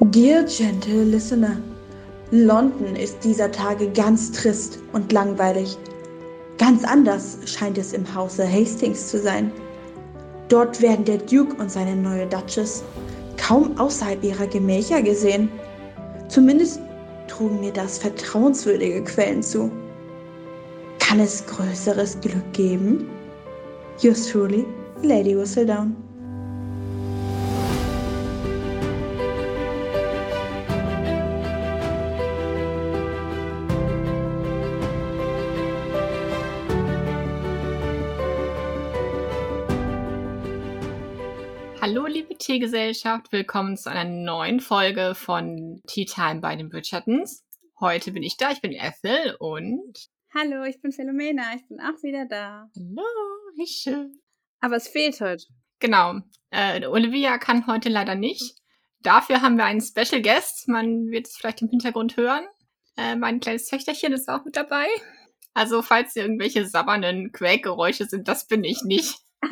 [0.00, 1.56] Dear gentle listener,
[2.30, 5.78] London ist dieser Tage ganz trist und langweilig.
[6.58, 9.50] Ganz anders scheint es im Hause Hastings zu sein.
[10.50, 12.84] Dort werden der Duke und seine neue Duchess
[13.38, 15.48] kaum außerhalb ihrer Gemächer gesehen.
[16.28, 16.78] Zumindest
[17.26, 19.70] trugen mir das vertrauenswürdige Quellen zu.
[20.98, 23.08] Kann es größeres Glück geben?
[24.00, 24.66] Yours truly,
[25.02, 25.96] Lady Whistledown.
[42.86, 43.32] Liebe Teegesellschaft.
[43.32, 47.44] Willkommen zu einer neuen Folge von Tea Time bei den Bridgertons.
[47.80, 48.52] Heute bin ich da.
[48.52, 50.08] Ich bin Ethel und.
[50.32, 51.54] Hallo, ich bin Philomena.
[51.56, 52.68] Ich bin auch wieder da.
[52.76, 53.02] Hallo,
[53.56, 54.20] wie schön.
[54.60, 55.44] Aber es fehlt heute.
[55.80, 56.20] Genau.
[56.50, 58.56] Äh, Olivia kann heute leider nicht.
[59.00, 60.68] Dafür haben wir einen Special Guest.
[60.68, 62.46] Man wird es vielleicht im Hintergrund hören.
[62.96, 64.86] Äh, mein kleines Töchterchen ist auch mit dabei.
[65.54, 69.18] Also, falls hier irgendwelche sabbernden Quäkgeräusche sind, das bin ich nicht.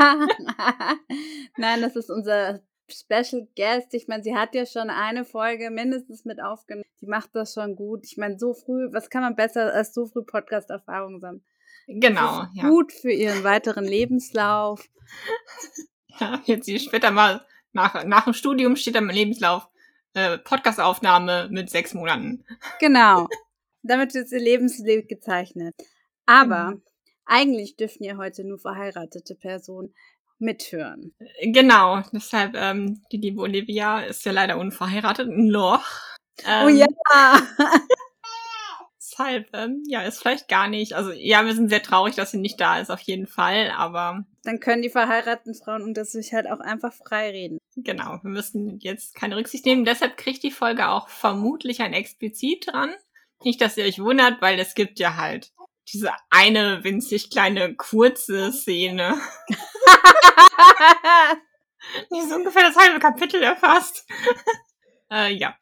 [1.57, 2.61] Nein, das ist unser
[2.95, 3.93] Special Guest.
[3.93, 6.85] Ich meine, sie hat ja schon eine Folge mindestens mit aufgenommen.
[7.01, 8.05] Die macht das schon gut.
[8.05, 11.45] Ich meine, so früh, was kann man besser als so früh Podcast-Erfahrung sammeln?
[11.87, 12.45] Genau.
[12.55, 12.69] Ja.
[12.69, 14.85] Gut für ihren weiteren Lebenslauf.
[16.21, 19.69] Ja, jetzt sie später mal nach, nach dem Studium steht am Lebenslauf
[20.13, 22.45] äh, Podcast-Aufnahme mit sechs Monaten.
[22.79, 23.27] Genau.
[23.83, 25.75] Damit wird ihr Lebensleben gezeichnet.
[26.25, 26.83] Aber mhm.
[27.27, 29.95] Eigentlich dürfen ja heute nur verheiratete Personen
[30.39, 31.15] mithören.
[31.43, 35.85] Genau, deshalb, ähm, die liebe Olivia ist ja leider unverheiratet noch.
[36.45, 36.87] Ähm, oh ja!
[39.15, 40.95] deshalb, ähm, ja, ist vielleicht gar nicht.
[40.95, 44.25] Also ja, wir sind sehr traurig, dass sie nicht da ist, auf jeden Fall, aber.
[44.43, 47.59] Dann können die verheirateten Frauen unter sich halt auch einfach frei reden.
[47.77, 49.85] Genau, wir müssen jetzt keine Rücksicht nehmen.
[49.85, 52.95] Deshalb kriegt die Folge auch vermutlich ein Explizit dran.
[53.43, 55.53] Nicht, dass ihr euch wundert, weil es gibt ja halt
[55.93, 59.19] diese eine winzig kleine kurze Szene.
[62.13, 64.07] Die ist ungefähr das halbe Kapitel erfasst.
[65.11, 65.57] äh, ja.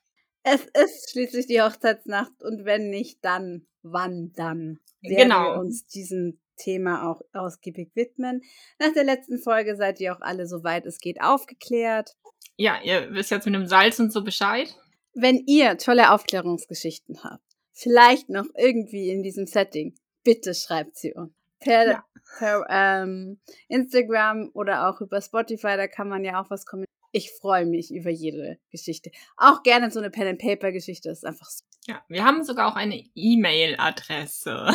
[0.45, 4.81] Es ist schließlich die Hochzeitsnacht und wenn nicht, dann wann dann?
[5.01, 5.55] Werden genau.
[5.55, 8.43] wir uns diesem Thema auch ausgiebig widmen.
[8.79, 12.15] Nach der letzten Folge seid ihr auch alle, soweit es geht, aufgeklärt.
[12.57, 14.75] Ja, ihr wisst jetzt mit dem Salz und so Bescheid.
[15.15, 21.33] Wenn ihr tolle Aufklärungsgeschichten habt, vielleicht noch irgendwie in diesem Setting, bitte schreibt sie uns.
[21.65, 22.05] Per, ja.
[22.39, 26.89] per ähm, Instagram oder auch über Spotify, da kann man ja auch was kommentieren.
[27.15, 29.11] Ich freue mich über jede Geschichte.
[29.37, 31.11] Auch gerne so eine Pen-and-Paper-Geschichte.
[31.11, 31.65] ist einfach so.
[31.87, 34.69] Ja, wir haben sogar auch eine E-Mail-Adresse.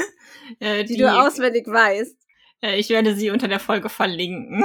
[0.60, 2.16] äh, die, die, du auswendig weißt.
[2.62, 4.64] Äh, ich werde sie unter der Folge verlinken.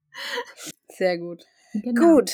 [0.88, 1.44] Sehr gut.
[1.72, 2.16] Genau.
[2.16, 2.32] Gut.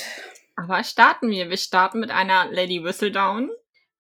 [0.57, 1.49] Aber starten wir.
[1.49, 3.51] Wir starten mit einer Lady Whistledown.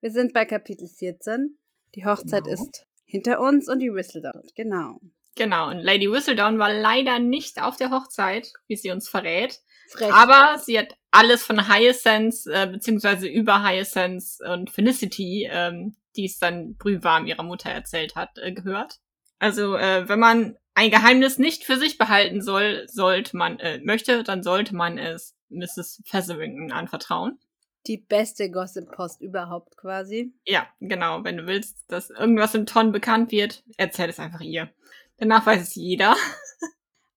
[0.01, 1.59] Wir sind bei Kapitel 14.
[1.95, 2.55] Die Hochzeit genau.
[2.55, 4.99] ist hinter uns und die Whistledown, genau.
[5.37, 9.61] Genau, und Lady Whistledown war leider nicht auf der Hochzeit, wie sie uns verrät.
[9.91, 10.13] Frech.
[10.13, 16.39] Aber sie hat alles von Hyacinth, äh, beziehungsweise über Hyacinth und Felicity, ähm, die es
[16.39, 18.99] dann brühwarm ihrer Mutter erzählt hat, äh, gehört.
[19.39, 24.23] Also, äh, wenn man ein Geheimnis nicht für sich behalten soll, sollte man, äh, möchte,
[24.23, 26.03] dann sollte man es Mrs.
[26.07, 27.39] Featherington anvertrauen
[27.87, 30.33] die beste Gossip-Post überhaupt quasi.
[30.47, 31.25] Ja, genau.
[31.25, 34.71] Wenn du willst, dass irgendwas im Ton bekannt wird, erzähl es einfach ihr.
[35.17, 36.17] Danach weiß es jeder.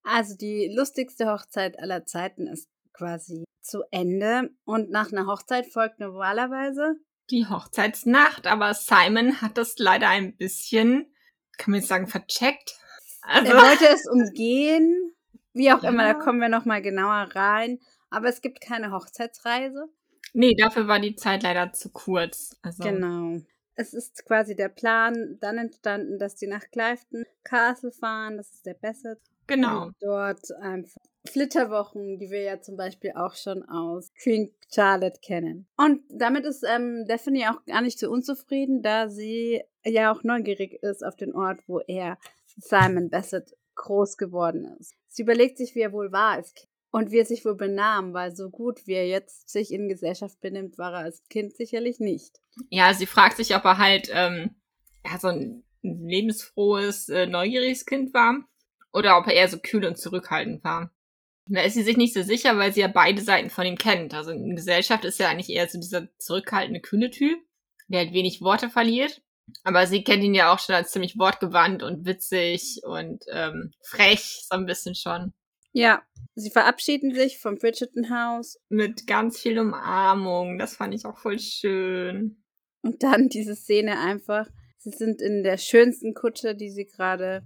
[0.08, 4.50] Also die lustigste Hochzeit aller Zeiten ist quasi zu Ende.
[4.64, 6.94] Und nach einer Hochzeit folgt normalerweise
[7.30, 8.46] die Hochzeitsnacht.
[8.46, 11.12] Aber Simon hat das leider ein bisschen,
[11.58, 12.78] kann man jetzt sagen, vercheckt.
[13.22, 15.12] Also er wollte es umgehen.
[15.52, 15.88] Wie auch ja.
[15.90, 17.80] immer, da kommen wir nochmal genauer rein.
[18.08, 19.88] Aber es gibt keine Hochzeitsreise.
[20.32, 22.56] Nee, dafür war die Zeit leider zu kurz.
[22.62, 22.82] Also.
[22.84, 23.40] Genau.
[23.74, 28.38] Es ist quasi der Plan dann entstanden, dass die nach Clifton Castle fahren.
[28.38, 29.18] Das ist der Bassett.
[29.46, 29.86] Genau.
[29.86, 35.66] Und dort einfach Flitterwochen, die wir ja zum Beispiel auch schon aus Queen Charlotte kennen.
[35.76, 40.82] Und damit ist ähm, Daphne auch gar nicht so unzufrieden, da sie ja auch neugierig
[40.82, 42.18] ist auf den Ort, wo er,
[42.56, 44.94] Simon Bassett, groß geworden ist.
[45.08, 48.14] Sie überlegt sich, wie er wohl war als Kind und wie er sich wohl benahm,
[48.14, 52.00] weil so gut wie er jetzt sich in Gesellschaft benimmt, war er als Kind sicherlich
[52.00, 52.40] nicht.
[52.70, 54.56] Ja, sie fragt sich, ob er halt ähm,
[55.04, 58.36] ja, so ein lebensfrohes, äh, neugieriges Kind war
[58.94, 60.90] oder ob er eher so kühl und zurückhaltend war.
[61.50, 64.14] Da ist sie sich nicht so sicher, weil sie ja beide Seiten von ihm kennt.
[64.14, 67.38] Also in Gesellschaft ist er eigentlich eher so dieser zurückhaltende, kühle Typ,
[67.88, 69.20] der halt wenig Worte verliert.
[69.64, 74.46] Aber sie kennt ihn ja auch schon als ziemlich wortgewandt und witzig und ähm, frech,
[74.48, 75.34] so ein bisschen schon.
[75.76, 76.02] Ja,
[76.34, 78.58] sie verabschieden sich vom Bridgerton House.
[78.70, 80.58] Mit ganz viel Umarmung.
[80.58, 82.42] Das fand ich auch voll schön.
[82.80, 84.48] Und dann diese Szene einfach.
[84.78, 87.42] Sie sind in der schönsten Kutsche, die sie gerade.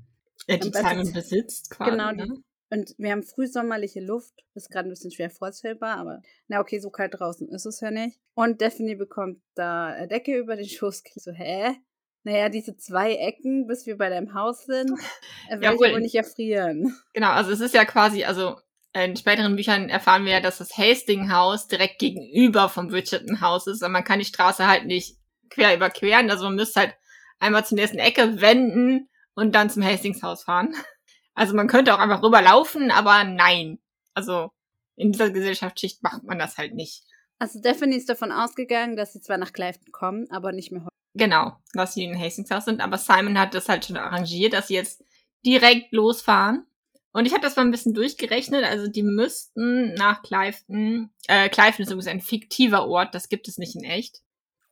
[0.46, 1.90] Ja, die Simon besitzt quasi.
[1.90, 2.42] Genau, die, ne?
[2.70, 4.44] Und wir haben frühsommerliche Luft.
[4.54, 7.90] Ist gerade ein bisschen schwer vorstellbar, aber na okay, so kalt draußen ist es ja
[7.90, 8.20] nicht.
[8.34, 11.02] Und Daphne bekommt da Decke über den Schoß.
[11.16, 11.74] So, hä?
[12.22, 14.90] Naja, diese zwei Ecken, bis wir bei deinem Haus sind,
[15.48, 16.94] äh, will ja, ich wohl nicht erfrieren.
[17.14, 18.56] Genau, also es ist ja quasi, also
[18.92, 23.82] in späteren Büchern erfahren wir ja, dass das Hastings-Haus direkt gegenüber vom Bridgerton-Haus ist.
[23.82, 25.16] Und man kann die Straße halt nicht
[25.48, 26.30] quer überqueren.
[26.30, 26.94] Also man müsste halt
[27.38, 30.74] einmal zur nächsten Ecke wenden und dann zum Hastings-Haus fahren.
[31.32, 33.78] Also man könnte auch einfach rüberlaufen, aber nein.
[34.14, 34.50] Also
[34.96, 37.04] in dieser Gesellschaftsschicht macht man das halt nicht.
[37.38, 40.99] Also Daphne ist davon ausgegangen, dass sie zwar nach Clifton kommen, aber nicht mehr heute.
[41.14, 44.68] Genau, dass sie in Hastings Haus sind, aber Simon hat das halt schon arrangiert, dass
[44.68, 45.04] sie jetzt
[45.44, 46.66] direkt losfahren.
[47.12, 51.82] Und ich habe das mal ein bisschen durchgerechnet, also die müssten nach Clifton, äh, Clifton
[51.82, 54.20] ist übrigens ein fiktiver Ort, das gibt es nicht in echt.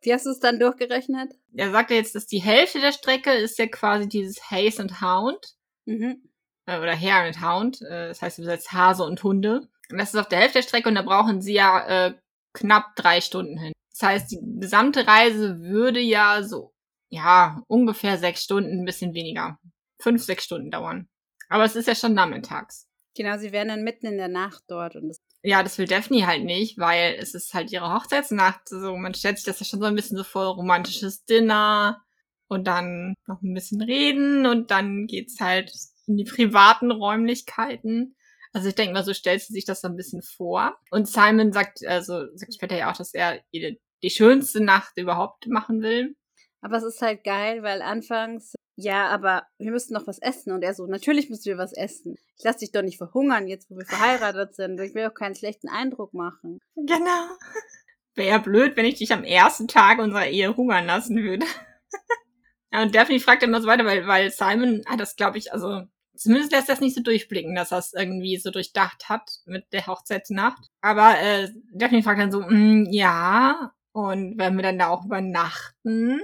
[0.00, 1.32] Wie hast du es dann durchgerechnet?
[1.56, 5.00] Er sagt ja jetzt, dass die Hälfte der Strecke ist ja quasi dieses Haze and
[5.00, 5.56] Hound.
[5.86, 6.28] Mhm
[6.68, 9.68] äh, oder Hare and Hound, äh, das heißt übersetzt Hase und Hunde.
[9.90, 12.14] Und das ist auf der Hälfte der Strecke und da brauchen sie ja äh,
[12.52, 13.72] knapp drei Stunden hin.
[13.98, 16.72] Das heißt, die gesamte Reise würde ja so,
[17.08, 19.58] ja, ungefähr sechs Stunden, ein bisschen weniger.
[20.00, 21.08] Fünf, sechs Stunden dauern.
[21.48, 22.86] Aber es ist ja schon nachmittags.
[23.16, 26.26] Genau, sie wären dann mitten in der Nacht dort und das ja, das will Daphne
[26.26, 28.68] halt nicht, weil es ist halt ihre Hochzeitsnacht.
[28.68, 32.02] So, man stellt sich das ja schon so ein bisschen so vor, romantisches Dinner
[32.48, 35.72] und dann noch ein bisschen reden und dann geht's halt
[36.06, 38.16] in die privaten Räumlichkeiten.
[38.52, 40.76] Also ich denke mal, so stellt sie sich das so ein bisschen vor.
[40.90, 45.46] Und Simon sagt, also sagt später ja auch, dass er die, die schönste Nacht überhaupt
[45.48, 46.16] machen will.
[46.60, 50.52] Aber es ist halt geil, weil anfangs, ja, aber wir müssen noch was essen.
[50.52, 52.16] Und er so, natürlich müssen wir was essen.
[52.36, 54.80] Ich lass dich doch nicht verhungern, jetzt wo wir verheiratet sind.
[54.80, 56.58] Ich will auch keinen schlechten Eindruck machen.
[56.74, 57.28] Genau.
[58.14, 61.46] Wäre ja blöd, wenn ich dich am ersten Tag unserer Ehe hungern lassen würde.
[62.72, 65.82] ja, und Daphne fragt immer so weiter, weil, weil Simon hat das, glaube ich, also
[66.18, 69.86] Zumindest lässt das nicht so durchblicken, dass er es irgendwie so durchdacht hat mit der
[69.86, 70.66] Hochzeitsnacht.
[70.80, 76.20] Aber äh, Daphne fragt dann so, mm, ja, und werden wir dann da auch übernachten?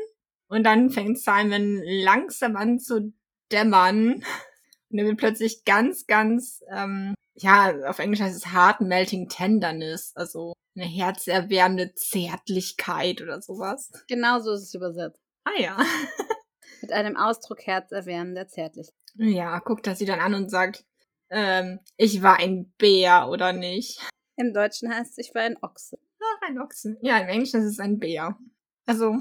[0.49, 3.12] Und dann fängt Simon langsam an zu
[3.50, 4.23] dämmern.
[4.91, 10.12] Und er wird plötzlich ganz, ganz, ähm, ja, auf Englisch heißt es Heart Melting Tenderness,
[10.15, 13.91] also eine herzerwärmende Zärtlichkeit oder sowas.
[14.06, 15.19] Genau so ist es übersetzt.
[15.43, 15.76] Ah ja.
[16.81, 18.94] Mit einem Ausdruck herzerwärmender Zärtlichkeit.
[19.17, 20.85] Ja, guckt er sie dann an und sagt,
[21.31, 24.00] ähm, ich war ein Bär oder nicht.
[24.37, 25.99] Im Deutschen heißt es, ich war ein Ochse.
[26.25, 26.97] Ach, ein Ochse.
[27.03, 28.38] Ja, im Englischen ist es ein Bär.
[28.87, 29.19] Also,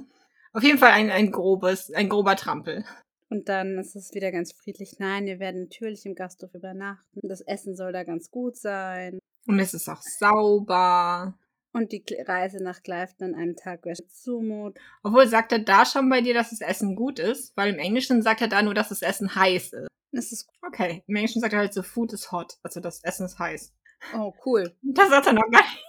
[0.53, 2.85] auf jeden Fall ein, ein grobes, ein grober Trampel.
[3.29, 4.99] Und dann ist es wieder ganz friedlich.
[4.99, 7.27] Nein, wir werden natürlich im Gasthof übernachten.
[7.27, 9.17] Das Essen soll da ganz gut sein.
[9.47, 11.37] Und es ist auch sauber.
[11.73, 14.77] Und die Reise nach Clifton an einem Tag wäre zumut.
[15.01, 17.57] Obwohl, sagt er da schon bei dir, dass das Essen gut ist?
[17.57, 19.87] Weil im Englischen sagt er da nur, dass das Essen heiß ist.
[20.11, 22.57] Das ist Okay, im Englischen sagt er halt so, Food is hot.
[22.61, 23.73] Also das Essen ist heiß.
[24.15, 24.75] Oh, cool.
[24.83, 25.83] Das sagt er noch gar nicht.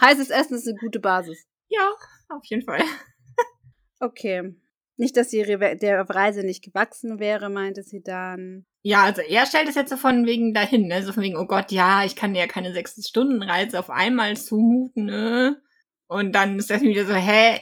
[0.00, 1.46] Heißes Essen ist eine gute Basis.
[1.68, 1.90] Ja,
[2.28, 2.82] auf jeden Fall.
[4.00, 4.54] okay.
[4.96, 8.66] Nicht, dass sie der Reise nicht gewachsen wäre, meinte sie dann.
[8.82, 11.02] Ja, also er stellt es jetzt so von wegen dahin, ne?
[11.02, 13.90] So von wegen, oh Gott, ja, ich kann dir ja keine sechs Stunden Reise auf
[13.90, 15.62] einmal zumuten, ne?
[16.08, 17.60] Und dann ist er wieder so, hä?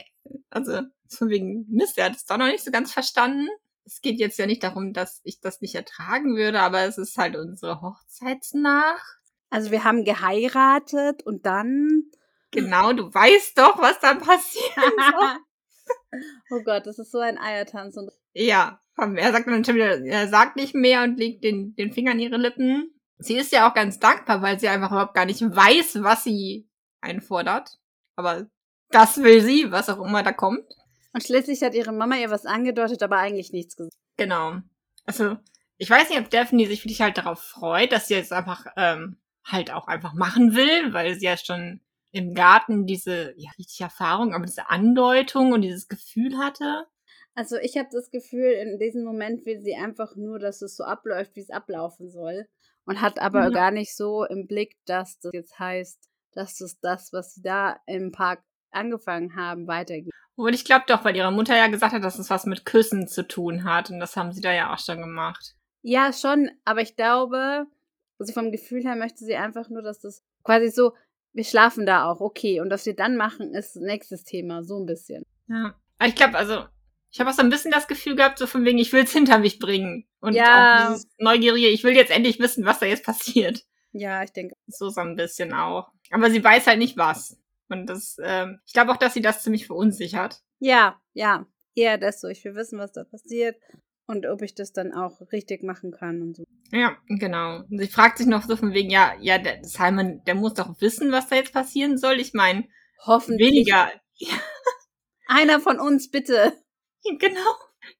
[0.49, 3.47] Also, von wegen, Mist, er hat es doch noch nicht so ganz verstanden.
[3.85, 7.17] Es geht jetzt ja nicht darum, dass ich das nicht ertragen würde, aber es ist
[7.17, 9.19] halt unsere Hochzeitsnacht.
[9.49, 12.03] Also wir haben geheiratet und dann.
[12.51, 14.63] Genau, du weißt doch, was dann passiert.
[16.51, 17.95] oh Gott, das ist so ein Eiertanz.
[17.97, 21.91] Und ja, er sagt dann schon wieder, er sagt nicht mehr und legt den, den
[21.91, 22.93] Finger an ihre Lippen.
[23.17, 26.67] Sie ist ja auch ganz dankbar, weil sie einfach überhaupt gar nicht weiß, was sie
[26.99, 27.79] einfordert.
[28.15, 28.47] Aber
[28.89, 30.65] das will sie, was auch immer da kommt.
[31.13, 33.95] Und schließlich hat ihre Mama ihr was angedeutet, aber eigentlich nichts gesagt.
[34.17, 34.57] Genau.
[35.05, 35.37] Also,
[35.77, 39.17] ich weiß nicht, ob Daphne sich wirklich halt darauf freut, dass sie jetzt einfach ähm,
[39.43, 41.81] halt auch einfach machen will, weil sie ja schon
[42.11, 46.85] im Garten diese, ja, richtige Erfahrung, aber diese Andeutung und dieses Gefühl hatte.
[47.33, 50.83] Also ich habe das Gefühl, in diesem Moment will sie einfach nur, dass es so
[50.83, 52.47] abläuft, wie es ablaufen soll.
[52.85, 53.53] Und hat aber mhm.
[53.53, 57.79] gar nicht so im Blick, dass das jetzt heißt, dass das das, was sie da
[57.85, 60.11] im Park angefangen haben, weitergeht.
[60.35, 63.07] Und ich glaube doch, weil ihre Mutter ja gesagt hat, dass es was mit Küssen
[63.07, 63.91] zu tun hat.
[63.91, 65.55] Und das haben sie da ja auch schon gemacht.
[65.83, 66.49] Ja, schon.
[66.65, 67.67] Aber ich glaube,
[68.17, 70.93] also vom Gefühl her möchte sie einfach nur, dass das quasi so,
[71.33, 72.59] wir schlafen da auch, okay.
[72.61, 75.23] Und was wir dann machen, ist nächstes Thema, so ein bisschen.
[75.47, 75.75] Ja.
[76.03, 76.65] Ich glaube, also,
[77.11, 79.11] ich habe auch so ein bisschen das Gefühl gehabt, so von wegen, ich will es
[79.11, 80.07] hinter mich bringen.
[80.19, 80.85] Und ja.
[80.85, 83.63] auch dieses Neugierige, ich will jetzt endlich wissen, was da jetzt passiert.
[83.91, 84.55] Ja, ich denke.
[84.67, 85.91] So so ein bisschen auch.
[86.11, 87.37] Aber sie weiß halt nicht was.
[87.69, 90.41] Und das, ähm, ich glaube auch, dass sie das ziemlich verunsichert.
[90.59, 91.45] Ja, ja.
[91.75, 92.27] Eher das so.
[92.27, 93.55] Ich will wissen, was da passiert
[94.11, 96.43] und ob ich das dann auch richtig machen kann und so.
[96.71, 97.63] Ja, genau.
[97.69, 101.11] Sie fragt sich noch so von wegen, ja, ja, der Simon, der muss doch wissen,
[101.11, 102.19] was da jetzt passieren soll.
[102.19, 102.67] Ich meine,
[103.05, 103.51] Hoffentlich.
[103.51, 103.91] weniger.
[105.27, 106.53] Einer von uns, bitte.
[107.19, 107.55] Genau.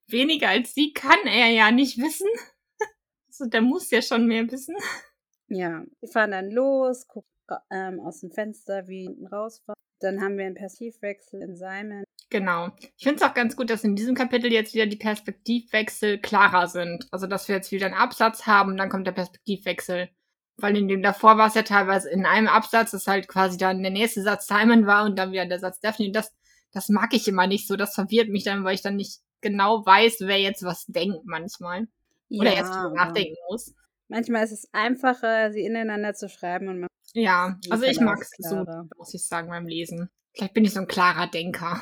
[0.06, 2.28] Weniger als sie kann er ja nicht wissen.
[3.28, 4.76] Also der muss ja schon mehr wissen.
[5.48, 7.32] Ja, wir fahren dann los, gucken
[7.70, 9.74] ähm, aus dem Fenster, wie hinten rausfahren.
[10.00, 12.04] Dann haben wir einen Perspektivwechsel in Simon.
[12.32, 12.70] Genau.
[12.96, 16.66] Ich finde es auch ganz gut, dass in diesem Kapitel jetzt wieder die Perspektivwechsel klarer
[16.66, 17.06] sind.
[17.10, 20.08] Also, dass wir jetzt wieder einen Absatz haben, dann kommt der Perspektivwechsel.
[20.56, 23.82] Weil in dem davor war es ja teilweise in einem Absatz, dass halt quasi dann
[23.82, 26.10] der nächste Satz Simon war und dann wieder der Satz Daphne.
[26.10, 26.32] Das,
[26.72, 27.76] das mag ich immer nicht so.
[27.76, 31.86] Das verwirrt mich dann, weil ich dann nicht genau weiß, wer jetzt was denkt manchmal.
[32.30, 33.74] Oder erst drüber nachdenken muss.
[34.08, 38.30] Manchmal ist es einfacher, sie ineinander zu schreiben und man Ja, also ich mag es
[38.38, 38.64] so,
[38.96, 40.08] muss ich sagen, beim Lesen.
[40.34, 41.78] Vielleicht bin ich so ein klarer Denker.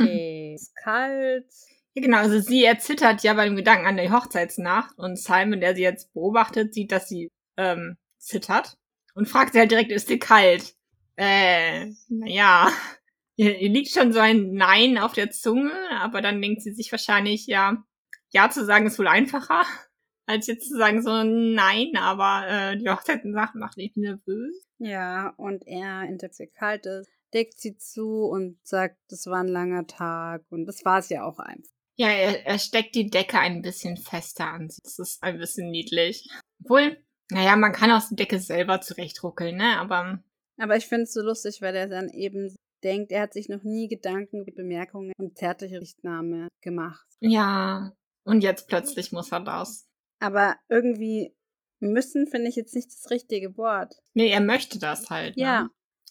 [0.00, 0.54] Okay.
[0.54, 1.46] ist kalt.
[1.94, 5.74] Ja, genau, also sie erzittert ja bei dem Gedanken an die Hochzeitsnacht und Simon, der
[5.74, 8.76] sie jetzt beobachtet, sieht, dass sie ähm, zittert
[9.14, 10.74] und fragt sie halt direkt, ist dir kalt?
[11.16, 12.70] Äh, naja,
[13.36, 16.92] ihr, ihr liegt schon so ein Nein auf der Zunge, aber dann denkt sie sich
[16.92, 17.82] wahrscheinlich, ja,
[18.30, 19.62] ja zu sagen ist wohl einfacher,
[20.26, 24.64] als jetzt zu sagen so Nein, aber äh, die Hochzeitsnacht macht mich nervös.
[24.78, 29.86] Ja, und er interessiert kalt ist, deckt sie zu und sagt, das war ein langer
[29.86, 31.70] Tag und das war es ja auch einfach.
[31.96, 34.70] Ja, er, er steckt die Decke ein bisschen fester an.
[34.70, 34.80] sie.
[34.84, 36.28] Das ist ein bisschen niedlich.
[36.62, 36.96] Obwohl,
[37.30, 39.78] naja, man kann auch die Decke selber zurechtruckeln, ne?
[39.78, 40.22] Aber
[40.58, 42.54] Aber ich finde es so lustig, weil er dann eben
[42.84, 47.04] denkt, er hat sich noch nie Gedanken, Bemerkungen und zärtliche Richtnahme gemacht.
[47.20, 47.92] ja,
[48.24, 49.88] und jetzt plötzlich muss er das.
[50.20, 51.34] Aber irgendwie
[51.80, 53.94] müssen finde ich jetzt nicht das richtige Wort.
[54.14, 55.36] Nee, er möchte das halt.
[55.36, 55.42] Ne?
[55.42, 55.68] Ja,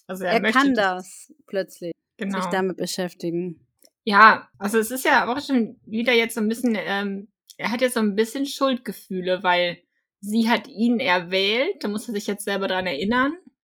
[0.08, 2.42] Also er, möchte kann das plötzlich Genau.
[2.42, 3.60] sich damit beschäftigen.
[4.04, 7.82] Ja, also es ist ja auch schon wieder jetzt so ein bisschen, ähm, er hat
[7.82, 9.78] jetzt so ein bisschen Schuldgefühle, weil
[10.22, 13.34] sie hat ihn erwählt, da muss er sich jetzt selber dran erinnern.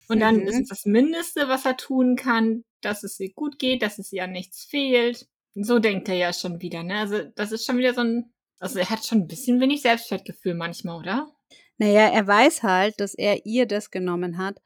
[0.08, 0.42] Und dann Mhm.
[0.46, 4.12] ist es das Mindeste, was er tun kann, dass es ihr gut geht, dass es
[4.12, 5.26] ihr an nichts fehlt.
[5.54, 6.98] So denkt er ja schon wieder, ne?
[7.00, 10.54] Also das ist schon wieder so ein, also er hat schon ein bisschen wenig Selbstwertgefühl
[10.54, 11.28] manchmal, oder?
[11.78, 14.60] Naja, er weiß halt, dass er ihr das genommen hat,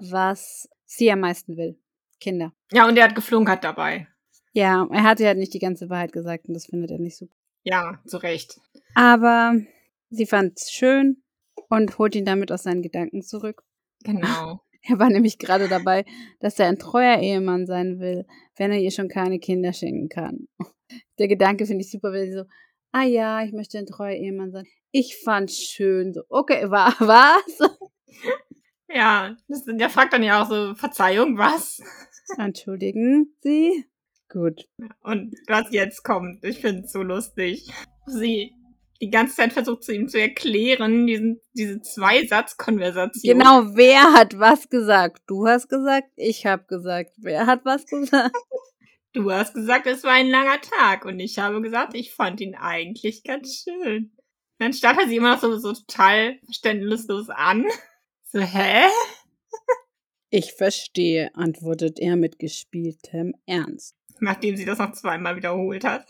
[0.00, 1.78] was sie am meisten will.
[2.18, 2.52] Kinder.
[2.72, 4.08] Ja, und er hat geflunkert dabei.
[4.52, 7.32] Ja, er hat ja nicht die ganze Wahrheit gesagt und das findet er nicht super.
[7.62, 8.60] Ja, zu Recht.
[8.94, 9.54] Aber
[10.10, 11.22] sie fand es schön
[11.68, 13.62] und holt ihn damit aus seinen Gedanken zurück.
[14.04, 14.60] Genau.
[14.90, 16.04] Er war nämlich gerade dabei,
[16.38, 18.24] dass er ein treuer Ehemann sein will,
[18.56, 20.46] wenn er ihr schon keine Kinder schenken kann.
[21.18, 22.44] Der Gedanke finde ich super, weil sie so,
[22.92, 24.66] ah ja, ich möchte ein treuer Ehemann sein.
[24.92, 26.14] Ich fand's schön.
[26.14, 27.58] So, okay, wa was?
[28.88, 31.82] Ja, das, der fragt dann ja auch so, Verzeihung, was?
[32.38, 33.84] Entschuldigen Sie?
[34.30, 34.68] Gut.
[35.02, 37.70] Und was jetzt kommt, ich finde es so lustig.
[38.06, 38.52] Sie
[39.00, 43.38] die ganze Zeit versucht zu ihm zu erklären, diesen, diese Zwei-Satz-Konversation.
[43.38, 45.22] Genau, wer hat was gesagt?
[45.26, 47.12] Du hast gesagt, ich habe gesagt.
[47.16, 48.34] Wer hat was gesagt?
[49.14, 52.54] Du hast gesagt, es war ein langer Tag und ich habe gesagt, ich fand ihn
[52.54, 54.12] eigentlich ganz schön.
[54.58, 57.64] Dann starrt er sie immer noch so, so total verständnislos an.
[58.30, 58.88] So, hä?
[60.30, 63.94] Ich verstehe, antwortet er mit gespieltem Ernst.
[64.20, 66.06] Nachdem sie das noch zweimal wiederholt hat.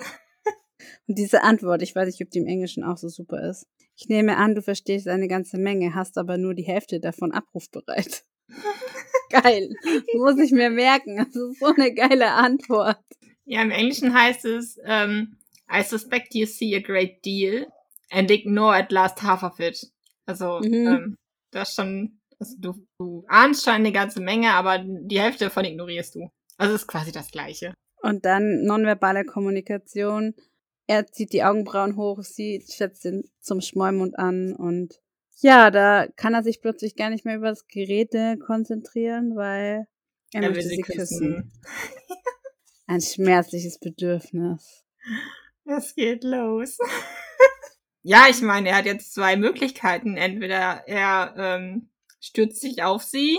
[1.06, 3.66] Und diese Antwort, ich weiß nicht, ob die im Englischen auch so super ist.
[3.96, 8.24] Ich nehme an, du verstehst eine ganze Menge, hast aber nur die Hälfte davon abrufbereit.
[9.30, 9.74] Geil.
[10.14, 11.16] Muss ich mir merken.
[11.18, 12.98] Das ist so eine geile Antwort.
[13.44, 15.36] Ja, im Englischen heißt es, ähm,
[15.72, 17.66] I suspect you see a great deal
[18.10, 19.86] and ignore at last half of it.
[20.26, 20.86] Also, Mhm.
[20.86, 21.16] ähm,
[21.50, 25.64] das ist schon, also du, du ahnst schon eine ganze Menge, aber die Hälfte davon
[25.64, 26.30] ignorierst du.
[26.56, 27.74] Also es ist quasi das Gleiche.
[28.02, 30.34] Und dann nonverbale Kommunikation.
[30.86, 35.00] Er zieht die Augenbrauen hoch, sie schätzt ihn zum Schmollmund an und
[35.40, 39.86] ja, da kann er sich plötzlich gar nicht mehr über das Gerede konzentrieren, weil
[40.32, 41.52] er, möchte sie küssen.
[42.86, 44.84] Ein schmerzliches Bedürfnis.
[45.64, 46.78] Es geht los.
[48.08, 50.16] Ja, ich meine, er hat jetzt zwei Möglichkeiten.
[50.16, 53.38] Entweder er ähm, stürzt sich auf sie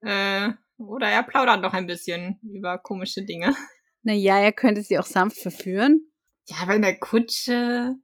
[0.00, 3.54] äh, oder er plaudert noch ein bisschen über komische Dinge.
[4.04, 6.00] Naja, er könnte sie auch sanft verführen.
[6.46, 7.96] Ja, aber in der Kutsche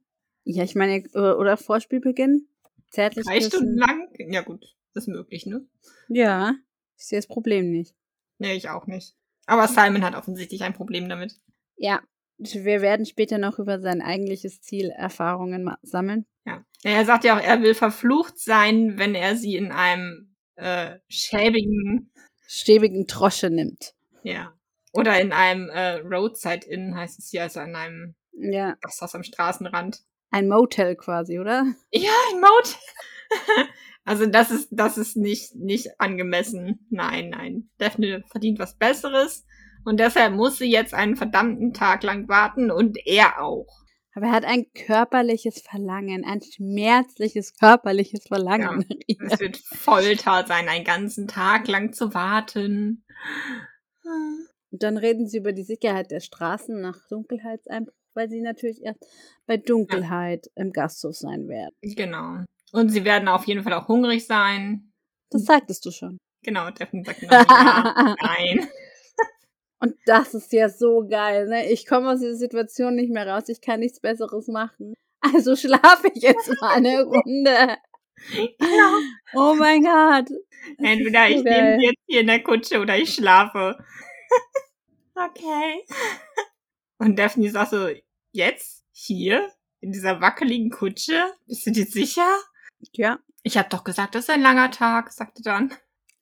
[0.43, 2.47] Ja, ich meine, oder, oder Vorspielbeginn.
[2.91, 3.49] Zärtlich drei küssen.
[3.49, 4.09] Stunden lang.
[4.29, 5.65] Ja gut, ist möglich, ne?
[6.09, 6.53] Ja,
[6.97, 7.95] ich sehe das Problem nicht.
[8.37, 9.15] Nee, ich auch nicht.
[9.47, 11.39] Aber Simon hat offensichtlich ein Problem damit.
[11.77, 12.03] Ja,
[12.37, 16.25] wir werden später noch über sein eigentliches Ziel Erfahrungen sammeln.
[16.45, 16.63] Ja.
[16.83, 22.11] Er sagt ja auch, er will verflucht sein, wenn er sie in einem äh, schäbigen,
[22.47, 23.93] schäbigen Trosche nimmt.
[24.23, 24.53] Ja.
[24.91, 28.75] Oder in einem äh, Roadside Inn heißt es hier, also in einem ja.
[28.81, 30.03] Gasthaus am Straßenrand.
[30.31, 31.65] Ein Motel quasi, oder?
[31.91, 33.69] Ja, ein Motel.
[34.05, 36.85] also das ist, das ist nicht, nicht angemessen.
[36.89, 37.69] Nein, nein.
[37.77, 39.45] Daphne verdient was Besseres.
[39.85, 43.85] Und deshalb muss sie jetzt einen verdammten Tag lang warten und er auch.
[44.15, 48.85] Aber er hat ein körperliches Verlangen, ein schmerzliches körperliches Verlangen.
[49.07, 53.03] Ja, es wird Folter sein, einen ganzen Tag lang zu warten.
[54.71, 59.05] Und dann reden sie über die Sicherheit der Straßen nach Dunkelheitseinbruch, weil sie natürlich erst
[59.45, 60.63] bei Dunkelheit ja.
[60.63, 61.75] im Gasthof sein werden.
[61.81, 62.45] Genau.
[62.71, 64.91] Und sie werden auf jeden Fall auch hungrig sein.
[65.29, 66.17] Das sagtest du schon.
[66.43, 68.67] Genau, Daphne sagt noch ja, nein.
[69.79, 71.69] Und das ist ja so geil, ne?
[71.71, 74.93] Ich komme aus dieser Situation nicht mehr raus, ich kann nichts Besseres machen.
[75.19, 77.77] Also schlafe ich jetzt mal eine Runde.
[78.31, 78.99] Genau.
[79.33, 80.29] Oh mein Gott.
[80.77, 83.77] Entweder ich nehme jetzt hier in der Kutsche oder ich schlafe.
[85.15, 85.83] okay.
[86.97, 87.89] Und Daphne sagt so,
[88.31, 88.83] jetzt?
[88.91, 89.51] Hier?
[89.81, 91.33] In dieser wackeligen Kutsche?
[91.45, 92.37] Bist du dir sicher?
[92.93, 93.19] Ja.
[93.43, 95.73] Ich hab doch gesagt, das ist ein langer Tag, sagte dann.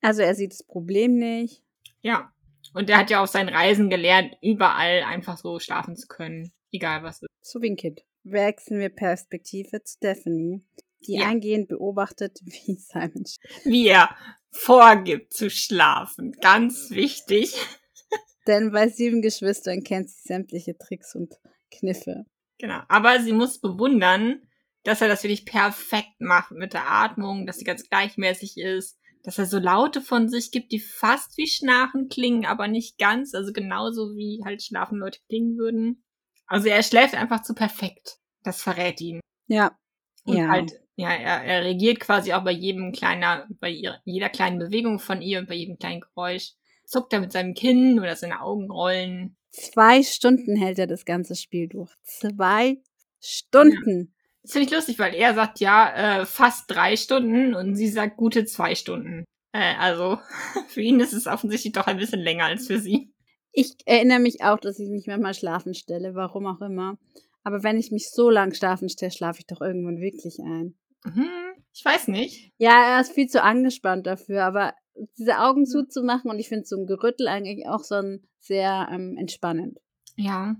[0.01, 1.63] Also er sieht das Problem nicht.
[2.01, 2.33] Ja.
[2.74, 6.51] Und er hat ja auf seinen Reisen gelernt, überall einfach so schlafen zu können.
[6.72, 7.30] Egal was ist.
[7.42, 8.01] So wie ein Kind.
[8.24, 10.63] Wechseln wir Perspektive zu Stephanie,
[11.06, 11.27] die ja.
[11.27, 13.25] eingehend beobachtet, wie Simon
[13.65, 14.15] Wie er
[14.51, 16.32] vorgibt zu schlafen.
[16.42, 17.56] Ganz wichtig.
[18.48, 21.34] Denn bei sieben Geschwistern kennt sie sämtliche Tricks und
[21.72, 22.25] Kniffe.
[22.60, 22.82] Genau.
[22.88, 24.42] Aber sie muss bewundern,
[24.84, 29.38] dass er das wirklich perfekt macht mit der Atmung, dass sie ganz gleichmäßig ist, dass
[29.38, 33.53] er so Laute von sich gibt, die fast wie Schnarchen klingen, aber nicht ganz, also
[33.53, 36.03] genauso wie halt schlafen Leute klingen würden.
[36.46, 38.20] Also er schläft einfach zu perfekt.
[38.44, 39.22] Das verrät ihn.
[39.48, 39.77] Ja.
[40.25, 40.48] Und ja.
[40.50, 45.00] halt, ja, er, er reagiert quasi auch bei jedem kleiner, bei ihrer, jeder kleinen Bewegung
[45.00, 46.54] von ihr und bei jedem kleinen Geräusch.
[46.86, 49.38] Zuckt er mit seinem Kinn oder seine Augen rollen.
[49.52, 51.91] Zwei Stunden hält er das ganze Spiel durch.
[52.04, 52.82] Zwei
[53.21, 54.12] Stunden.
[54.43, 58.17] Das finde ich lustig, weil er sagt ja äh, fast drei Stunden und sie sagt
[58.17, 59.23] gute zwei Stunden.
[59.53, 60.19] Äh, also
[60.67, 63.13] für ihn ist es offensichtlich doch ein bisschen länger als für sie.
[63.53, 66.97] Ich erinnere mich auch, dass ich mich manchmal schlafen stelle, warum auch immer.
[67.43, 70.75] Aber wenn ich mich so lang schlafen stelle, schlafe ich doch irgendwann wirklich ein.
[71.06, 71.29] Mhm,
[71.73, 72.51] ich weiß nicht.
[72.58, 74.73] Ja, er ist viel zu angespannt dafür, aber
[75.17, 79.17] diese Augen zuzumachen und ich finde so ein Gerüttel eigentlich auch so ein sehr ähm,
[79.17, 79.79] entspannend.
[80.15, 80.56] Ja.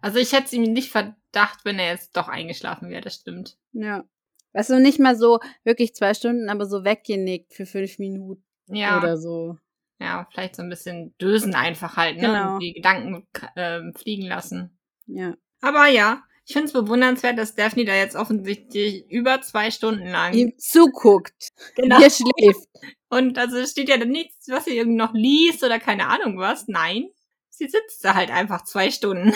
[0.00, 3.56] Also ich hätte es ihm nicht verdacht, wenn er jetzt doch eingeschlafen wäre, das stimmt.
[3.72, 4.04] Ja.
[4.52, 8.98] Weißt du, nicht mal so wirklich zwei Stunden, aber so weggenickt für fünf Minuten ja.
[8.98, 9.56] oder so.
[9.98, 12.26] Ja, vielleicht so ein bisschen dösen einfach halt, ne?
[12.26, 12.54] Genau.
[12.54, 14.78] Und die Gedanken äh, fliegen lassen.
[15.06, 15.34] Ja.
[15.60, 20.34] Aber ja, ich finde es bewundernswert, dass Daphne da jetzt offensichtlich über zwei Stunden lang
[20.34, 21.48] ihm zuguckt.
[21.74, 21.98] Genau.
[21.98, 22.68] Wie er schläft.
[23.08, 26.68] Und also steht ja dann nichts, was sie irgendwie noch liest oder keine Ahnung was.
[26.68, 27.08] Nein.
[27.48, 29.32] Sie sitzt da halt einfach zwei Stunden.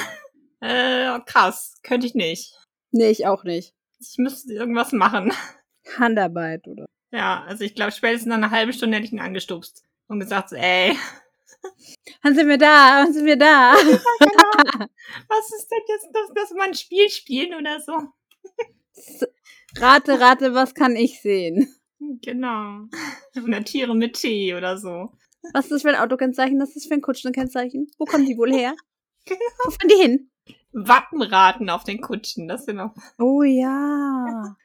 [0.61, 1.79] Äh, krass.
[1.83, 2.55] Könnte ich nicht.
[2.91, 3.75] Nee, ich auch nicht.
[4.01, 5.33] Ich müsste irgendwas machen.
[5.99, 6.87] Handarbeit, oder?
[7.11, 10.51] Ja, also ich glaube, spätestens nach einer halben Stunde hätte ich ihn angestupst und gesagt
[10.51, 10.97] so, ey.
[12.23, 13.03] Wann sind wir da?
[13.03, 13.75] Wann sind wir da?
[13.75, 13.81] Ja,
[14.21, 14.87] genau.
[15.29, 17.93] Was ist denn jetzt, dass, dass wir ein Spiel spielen oder so?
[19.77, 21.75] rate, rate, was kann ich sehen?
[22.23, 22.87] Genau.
[23.43, 25.13] Oder Tiere mit Tee oder so.
[25.53, 26.61] Was ist das für ein Autokennzeichen?
[26.61, 27.91] Was ist das für ein Kutschenkennzeichen?
[27.99, 28.75] Wo kommen die wohl her?
[29.25, 29.41] Genau.
[29.65, 30.31] Wo fahren die hin?
[30.87, 32.95] Wappenraten auf den Kutschen, das sind noch.
[33.19, 34.57] Oh ja.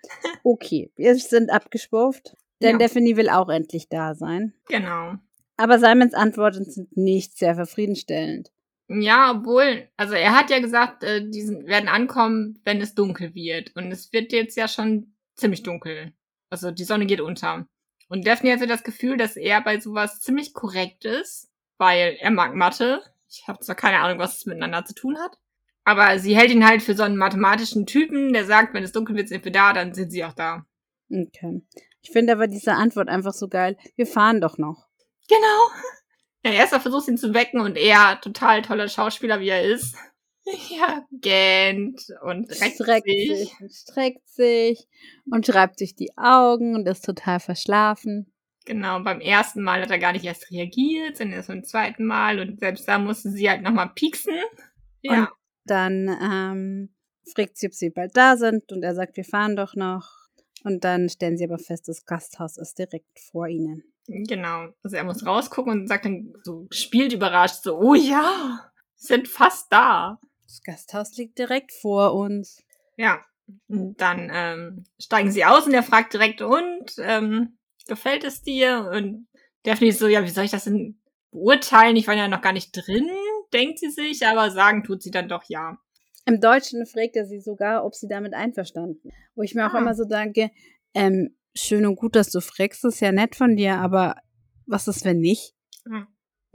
[0.44, 2.36] Okay, wir sind abgeschwurft.
[2.62, 2.88] Denn ja.
[2.88, 4.54] Daphne will auch endlich da sein.
[4.68, 5.16] Genau.
[5.58, 8.52] Aber Simons Antworten sind nicht sehr zufriedenstellend.
[8.88, 13.76] Ja, obwohl, also er hat ja gesagt, äh, die werden ankommen, wenn es dunkel wird.
[13.76, 16.14] Und es wird jetzt ja schon ziemlich dunkel.
[16.50, 17.68] Also die Sonne geht unter.
[18.10, 22.54] Und Daphne hatte das Gefühl, dass er bei sowas ziemlich korrekt ist, weil er mag
[22.54, 23.02] Mathe.
[23.30, 25.38] Ich habe zwar keine Ahnung, was es miteinander zu tun hat.
[25.86, 29.16] Aber sie hält ihn halt für so einen mathematischen Typen, der sagt, wenn es dunkel
[29.16, 30.66] wird, sind wir da, dann sind sie auch da.
[31.10, 31.62] Okay.
[32.02, 33.78] Ich finde aber diese Antwort einfach so geil.
[33.96, 34.88] Wir fahren doch noch.
[35.28, 35.70] Genau.
[36.46, 39.96] Ja, erster versucht ihn zu wecken und er, total toller Schauspieler, wie er ist,
[40.70, 43.38] ja, gähnt und reckt streckt sich.
[43.38, 43.62] sich.
[43.62, 44.88] und streckt sich
[45.32, 48.34] und schreibt sich die Augen und ist total verschlafen.
[48.66, 52.40] Genau, beim ersten Mal hat er gar nicht erst reagiert, sondern erst beim zweiten Mal
[52.40, 54.36] und selbst da musste sie halt nochmal pieksen.
[55.02, 55.22] Ja.
[55.24, 55.28] Und
[55.66, 56.96] dann ähm,
[57.34, 60.10] fragt sie, ob sie bald da sind und er sagt, wir fahren doch noch.
[60.64, 63.84] Und dann stellen sie aber fest, das Gasthaus ist direkt vor ihnen.
[64.08, 64.68] Genau.
[64.82, 69.72] Also er muss rausgucken und sagt dann so, spielt überrascht so, oh ja, sind fast
[69.72, 70.20] da.
[70.46, 72.62] Das Gasthaus liegt direkt vor uns.
[72.98, 73.22] Ja.
[73.68, 78.90] Dann ähm, steigen sie aus und er fragt direkt, und ähm, gefällt es dir?
[78.94, 79.28] Und
[79.64, 81.98] Daphne ist so, ja, wie soll ich das denn beurteilen?
[81.98, 83.10] Ich war ja noch gar nicht drin,
[83.54, 85.78] denkt sie sich, aber sagen tut sie dann doch ja.
[86.26, 89.12] Im Deutschen fragt er sie sogar, ob sie damit einverstanden.
[89.36, 89.80] Wo ich mir auch Ah.
[89.80, 90.52] immer so denke,
[90.94, 94.16] ähm, schön und gut, dass du fragst, ist ja nett von dir, aber
[94.66, 95.54] was ist, wenn nicht?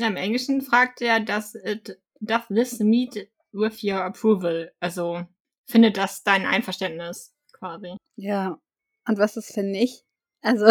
[0.01, 4.73] Ja, Im Englischen fragt er, does, it, does this meet with your approval?
[4.81, 5.27] Also,
[5.67, 7.97] findet das dein Einverständnis quasi?
[8.17, 8.59] Ja.
[9.07, 10.05] Und was ist, wenn nicht?
[10.41, 10.67] Also,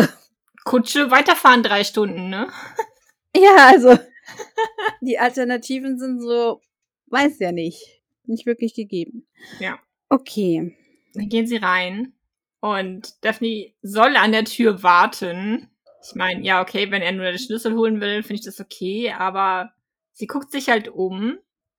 [0.64, 2.48] Kutsche, weiterfahren drei Stunden, ne?
[3.36, 3.98] ja, also,
[5.02, 6.62] die Alternativen sind so,
[7.08, 8.02] weiß ja nicht.
[8.26, 9.26] Nicht wirklich gegeben.
[9.60, 9.80] Ja.
[10.10, 10.76] Okay.
[11.14, 12.14] Dann gehen sie rein
[12.60, 15.70] und Daphne soll an der Tür warten.
[16.04, 19.12] Ich meine, ja, okay, wenn er nur den Schlüssel holen will, finde ich das okay,
[19.12, 19.72] aber
[20.14, 21.38] sie guckt sich halt um.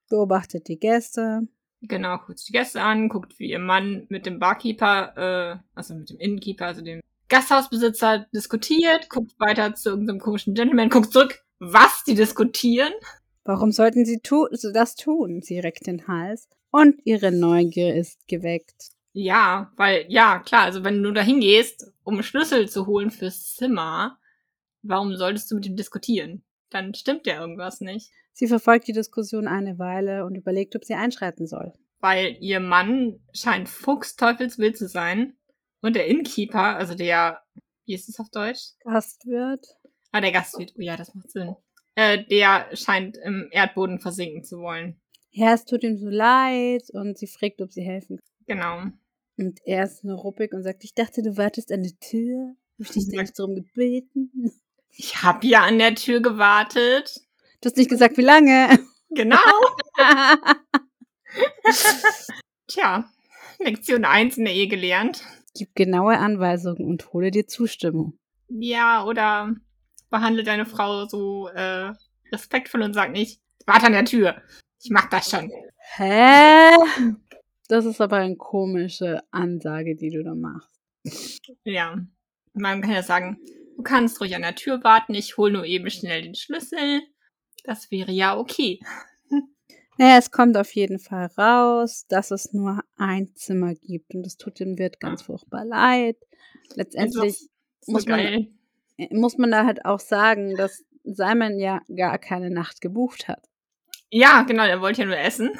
[0.09, 1.47] Beobachtet die Gäste.
[1.83, 5.95] Genau, guckt sich die Gäste an, guckt, wie ihr Mann mit dem Barkeeper, äh, also
[5.95, 11.45] mit dem Innenkeeper, also dem Gasthausbesitzer diskutiert, guckt weiter zu irgendeinem komischen Gentleman, guckt zurück,
[11.59, 12.93] was die diskutieren.
[13.45, 15.43] Warum sollten sie tu das tun?
[15.43, 18.91] Sie reckt den Hals und ihre Neugier ist geweckt.
[19.13, 24.19] Ja, weil, ja, klar, also wenn du da hingehst, um Schlüssel zu holen fürs Zimmer,
[24.83, 26.45] warum solltest du mit ihm diskutieren?
[26.71, 28.11] Dann stimmt ja irgendwas nicht.
[28.33, 31.73] Sie verfolgt die Diskussion eine Weile und überlegt, ob sie einschreiten soll.
[32.01, 35.37] Weil ihr Mann scheint fuchsteufelswild zu sein.
[35.81, 37.41] Und der Innkeeper, also der,
[37.87, 38.75] wie ist es auf Deutsch?
[38.85, 39.67] Gastwirt.
[40.13, 40.75] Ah, der Gastwirt.
[40.77, 41.55] Oh ja, das macht Sinn.
[41.95, 45.01] Äh, der scheint im Erdboden versinken zu wollen.
[45.31, 48.27] Ja, es tut ihm so leid und sie fragt, ob sie helfen kann.
[48.47, 48.83] Genau.
[49.37, 52.55] Und er ist nur ruppig und sagt, ich dachte, du wartest an der Tür.
[52.79, 54.33] Hab ich dich Sagt- nicht darum gebeten?
[54.97, 57.21] Ich hab ja an der Tür gewartet.
[57.61, 58.79] Du hast nicht gesagt, wie lange.
[59.11, 59.37] Genau.
[62.67, 63.05] Tja,
[63.59, 65.23] Lektion 1 in der Ehe gelernt.
[65.55, 68.19] Gib genaue Anweisungen und hole dir Zustimmung.
[68.49, 69.55] Ja, oder
[70.11, 71.93] behandle deine Frau so äh,
[72.33, 74.41] respektvoll und sag nicht, warte an der Tür.
[74.83, 75.51] Ich mach das schon.
[75.97, 76.71] Hä?
[77.69, 80.81] Das ist aber eine komische Ansage, die du da machst.
[81.65, 81.97] Ja.
[82.55, 83.39] Man kann ja sagen,
[83.77, 87.03] du kannst ruhig an der Tür warten, ich hol nur eben schnell den Schlüssel.
[87.65, 88.81] Das wäre ja okay.
[90.01, 94.37] Naja, es kommt auf jeden Fall raus, dass es nur ein Zimmer gibt und es
[94.37, 96.17] tut dem Wirt ganz furchtbar leid.
[96.77, 97.49] Letztendlich
[97.81, 98.47] So muss man- geil.
[99.11, 103.49] Muss man da halt auch sagen, dass Simon ja gar keine Nacht gebucht hat.
[104.11, 105.51] Ja, genau, der wollte ja nur essen.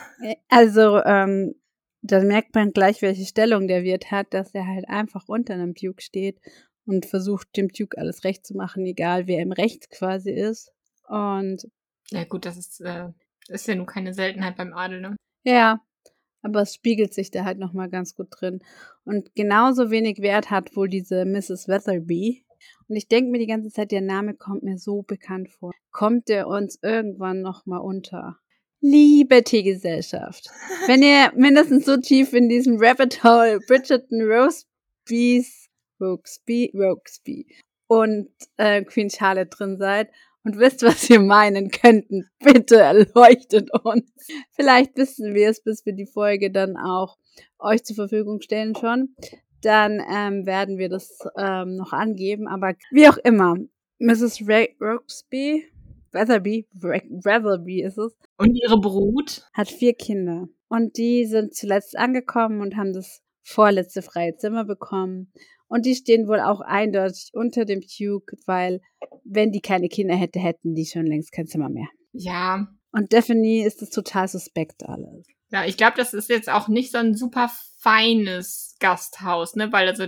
[0.49, 1.55] Also, ähm,
[2.03, 5.75] da merkt man gleich, welche Stellung der Wirt hat, dass er halt einfach unter einem
[5.75, 6.41] Duke steht
[6.87, 10.73] und versucht, dem Duke alles recht zu machen, egal wer im Recht quasi ist.
[11.09, 11.69] Und
[12.11, 13.09] Ja gut, das ist, äh,
[13.49, 15.17] ist ja nun keine Seltenheit beim Adel, ne?
[15.45, 15.81] ja,
[16.43, 18.61] aber es spiegelt sich da halt nochmal ganz gut drin.
[19.05, 21.69] Und genauso wenig Wert hat wohl diese Mrs.
[21.69, 22.45] Weatherby.
[22.89, 25.73] Und ich denke mir die ganze Zeit, der Name kommt mir so bekannt vor.
[25.91, 28.39] Kommt der uns irgendwann nochmal unter?
[28.81, 30.49] Liebe Teegesellschaft,
[30.87, 35.69] wenn ihr mindestens so tief in diesem Rabbit Hole Bridgerton Rosebys,
[36.01, 37.49] Rokesby, Rokesby
[37.89, 40.11] und äh, Queen Charlotte drin seid
[40.45, 44.09] und wisst, was wir meinen könnten, bitte erleuchtet uns.
[44.53, 47.19] Vielleicht wissen wir es, bis wir die Folge dann auch
[47.59, 49.15] euch zur Verfügung stellen schon.
[49.63, 52.47] Dann ähm, werden wir das ähm, noch angeben.
[52.47, 53.57] Aber wie auch immer,
[53.99, 54.43] Mrs.
[54.47, 55.65] Ra Rokesby,
[56.13, 59.43] Weatherby, Weatherby ist es, Und ihre Brut.
[59.53, 60.49] hat vier Kinder.
[60.69, 65.33] Und die sind zuletzt angekommen und haben das vorletzte freie Zimmer bekommen.
[65.69, 68.81] Und die stehen wohl auch eindeutig unter dem Duke, weil
[69.25, 71.89] wenn die keine Kinder hätte, hätten die schon längst kein Zimmer mehr.
[72.13, 72.69] Ja.
[72.93, 75.27] Und Daphne ist das total suspekt alles.
[75.51, 79.73] Ja, ich glaube, das ist jetzt auch nicht so ein super feines Gasthaus, ne?
[79.73, 80.07] Weil also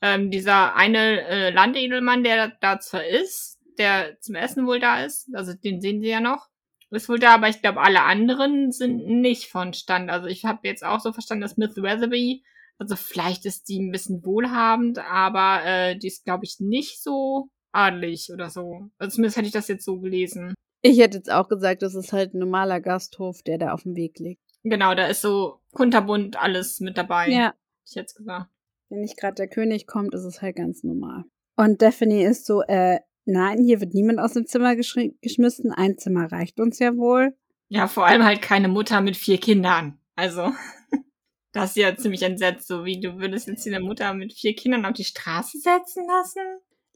[0.00, 5.28] ähm, dieser eine äh, Landedelmann, der da zwar ist, der zum Essen wohl da ist,
[5.34, 6.48] also den sehen sie ja noch,
[6.90, 10.10] ist wohl da, aber ich glaube, alle anderen sind nicht von Stand.
[10.10, 12.44] Also ich habe jetzt auch so verstanden, dass Miss Weatherby,
[12.78, 17.48] also vielleicht ist die ein bisschen wohlhabend, aber äh, die ist, glaube ich, nicht so
[17.72, 18.88] adelig oder so.
[18.98, 20.54] Also zumindest hätte ich das jetzt so gelesen.
[20.82, 23.96] Ich hätte jetzt auch gesagt, das ist halt ein normaler Gasthof, der da auf dem
[23.96, 24.45] Weg liegt.
[24.68, 27.28] Genau, da ist so kunterbunt alles mit dabei.
[27.28, 28.50] Ja, Hätte ich jetzt gesagt.
[28.88, 31.22] wenn nicht gerade der König kommt, ist es halt ganz normal.
[31.56, 35.72] Und Daphne ist so, äh, nein, hier wird niemand aus dem Zimmer geschmissen.
[35.72, 37.36] Ein Zimmer reicht uns ja wohl.
[37.68, 40.00] Ja, vor allem halt keine Mutter mit vier Kindern.
[40.16, 40.52] Also,
[41.52, 44.56] das ist ja ziemlich entsetzt, so wie du würdest jetzt hier eine Mutter mit vier
[44.56, 46.42] Kindern auf die Straße setzen lassen.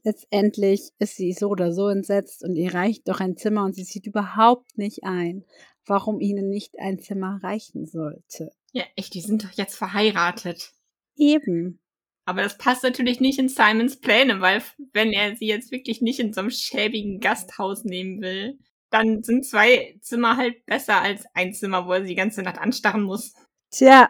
[0.03, 3.83] Letztendlich ist sie so oder so entsetzt und ihr reicht doch ein Zimmer und sie
[3.83, 5.45] sieht überhaupt nicht ein,
[5.85, 8.51] warum ihnen nicht ein Zimmer reichen sollte.
[8.71, 10.71] Ja, echt, die sind doch jetzt verheiratet.
[11.15, 11.79] Eben.
[12.25, 14.61] Aber das passt natürlich nicht in Simons Pläne, weil
[14.93, 19.45] wenn er sie jetzt wirklich nicht in so einem schäbigen Gasthaus nehmen will, dann sind
[19.45, 23.33] zwei Zimmer halt besser als ein Zimmer, wo er sie die ganze Nacht anstarren muss.
[23.71, 24.09] Tja,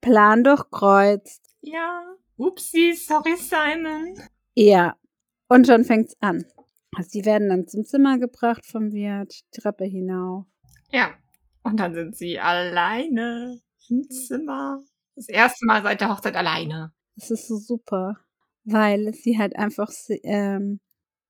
[0.00, 1.42] Plan durchkreuzt.
[1.60, 2.02] Ja.
[2.36, 4.14] Upsi, sorry, Simon.
[4.54, 4.96] Ja.
[5.48, 6.44] Und schon fängt's an.
[7.00, 10.46] Sie werden dann zum Zimmer gebracht vom Wirt, Treppe hinauf.
[10.90, 11.14] Ja.
[11.62, 14.82] Und dann sind sie alleine im Zimmer.
[15.16, 16.92] Das erste Mal seit der Hochzeit alleine.
[17.16, 18.16] Das ist so super,
[18.64, 19.90] weil sie halt einfach,
[20.22, 20.80] ähm,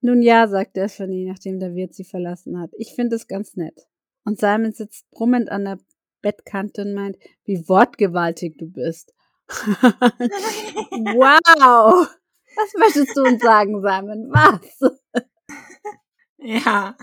[0.01, 2.71] nun ja, sagt Stephanie, nachdem der Wirt sie verlassen hat.
[2.77, 3.89] Ich finde es ganz nett.
[4.25, 5.79] Und Simon sitzt brummend an der
[6.21, 9.15] Bettkante und meint, wie wortgewaltig du bist.
[11.09, 12.07] wow!
[12.57, 14.31] Was möchtest du uns sagen, Simon?
[14.31, 14.93] Was?
[16.39, 16.97] Ja.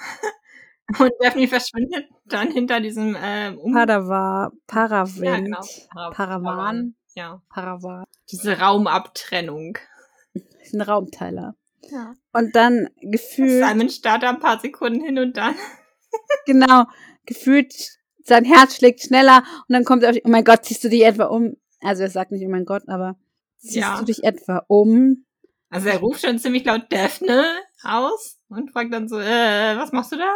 [0.99, 5.61] Und Daphne verschwindet dann hinter diesem ähm, um Padawan, Paravent, ja, genau.
[6.11, 6.13] Paravan.
[6.13, 6.95] Paravan.
[7.15, 7.41] Ja.
[7.49, 8.05] Paravan.
[8.31, 9.77] Diese Raumabtrennung.
[10.73, 11.55] Ein Raumteiler.
[11.89, 12.15] Ja.
[12.33, 13.65] Und dann gefühlt.
[13.65, 15.55] Simon starrt ein paar Sekunden hin und dann.
[16.45, 16.85] genau.
[17.25, 17.73] Gefühlt,
[18.23, 21.03] sein Herz schlägt schneller und dann kommt er auf, oh mein Gott, ziehst du dich
[21.03, 21.55] etwa um?
[21.81, 23.15] Also er sagt nicht, oh mein Gott, aber
[23.57, 23.99] ziehst ja.
[23.99, 25.25] du dich etwa um?
[25.69, 27.43] Also er ruft schon ziemlich laut Daphne
[27.83, 30.33] aus und fragt dann so, äh, was machst du da?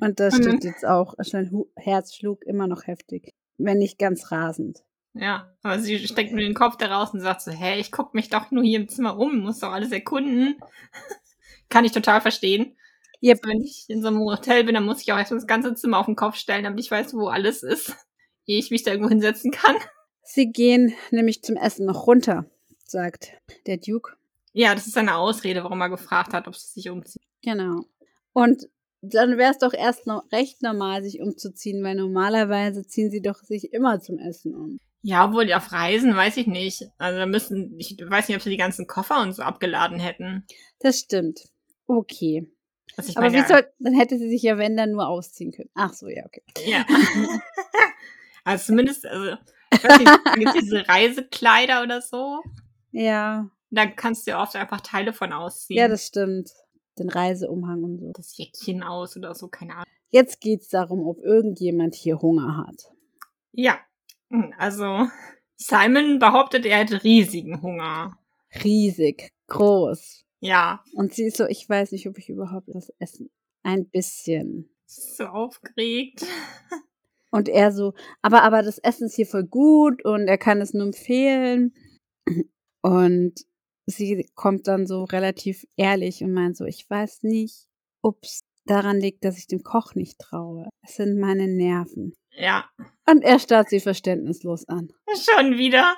[0.00, 4.84] Und da steht jetzt auch, sein Herz schlug immer noch heftig, wenn nicht ganz rasend.
[5.14, 8.14] Ja, aber sie steckt nur den Kopf da raus und sagt so, hä, ich guck
[8.14, 10.56] mich doch nur hier im Zimmer um, muss doch alles erkunden.
[11.68, 12.76] Kann ich total verstehen.
[13.22, 13.40] Yep.
[13.44, 15.98] Wenn ich in so einem Hotel bin, dann muss ich auch erstmal das ganze Zimmer
[15.98, 17.96] auf den Kopf stellen, damit ich weiß, wo alles ist,
[18.46, 19.76] ehe ich mich da irgendwo hinsetzen kann.
[20.22, 22.44] Sie gehen nämlich zum Essen noch runter,
[22.84, 23.32] sagt
[23.66, 24.12] der Duke.
[24.52, 27.22] Ja, das ist eine Ausrede, warum er gefragt hat, ob sie sich umzieht.
[27.42, 27.86] Genau.
[28.32, 28.68] Und
[29.00, 33.38] dann wäre es doch erst noch recht normal, sich umzuziehen, weil normalerweise ziehen sie doch
[33.42, 34.80] sich immer zum Essen um.
[35.02, 36.90] Ja, obwohl auf Reisen weiß ich nicht.
[36.98, 40.44] Also da müssen, ich weiß nicht, ob sie die ganzen Koffer und so abgeladen hätten.
[40.80, 41.48] Das stimmt.
[41.86, 42.50] Okay.
[42.96, 45.70] Also Aber meine, wie soll, dann hätte sie sich ja, wenn dann nur ausziehen können.
[45.74, 46.42] Ach so, ja, okay.
[46.66, 46.84] Ja.
[48.44, 49.36] also zumindest, also,
[49.72, 52.42] ich weiß nicht, gibt diese Reisekleider oder so.
[52.90, 53.48] Ja.
[53.70, 55.78] Da kannst du ja oft einfach Teile von ausziehen.
[55.78, 56.50] Ja, das stimmt.
[56.98, 58.12] Den Reiseumhang und so.
[58.12, 59.84] Das Jäckchen aus oder so, keine Ahnung.
[60.10, 62.92] Jetzt geht's darum, ob irgendjemand hier Hunger hat.
[63.52, 63.78] Ja,
[64.30, 65.08] hm, also,
[65.56, 68.18] Simon behauptet, er hätte riesigen Hunger.
[68.62, 70.24] Riesig, groß.
[70.40, 70.84] Ja.
[70.94, 73.30] Und sie ist so, ich weiß nicht, ob ich überhaupt was essen.
[73.62, 74.70] Ein bisschen.
[74.86, 76.24] So aufgeregt.
[77.30, 80.72] Und er so, aber, aber das Essen ist hier voll gut und er kann es
[80.72, 81.74] nur empfehlen.
[82.80, 83.34] Und
[83.90, 87.66] sie kommt dann so relativ ehrlich und meint so, ich weiß nicht,
[88.02, 90.68] ob es daran liegt, dass ich dem Koch nicht traue.
[90.82, 92.14] Es sind meine Nerven.
[92.32, 92.68] Ja.
[93.08, 94.92] Und er starrt sie verständnislos an.
[95.08, 95.96] Schon wieder.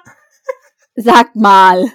[0.94, 1.84] Sag mal.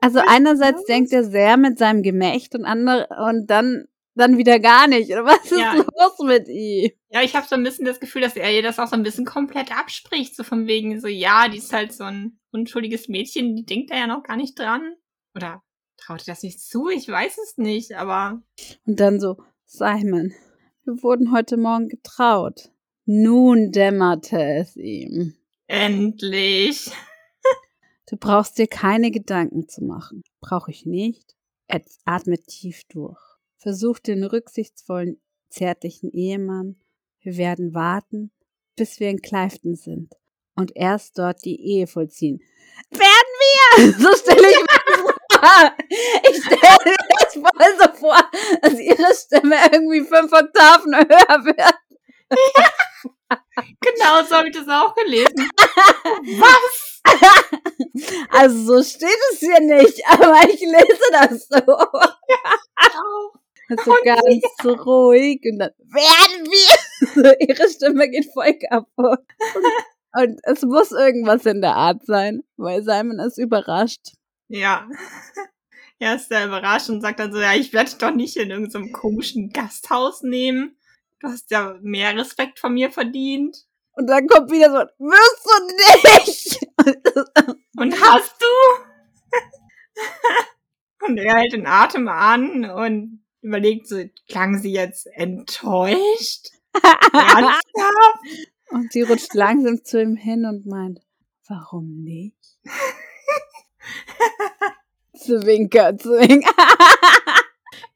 [0.00, 3.84] Also einerseits denkt er sehr mit seinem Gemächt und andere und dann
[4.14, 5.10] dann wieder gar nicht.
[5.10, 5.74] Was ist ja.
[5.74, 6.90] los mit ihm?
[7.10, 9.02] Ja, ich habe so ein bisschen das Gefühl, dass er ihr das auch so ein
[9.02, 10.34] bisschen komplett abspricht.
[10.34, 13.96] So von wegen so, ja, die ist halt so ein unschuldiges Mädchen, die denkt da
[13.96, 14.94] ja noch gar nicht dran.
[15.36, 15.62] Oder
[15.98, 16.88] traut ihr das nicht zu?
[16.88, 18.42] Ich weiß es nicht, aber.
[18.86, 20.32] Und dann so, Simon,
[20.84, 22.70] wir wurden heute Morgen getraut.
[23.04, 25.36] Nun dämmerte es ihm.
[25.66, 26.90] Endlich.
[28.08, 30.22] Du brauchst dir keine Gedanken zu machen.
[30.40, 31.36] Brauche ich nicht.
[31.66, 33.20] Er atmet tief durch.
[33.58, 35.20] Versuch den rücksichtsvollen,
[35.50, 36.76] zärtlichen Ehemann.
[37.20, 38.30] Wir werden warten,
[38.76, 40.14] bis wir in Clifton sind
[40.56, 42.40] und erst dort die Ehe vollziehen.
[42.90, 43.46] Werden wir!
[43.98, 44.65] So stelle ich.
[45.88, 48.18] Ich stelle mir das voll so vor,
[48.62, 51.74] dass ihre Stimme irgendwie fünf Oktaven höher wird.
[52.30, 52.70] Ja.
[53.80, 55.48] Genau so habe ich das auch gelesen.
[56.38, 57.00] Was?
[58.30, 61.58] Also so steht es hier nicht, aber ich lese das so.
[61.58, 62.52] Ja,
[63.68, 66.76] also ganz so ruhig und dann werden wir.
[67.14, 69.20] So, ihre Stimme geht voll kaputt.
[69.54, 74.14] Und, und es muss irgendwas in der Art sein, weil Simon ist überrascht.
[74.48, 74.88] Ja.
[75.98, 78.50] Er ist sehr überrascht und sagt dann so, ja, ich werde dich doch nicht in
[78.50, 80.76] irgendeinem komischen Gasthaus nehmen.
[81.20, 83.64] Du hast ja mehr Respekt von mir verdient.
[83.92, 86.58] Und dann kommt wieder so, wirst du nicht!
[87.78, 88.46] Und hast du?
[91.06, 96.50] und er hält den Atem an und überlegt so, klang sie jetzt enttäuscht?
[97.12, 98.52] Ernsthaft?
[98.70, 101.00] Und sie rutscht langsam zu ihm hin und meint,
[101.48, 102.58] warum nicht?
[105.16, 106.50] Zwinker, zwinker.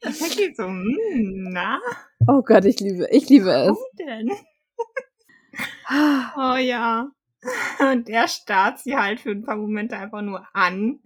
[0.03, 1.81] ich denke so, hm, na?
[2.27, 3.97] Oh Gott, ich liebe, ich liebe Warum es.
[3.99, 4.31] denn?
[6.37, 7.11] oh ja.
[7.81, 11.01] Und er starrt sie halt für ein paar Momente einfach nur an.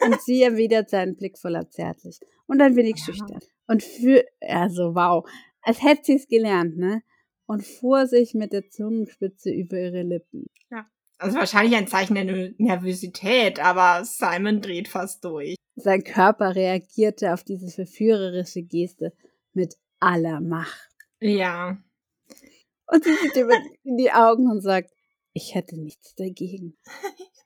[0.00, 3.40] Und sie erwidert seinen Blick voller Zärtlich und ein wenig schüchtern.
[3.66, 5.28] Und für, also wow,
[5.62, 7.02] als hätte sie es gelernt, ne?
[7.46, 10.46] Und fuhr sich mit der Zungenspitze über ihre Lippen.
[10.70, 10.86] Ja.
[11.18, 15.56] Also wahrscheinlich ein Zeichen der Nervosität, aber Simon dreht fast durch.
[15.74, 19.12] Sein Körper reagierte auf diese verführerische Geste
[19.52, 20.90] mit aller Macht.
[21.20, 21.76] Ja.
[22.86, 23.50] Und sie sieht ihm
[23.84, 24.90] in die Augen und sagt,
[25.32, 26.76] ich hätte nichts dagegen.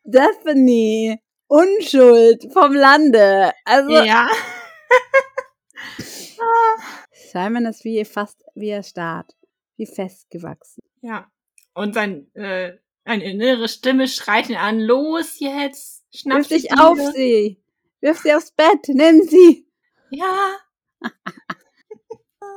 [0.06, 3.52] Stephanie, Unschuld vom Lande.
[3.64, 3.90] Also.
[3.90, 4.28] Ja.
[7.32, 9.34] Simon ist wie fast wie er starrt,
[9.76, 10.82] wie festgewachsen.
[11.00, 11.30] Ja.
[11.74, 16.98] Und sein, äh, eine innere Stimme schreit ihn an, los jetzt, schnapp Wirf dich auf
[17.14, 17.62] sie,
[18.00, 19.66] wirf sie aufs Bett, nimm sie.
[20.10, 20.56] Ja.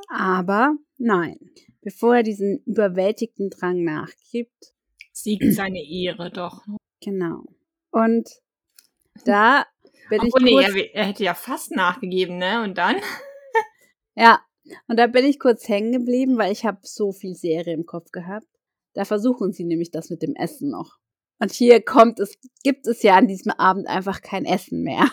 [0.09, 1.39] Aber nein,
[1.81, 4.73] bevor er diesen überwältigten Drang nachgibt,
[5.11, 6.63] siegt seine Ehre doch.
[7.01, 7.43] Genau.
[7.91, 8.29] Und
[9.23, 9.65] da
[10.09, 12.61] bin Obwohl, ich kurz, nee, er, er hätte ja fast nachgegeben, ne?
[12.63, 12.97] Und dann?
[14.15, 14.41] ja,
[14.87, 18.11] und da bin ich kurz hängen geblieben, weil ich habe so viel Serie im Kopf
[18.11, 18.47] gehabt.
[18.95, 20.97] Da versuchen sie nämlich das mit dem Essen noch.
[21.39, 25.05] Und hier kommt es, gibt es ja an diesem Abend einfach kein Essen mehr.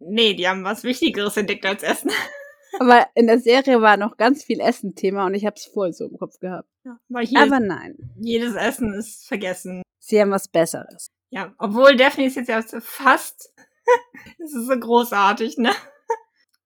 [0.00, 2.10] Nee, die haben was Wichtigeres entdeckt als Essen.
[2.80, 6.04] Aber in der Serie war noch ganz viel Essen-Thema und ich habe es voll so
[6.04, 6.68] im Kopf gehabt.
[6.84, 6.98] Ja,
[7.36, 7.96] Aber nein.
[8.20, 9.82] Jedes Essen ist vergessen.
[9.98, 11.08] Sie haben was Besseres.
[11.30, 13.52] Ja, obwohl Daphne ist jetzt ja fast.
[14.38, 15.72] das ist so großartig, ne?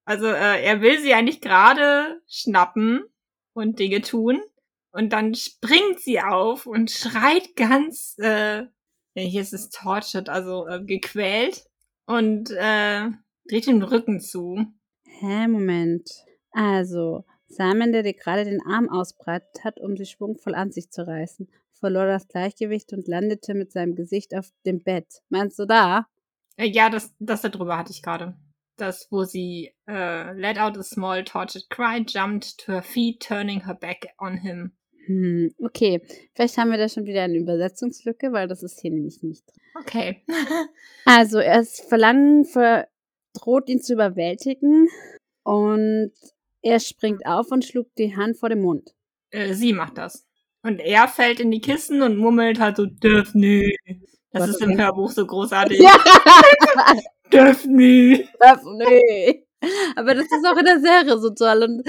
[0.05, 3.03] Also äh, er will sie eigentlich gerade schnappen
[3.53, 4.41] und Dinge tun.
[4.93, 8.65] Und dann springt sie auf und schreit ganz, äh,
[9.15, 11.65] hier ist es tortured, also äh, gequält
[12.05, 13.09] und äh,
[13.49, 14.65] dreht den Rücken zu.
[15.03, 16.09] Hä, Moment.
[16.51, 21.07] Also, Simon, der dir gerade den Arm ausbreitet hat, um sie schwungvoll an sich zu
[21.07, 25.23] reißen, verlor das Gleichgewicht und landete mit seinem Gesicht auf dem Bett.
[25.29, 26.05] Meinst du da?
[26.55, 28.37] Äh, ja, das, das da drüber hatte ich gerade
[28.77, 33.61] das, wo sie uh, let out a small tortured cry, jumped to her feet, turning
[33.61, 34.73] her back on him.
[35.05, 36.01] Hm, okay,
[36.33, 39.43] vielleicht haben wir da schon wieder eine Übersetzungslücke, weil das ist hier nämlich nicht.
[39.81, 40.23] Okay.
[41.05, 42.45] also, das Verlangen
[43.33, 44.87] droht ihn zu überwältigen
[45.43, 46.11] und
[46.61, 48.93] er springt auf und schlug die Hand vor den Mund.
[49.31, 50.25] Äh, sie macht das.
[50.61, 53.69] Und er fällt in die Kissen und mummelt halt so, Daphne.
[54.31, 55.79] Das ist im Hörbuch so großartig.
[55.79, 55.95] Ja.
[57.29, 58.29] Daphne.
[58.39, 59.43] Daphne.
[59.95, 61.63] Aber das ist auch in der Serie so toll.
[61.63, 61.83] Und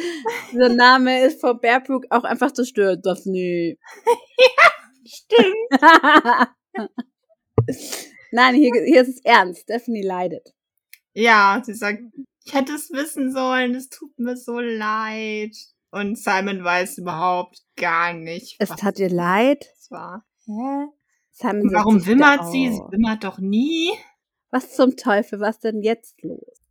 [0.53, 3.05] der Name ist von Bearbrook auch einfach zerstört.
[3.05, 3.77] Daphne.
[4.39, 4.71] ja,
[5.05, 5.71] stimmt.
[8.33, 9.69] Nein, hier, hier ist es ernst.
[9.69, 10.55] Daphne leidet.
[11.13, 12.03] Ja, sie sagt,
[12.45, 15.57] ich hätte es wissen sollen, es tut mir so leid.
[15.91, 18.57] Und Simon weiß überhaupt gar nicht.
[18.59, 19.71] Es tat ihr leid?
[19.79, 20.25] Es war.
[20.45, 20.89] Hä?
[21.31, 22.73] Simon Warum wimmert sie?
[22.73, 23.93] Sie wimmert doch nie.
[24.51, 26.64] Was zum Teufel, was denn jetzt los?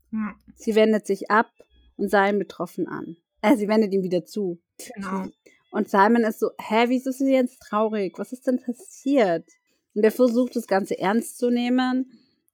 [0.55, 1.51] Sie wendet sich ab
[1.97, 3.17] und sah ihn betroffen an.
[3.41, 4.61] Äh, sie wendet ihm wieder zu.
[4.95, 5.27] Genau.
[5.71, 8.19] Und Simon ist so, hä, wieso ist sie jetzt traurig?
[8.19, 9.49] Was ist denn passiert?
[9.95, 12.11] Und er versucht, das Ganze ernst zu nehmen,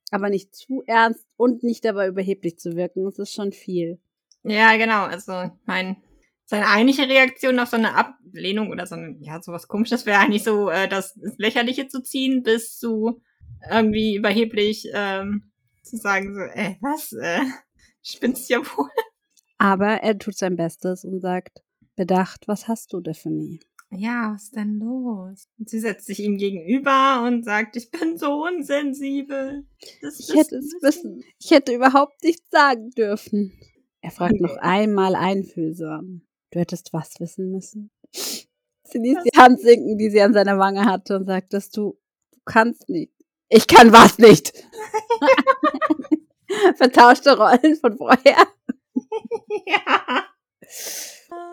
[0.09, 3.03] aber nicht zu ernst und nicht dabei überheblich zu wirken.
[3.03, 3.99] Das ist schon viel.
[4.43, 5.03] Ja, genau.
[5.03, 5.97] Also, ich meine,
[6.45, 10.45] seine eigentliche Reaktion auf so eine Ablehnung oder so eine, ja, sowas komisches wäre eigentlich
[10.45, 13.21] so, äh, das Lächerliche zu ziehen, bis zu
[13.69, 15.48] irgendwie überheblich ähm,
[15.89, 17.41] zu sagen, so, ey, was, äh,
[18.03, 18.89] spinnst ja wohl.
[19.57, 21.61] Aber er tut sein Bestes und sagt,
[21.95, 23.59] bedacht, was hast du, Daphne?
[23.91, 25.47] Ja, was ist denn los?
[25.57, 29.65] Und sie setzt sich ihm gegenüber und sagt, ich bin so unsensibel.
[30.01, 31.23] Das ich hätte es wissen.
[31.39, 33.51] Ich hätte überhaupt nichts sagen dürfen.
[34.01, 34.43] Er fragt okay.
[34.43, 36.21] noch einmal einfühlsam.
[36.51, 37.91] Du hättest was wissen müssen.
[38.11, 41.97] Sie ließ die Hand sinken, die sie an seiner Wange hatte und sagt, dass du,
[42.31, 43.13] du kannst nicht.
[43.49, 44.53] Ich kann was nicht.
[46.75, 48.47] Vertauschte Rollen von vorher.
[49.65, 50.25] ja.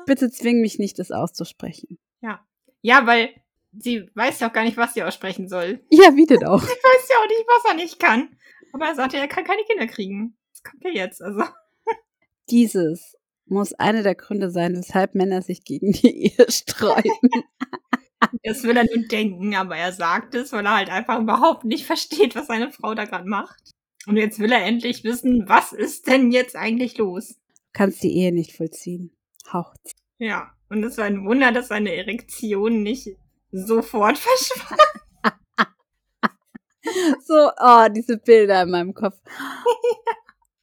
[0.07, 1.99] Bitte zwing mich nicht, das auszusprechen.
[2.21, 2.47] Ja.
[2.83, 3.31] Ja, weil
[3.73, 5.81] sie weiß ja auch gar nicht, was sie aussprechen soll.
[5.91, 6.63] Ja, wie denn auch?
[6.63, 8.37] Sie weiß ja auch nicht, was er nicht kann.
[8.73, 10.37] Aber er sagte, er kann keine Kinder kriegen.
[10.53, 11.43] Das kommt ja jetzt, also.
[12.51, 13.17] Dieses
[13.47, 17.31] muss einer der Gründe sein, weshalb Männer sich gegen die Ehe sträuben.
[18.43, 21.85] Das will er nun denken, aber er sagt es, weil er halt einfach überhaupt nicht
[21.85, 23.73] versteht, was seine Frau da gerade macht.
[24.07, 27.35] Und jetzt will er endlich wissen, was ist denn jetzt eigentlich los?
[27.35, 29.11] Du kannst die Ehe nicht vollziehen.
[29.53, 29.79] Haucht.
[30.19, 33.17] Ja, und es war ein Wunder, dass seine Erektion nicht
[33.53, 34.81] sofort verschwand.
[37.27, 39.19] so, oh, diese Bilder in meinem Kopf.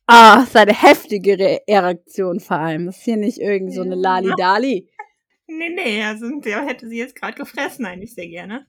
[0.08, 2.88] Ah, oh, seine heftigere Erektion vor allem.
[2.88, 4.90] Das ist hier nicht irgend so eine Lali-Dali.
[5.58, 8.66] Nee, nee, also der hätte sie jetzt gerade gefressen, eigentlich sehr gerne.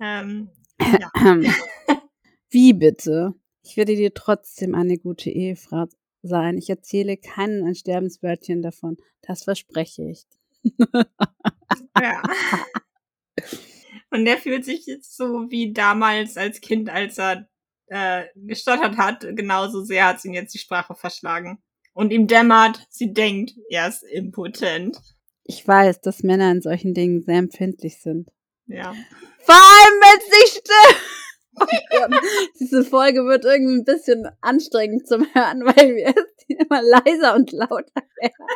[0.00, 1.10] Ähm, Ja.
[2.50, 3.34] Wie bitte?
[3.62, 5.86] Ich werde dir trotzdem eine gute Ehefrau
[6.22, 6.56] sein.
[6.56, 8.96] Ich erzähle keinen ein Sterbenswörtchen davon.
[9.22, 10.24] Das verspreche ich.
[12.00, 12.22] ja.
[14.10, 17.48] Und der fühlt sich jetzt so wie damals als Kind, als er
[17.88, 19.20] äh, gestottert hat.
[19.36, 21.62] Genauso sehr hat ihn jetzt die Sprache verschlagen.
[21.92, 24.98] Und ihm dämmert, sie denkt, er ist impotent.
[25.50, 28.28] Ich weiß, dass Männer in solchen Dingen sehr empfindlich sind.
[28.66, 28.92] Ja.
[29.40, 30.94] Vor allem, wenn sie still.
[31.58, 31.64] Oh
[32.60, 36.14] Diese Folge wird irgendwie ein bisschen anstrengend zum Hören, weil wir
[36.48, 38.46] immer leiser und lauter werden.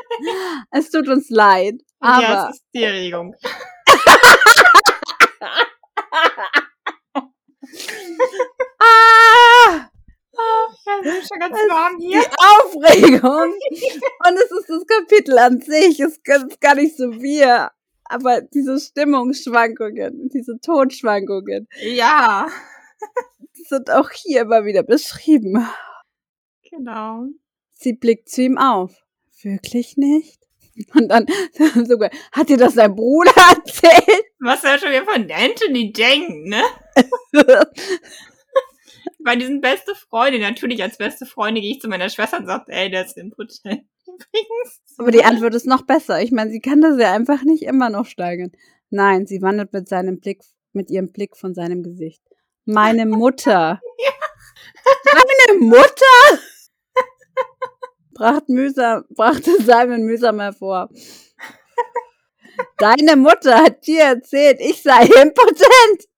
[0.70, 1.80] Es tut uns leid.
[1.98, 3.34] Aber ja, es ist die Erregung.
[8.78, 9.31] ah!
[10.84, 12.20] Ja, bin schon ganz warm hier.
[12.20, 13.54] Die Aufregung.
[13.54, 16.00] Und es ist das Kapitel an sich.
[16.00, 17.70] Es ist gar nicht so wir.
[18.04, 21.68] Aber diese Stimmungsschwankungen, diese Tonschwankungen.
[21.80, 22.46] Ja.
[23.56, 25.66] Die sind auch hier immer wieder beschrieben.
[26.70, 27.26] Genau.
[27.74, 28.92] Sie blickt zu ihm auf.
[29.42, 30.42] Wirklich nicht?
[30.94, 31.26] Und dann
[31.86, 34.24] sogar, hat dir das dein Bruder erzählt?
[34.40, 36.62] Was er schon wieder von Anthony denkt, ne?
[39.24, 40.38] Weil die sind beste Freunde.
[40.38, 43.84] Natürlich, als beste Freunde gehe ich zu meiner Schwester und sage, ey, der ist impotent.
[44.06, 44.80] Übrigens.
[44.98, 46.20] Aber die Antwort ist noch besser.
[46.22, 48.52] Ich meine, sie kann das ja einfach nicht immer noch steigern.
[48.90, 50.42] Nein, sie wandert mit seinem Blick,
[50.72, 52.22] mit ihrem Blick von seinem Gesicht.
[52.64, 53.80] Meine Mutter.
[53.98, 54.12] ja.
[55.14, 56.42] Meine Mutter?
[58.14, 60.90] Bracht mühsam, brachte Simon mühsam hervor.
[62.76, 66.08] Deine Mutter hat dir erzählt, ich sei impotent.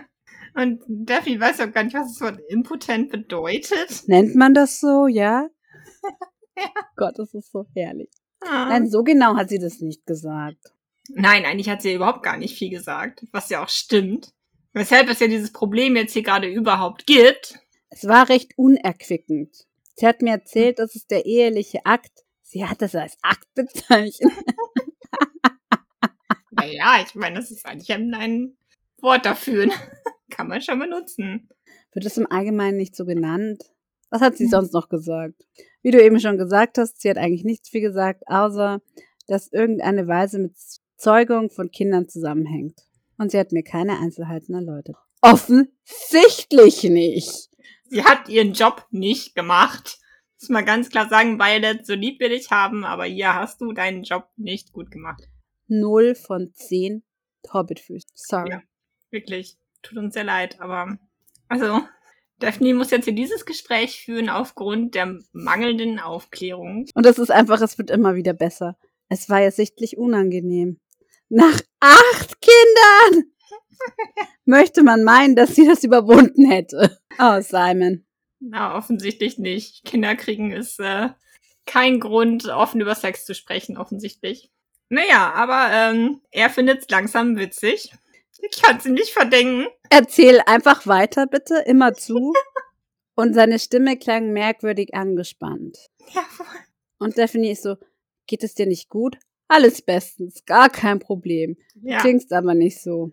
[0.56, 4.08] Und Daphne weiß auch gar nicht, was das Wort impotent bedeutet.
[4.08, 5.48] Nennt man das so, ja?
[6.56, 6.70] ja.
[6.96, 8.08] Gott, das ist so herrlich.
[8.40, 8.70] Ah.
[8.70, 10.72] Nein, so genau hat sie das nicht gesagt.
[11.10, 14.32] Nein, eigentlich hat sie überhaupt gar nicht viel gesagt, was ja auch stimmt.
[14.72, 17.58] Weshalb es ja dieses Problem jetzt hier gerade überhaupt gibt.
[17.90, 19.66] Es war recht unerquickend.
[19.94, 22.24] Sie hat mir erzählt, das ist der eheliche Akt.
[22.40, 24.32] Sie hat das als Akt bezeichnet.
[26.50, 28.56] naja, ich meine, das ist eigentlich ein
[29.02, 29.70] Wort dafür.
[30.30, 31.48] Kann man schon benutzen.
[31.92, 33.62] Wird es im Allgemeinen nicht so genannt?
[34.10, 35.46] Was hat sie sonst noch gesagt?
[35.82, 38.80] Wie du eben schon gesagt hast, sie hat eigentlich nichts viel gesagt, außer
[39.26, 40.56] dass irgendeine Weise mit
[40.96, 42.80] Zeugung von Kindern zusammenhängt.
[43.18, 44.96] Und sie hat mir keine Einzelheiten erläutert.
[45.20, 47.48] Offensichtlich nicht.
[47.88, 49.98] Sie hat ihren Job nicht gemacht.
[50.40, 53.72] Muss mal ganz klar sagen, beide so lieb will ich haben, aber hier hast du
[53.72, 55.22] deinen Job nicht gut gemacht.
[55.66, 57.02] Null von zehn
[57.52, 58.10] Hobbitfüßen.
[58.14, 58.50] Sorry.
[58.50, 58.62] Ja,
[59.10, 59.56] wirklich
[59.86, 60.98] tut uns sehr leid, aber
[61.48, 61.82] also
[62.38, 66.86] Daphne muss jetzt hier dieses Gespräch führen aufgrund der mangelnden Aufklärung.
[66.94, 68.76] Und es ist einfach, es wird immer wieder besser.
[69.08, 70.78] Es war ja sichtlich unangenehm.
[71.28, 73.30] Nach acht Kindern
[74.44, 76.98] möchte man meinen, dass sie das überwunden hätte.
[77.18, 78.04] Oh, Simon.
[78.40, 79.84] Na, offensichtlich nicht.
[79.84, 81.08] Kinder kriegen ist äh,
[81.64, 84.50] kein Grund, offen über Sex zu sprechen, offensichtlich.
[84.88, 87.92] Naja, aber ähm, er findet es langsam witzig.
[88.40, 89.66] Ich kann sie nicht verdenken.
[89.90, 92.32] Erzähl einfach weiter, bitte, immer zu.
[93.14, 95.78] Und seine Stimme klang merkwürdig angespannt.
[96.12, 96.46] Ja, voll.
[96.98, 97.76] Und Daphne ist so,
[98.26, 99.16] geht es dir nicht gut?
[99.48, 101.56] Alles bestens, gar kein Problem.
[101.80, 102.00] Ja.
[102.00, 103.12] Klingst aber nicht so.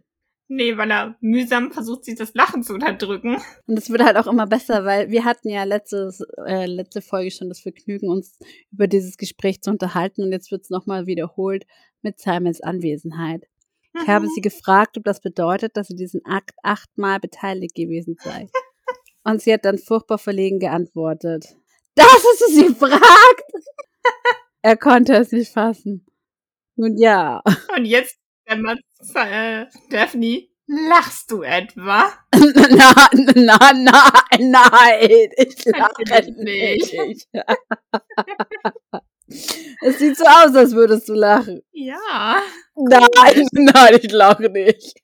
[0.49, 3.37] Nee, weil er mühsam versucht, sich das Lachen zu unterdrücken.
[3.65, 7.31] Und es wird halt auch immer besser, weil wir hatten ja letztes, äh, letzte Folge
[7.31, 8.37] schon das Vergnügen, uns
[8.71, 11.65] über dieses Gespräch zu unterhalten und jetzt wird es nochmal wiederholt
[12.01, 13.47] mit Simons Anwesenheit.
[14.01, 14.31] Ich habe mhm.
[14.33, 18.49] sie gefragt, ob das bedeutet, dass sie diesen Akt achtmal beteiligt gewesen sei.
[19.23, 21.45] Und sie hat dann furchtbar verlegen geantwortet.
[21.95, 23.43] Das du sie gefragt?
[24.61, 26.05] er konnte es nicht fassen.
[26.75, 27.41] Nun ja.
[27.77, 32.11] Und jetzt, äh, Daphne, lachst du etwa?
[32.33, 36.93] na, na, na, nein, ich lache nicht.
[36.93, 37.27] nicht.
[39.27, 41.61] Es sieht so aus, als würdest du lachen.
[41.71, 42.41] Ja.
[42.75, 44.95] Nein, nein, ich lache nicht.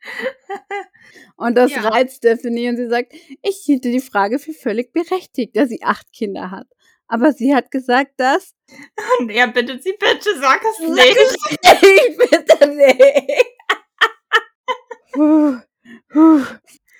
[1.36, 1.88] Und das ja.
[1.88, 6.12] reizt Stephanie und sie sagt, ich hielte die Frage für völlig berechtigt, dass sie acht
[6.12, 6.66] Kinder hat.
[7.06, 8.54] Aber sie hat gesagt, dass.
[9.20, 11.16] Und er bittet sie, bitte sag es nicht.
[11.82, 13.44] Ich bitte nicht.
[15.12, 15.58] puh,
[16.10, 16.42] puh.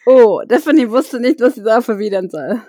[0.06, 2.62] Oh, Stephanie wusste nicht, was sie da verwidern soll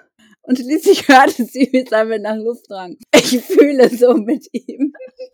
[0.44, 2.98] und schließlich hörte sie, wie Samuel nach Luft rang.
[3.14, 4.94] Ich fühle so mit ihm.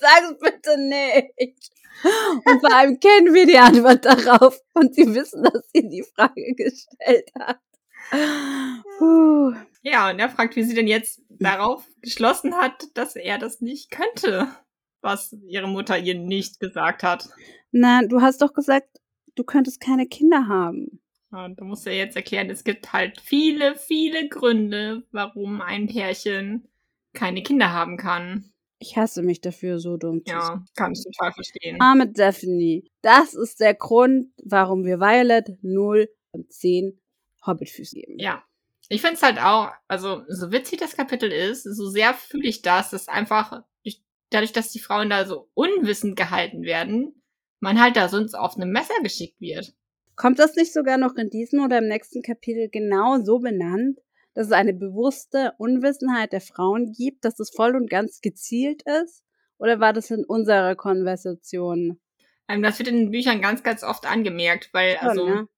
[0.00, 1.70] Sag es bitte nicht.
[2.44, 6.54] Und vor allem kennen wir die Antwort darauf und sie wissen, dass sie die Frage
[6.54, 7.58] gestellt hat.
[8.98, 9.54] Puh.
[9.82, 13.90] Ja, und er fragt, wie sie denn jetzt darauf geschlossen hat, dass er das nicht
[13.90, 14.48] könnte,
[15.00, 17.28] was ihre Mutter ihr nicht gesagt hat.
[17.72, 19.00] Na, du hast doch gesagt,
[19.34, 21.00] du könntest keine Kinder haben.
[21.30, 26.68] Und du musst ja jetzt erklären, es gibt halt viele, viele Gründe, warum ein Pärchen
[27.12, 28.52] keine Kinder haben kann.
[28.78, 31.80] Ich hasse mich dafür, so dumm zu Ja, kann ich total verstehen.
[31.80, 32.84] Arme Daphne.
[33.02, 36.98] Das ist der Grund, warum wir Violet 0 und 10
[37.44, 38.18] Hobbitfüße geben.
[38.18, 38.42] Ja.
[38.88, 42.62] Ich finde es halt auch, also so witzig das Kapitel ist, so sehr fühle ich
[42.62, 44.00] das, dass einfach durch,
[44.30, 47.22] dadurch, dass die Frauen da so unwissend gehalten werden,
[47.60, 49.74] man halt da sonst auf einem Messer geschickt wird.
[50.18, 54.00] Kommt das nicht sogar noch in diesem oder im nächsten Kapitel genau so benannt,
[54.34, 59.22] dass es eine bewusste Unwissenheit der Frauen gibt, dass es voll und ganz gezielt ist?
[59.58, 62.00] Oder war das in unserer Konversation?
[62.48, 65.48] Ähm, das wird in den Büchern ganz, ganz oft angemerkt, weil, Schon, also, ne?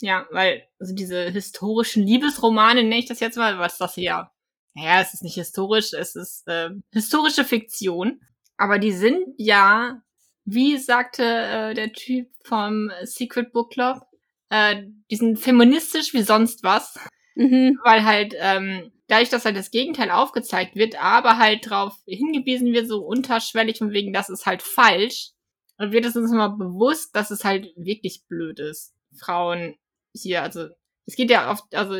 [0.00, 4.30] ja, weil, also diese historischen Liebesromane, nenne ich das jetzt mal, was das hier,
[4.74, 8.20] naja, es ist nicht historisch, es ist äh, historische Fiktion,
[8.58, 10.02] aber die sind ja,
[10.44, 14.02] wie sagte äh, der Typ vom Secret Book Club,
[14.50, 16.98] äh, die sind feministisch wie sonst was,
[17.36, 17.78] Mhm.
[17.84, 22.86] weil halt, ähm, dadurch, dass halt das Gegenteil aufgezeigt wird, aber halt drauf hingewiesen wird,
[22.88, 25.30] so unterschwellig von wegen, das ist halt falsch,
[25.78, 29.76] und wird es uns mal bewusst, dass es halt wirklich blöd ist, Frauen
[30.12, 30.66] hier, also
[31.06, 31.94] es geht ja oft, also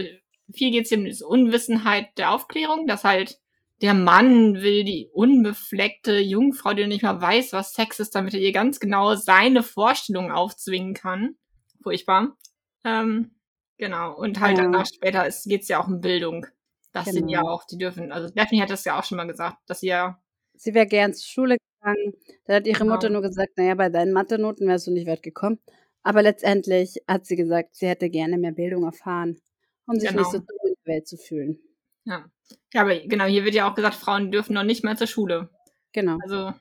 [0.52, 3.38] viel geht es hier um diese Unwissenheit der Aufklärung, dass halt
[3.80, 8.40] der Mann will die unbefleckte Jungfrau, die nicht mal weiß, was Sex ist, damit er
[8.40, 11.36] ihr ganz genau seine Vorstellungen aufzwingen kann.
[11.82, 12.36] Furchtbar.
[12.84, 13.30] Ähm,
[13.78, 14.16] genau.
[14.16, 14.64] Und halt Ja.
[14.64, 16.46] danach später ist, geht's ja auch um Bildung.
[16.92, 17.52] Das sind ja Genau.
[17.52, 20.20] auch, die dürfen, also Daphne hat das ja auch schon mal gesagt, dass sie ja,
[20.54, 22.14] Sie wäre gern zur Schule gegangen.
[22.44, 22.92] Da hat ihre Genau.
[22.94, 25.58] Mutter nur gesagt, naja, bei deinen Mathe-Noten wärst du nicht weit gekommen.
[26.02, 29.40] Aber letztendlich hat sie gesagt, sie hätte gerne mehr Bildung erfahren,
[29.86, 30.20] um sich Genau.
[30.22, 31.58] nicht so dumm in der Welt zu fühlen.
[32.04, 32.24] ja.
[32.74, 35.50] Ja, aber genau, hier wird ja auch gesagt, Frauen dürfen noch nicht mal zur Schule.
[35.92, 36.18] Genau.
[36.22, 36.52] Also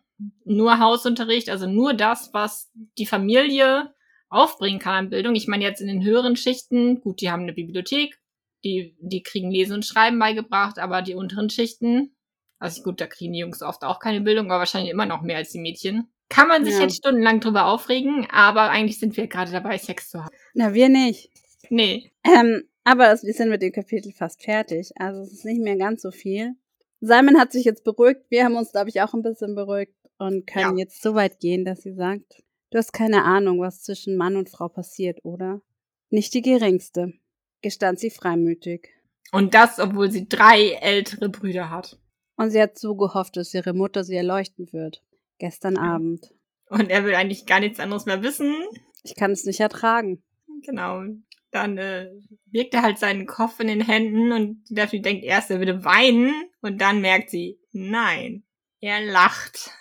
[0.45, 3.93] nur Hausunterricht, also nur das, was die Familie
[4.30, 5.36] aufbringen kann an Bildung.
[5.36, 8.20] Ich meine jetzt in den höheren Schichten, gut, die haben eine Bibliothek,
[8.64, 12.16] die, die kriegen Lesen und Schreiben beigebracht, aber die unteren Schichten,
[12.60, 15.38] also gut, da kriegen die Jungs oft auch keine Bildung, aber wahrscheinlich immer noch mehr
[15.38, 16.10] als die Mädchen.
[16.30, 16.82] Kann man sich Ja.
[16.82, 20.36] jetzt stundenlang drüber aufregen, aber eigentlich sind wir gerade dabei, Sex zu haben.
[20.54, 21.32] Na, wir nicht.
[21.70, 22.12] Nee.
[22.24, 24.92] Ähm, aber wir sind mit dem Kapitel fast fertig.
[24.98, 26.54] Also es ist nicht mehr ganz so viel.
[27.02, 28.22] Simon hat sich jetzt beruhigt.
[28.30, 30.84] Wir haben uns, glaube ich, auch ein bisschen beruhigt und können Ja.
[30.84, 34.49] jetzt so weit gehen, dass sie sagt, du hast keine Ahnung, was zwischen Mann und
[34.49, 35.61] Frau passiert, oder?
[36.09, 37.13] Nicht die geringste,
[37.61, 38.89] gestand sie freimütig.
[39.32, 41.99] Und das, obwohl sie drei ältere Brüder hat.
[42.36, 45.03] Und sie hat so gehofft, dass ihre Mutter sie erleuchten wird.
[45.38, 45.78] Gestern.
[45.78, 46.34] Abend.
[46.70, 48.55] Und er will eigentlich gar nichts anderes mehr wissen.
[49.03, 50.24] Ich kann es nicht ertragen.
[50.63, 51.03] Genau.
[51.51, 52.11] Dann äh,
[52.45, 56.32] wirkt er halt seinen Kopf in den Händen und Daphne denkt erst, er würde weinen
[56.61, 58.43] und dann merkt sie, nein,
[58.82, 59.72] er lacht.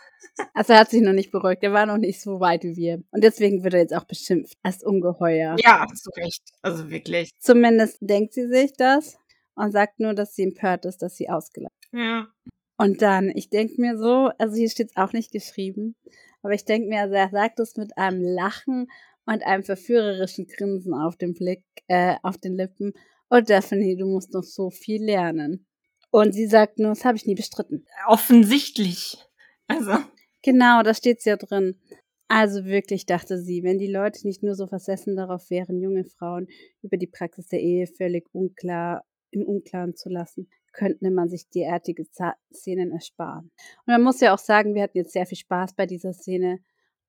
[0.54, 1.62] Also er hat sich noch nicht beruhigt.
[1.62, 3.02] Er war noch nicht so weit wie wir.
[3.10, 5.56] Und deswegen wird er jetzt auch beschimpft als Ungeheuer.
[5.58, 6.42] Ja, zu Recht.
[6.62, 7.30] Also wirklich.
[7.38, 9.18] Zumindest denkt sie sich das
[9.54, 12.28] und sagt nur, dass sie empört ist, dass sie ausgelacht Ja.
[12.76, 15.96] Und dann, ich denke mir so, also hier steht es auch nicht geschrieben,
[16.42, 18.86] aber ich denke mir, also er sagt es mit einem Lachen
[19.26, 22.92] und einem verführerischen Grinsen auf dem Blick, äh, auf den Lippen.
[23.30, 25.66] Oh, Daphne, du musst noch so viel lernen.
[26.10, 27.84] Und sie sagt nur, das habe ich nie bestritten.
[28.06, 29.18] Offensichtlich.
[29.66, 29.98] Also,
[30.42, 31.76] Genau, da steht's ja drin.
[32.28, 36.46] Also wirklich, dachte sie, wenn die Leute nicht nur so versessen darauf wären, junge Frauen
[36.82, 42.04] über die Praxis der Ehe völlig unklar, im Unklaren zu lassen, könnte man sich derartige
[42.52, 43.50] Szenen ersparen.
[43.86, 46.60] Und man muss ja auch sagen, wir hatten jetzt sehr viel Spaß bei dieser Szene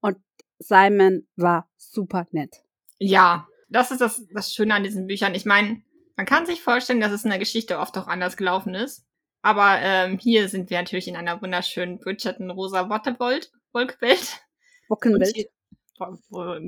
[0.02, 0.18] und
[0.58, 2.64] Simon war super nett.
[3.00, 5.36] ja, das ist das, das Schöne an diesen Büchern.
[5.36, 5.82] Ich meine,
[6.16, 9.06] man kann sich vorstellen, dass es in der Geschichte oft auch anders gelaufen ist.
[9.42, 14.42] Aber ähm, hier sind wir natürlich in einer wunderschönen Bridgerton rosa Waterbolt Wolkwelt.
[14.90, 15.36] Wockenwelt.
[15.36, 15.50] hier-
[15.98, 16.60] Wo- wo-.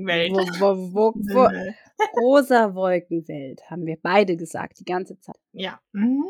[0.60, 5.36] Wo, wo, wo, wo, rosa Wolkenwelt, haben wir beide gesagt, die ganze Zeit.
[5.52, 5.80] Ja.
[5.92, 6.24] Mhm.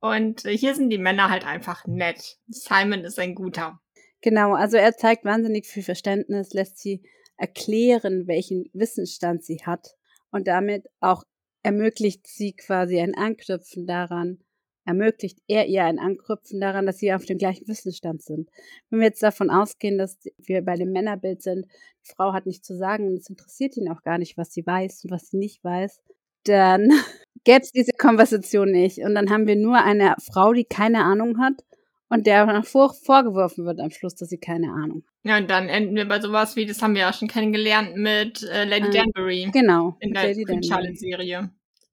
[0.00, 2.38] Und äh, hier sind die Männer halt einfach nett.
[2.48, 3.80] Simon ist ein guter.
[4.22, 7.02] Genau, also er zeigt wahnsinnig viel Verständnis, lässt sie
[7.36, 9.88] erklären, welchen Wissensstand sie hat
[10.30, 11.24] und damit auch
[11.62, 14.38] ermöglicht sie quasi ein Anknüpfen daran,
[14.84, 18.48] ermöglicht er ihr ein Anknüpfen daran, dass sie auf dem gleichen Wissensstand sind.
[18.88, 21.66] Wenn wir jetzt davon ausgehen, dass wir bei dem Männerbild sind,
[22.06, 24.66] die Frau hat nichts zu sagen und es interessiert ihn auch gar nicht, was sie
[24.66, 26.00] weiß und was sie nicht weiß,
[26.44, 26.88] dann
[27.44, 28.98] gäbe es diese Konversation nicht.
[28.98, 31.62] Und dann haben wir nur eine Frau, die keine Ahnung hat
[32.08, 35.30] und der vor, vorgeworfen wird am Schluss, dass sie keine Ahnung hat.
[35.30, 38.42] Ja, und dann enden wir bei sowas wie, das haben wir ja schon kennengelernt mit
[38.42, 39.96] äh, Lady Ähm, Danbury Genau.
[40.00, 40.62] in der Lady Queen.
[40.62, 41.50] Charlotte-Serie.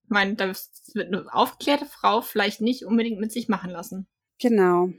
[0.07, 4.07] Ich meine, das wird eine aufgeklärte Frau vielleicht nicht unbedingt mit sich machen lassen.
[4.39, 4.89] Genau.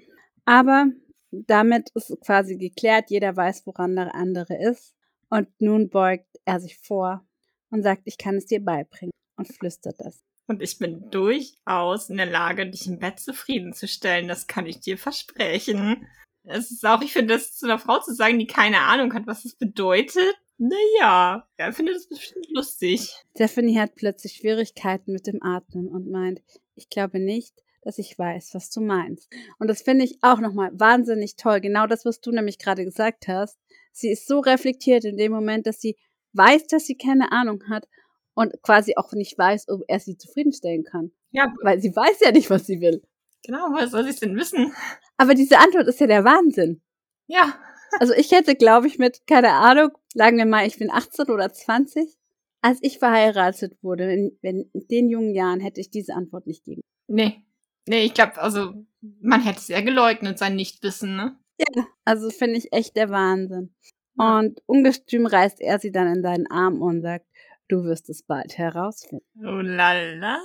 [0.45, 0.87] Aber
[1.31, 4.95] damit ist quasi geklärt, jeder weiß, woran der andere ist.
[5.31, 7.27] Und nun beugt er sich vor
[7.71, 10.23] und sagt, ich kann es dir beibringen und flüstert das.
[10.47, 14.29] Und ich bin durchaus in der Lage, dich im Bett zufriedenzustellen.
[14.29, 16.07] Das kann ich dir versprechen.
[16.45, 19.27] Es ist auch, ich finde, das zu einer Frau zu sagen, die keine Ahnung hat,
[19.27, 20.35] was das bedeutet.
[20.59, 23.15] Naja, er findet das bestimmt lustig.
[23.35, 26.43] Stephanie hat plötzlich Schwierigkeiten mit dem Atmen und meint,
[26.75, 29.31] ich glaube nicht, dass ich weiß, was du meinst.
[29.59, 31.61] Und das finde ich auch nochmal wahnsinnig toll.
[31.61, 33.59] Genau das, was du nämlich gerade gesagt hast.
[33.93, 35.97] Sie ist so reflektiert in dem Moment, dass sie
[36.33, 37.89] weiß, dass sie keine Ahnung hat
[38.35, 41.13] und quasi auch nicht weiß, ob er sie zufriedenstellen kann.
[41.31, 41.55] Ja.
[41.63, 43.03] Weil sie weiß ja nicht, was sie will.
[43.45, 44.73] Genau, woher soll sie es denn wissen?
[45.17, 46.83] Aber diese Antwort ist ja der Wahnsinn.
[47.27, 47.59] Ja.
[48.01, 51.53] Also ich hätte, glaube ich, mit, keine Ahnung, sagen wir mal, ich bin 18 oder
[51.53, 52.17] 20.
[52.61, 56.81] Als ich verheiratet wurde, in, in den jungen Jahren, hätte ich diese Antwort nicht geben.
[57.07, 57.45] Nee.
[57.87, 58.75] Nee, ich glaube, also
[59.21, 61.39] man hätte es ja geleugnet, sein Nichtwissen, ne?
[61.59, 63.75] Ja, also finde ich echt der Wahnsinn.
[64.17, 67.27] Und ungestüm reißt er sie dann in seinen Arm und sagt,
[67.69, 69.27] Du wirst es bald herausfinden.
[69.41, 70.39] Oh lala.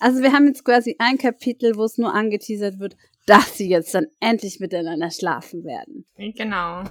[0.00, 3.94] Also wir haben jetzt quasi ein Kapitel, wo es nur angeteasert wird, dass sie jetzt
[3.94, 6.06] dann endlich miteinander schlafen werden.
[6.16, 6.84] Genau.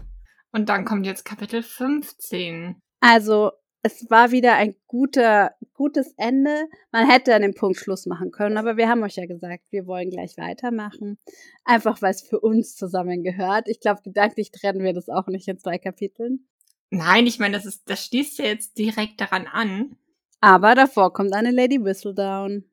[0.51, 2.75] Und dann kommt jetzt Kapitel 15.
[2.99, 6.69] Also es war wieder ein guter, gutes Ende.
[6.91, 9.85] Man hätte an dem Punkt Schluss machen können, aber wir haben euch ja gesagt, wir
[9.85, 11.17] wollen gleich weitermachen.
[11.65, 13.67] Einfach weil es für uns zusammengehört.
[13.67, 16.47] Ich glaube, gedanklich trennen wir das auch nicht in zwei Kapiteln.
[16.91, 19.97] Nein, ich meine, das ist, das schließt ja jetzt direkt daran an.
[20.39, 22.63] Aber davor kommt eine Lady Whistledown.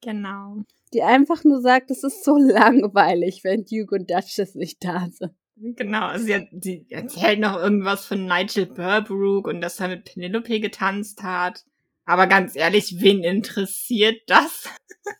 [0.00, 0.62] Genau.
[0.92, 5.32] Die einfach nur sagt, es ist so langweilig, wenn Duke und Duchess nicht da sind.
[5.60, 10.60] Genau, also sie, sie erzählt noch irgendwas von Nigel Burbrook und dass er mit Penelope
[10.60, 11.64] getanzt hat.
[12.04, 14.68] Aber ganz ehrlich, wen interessiert das?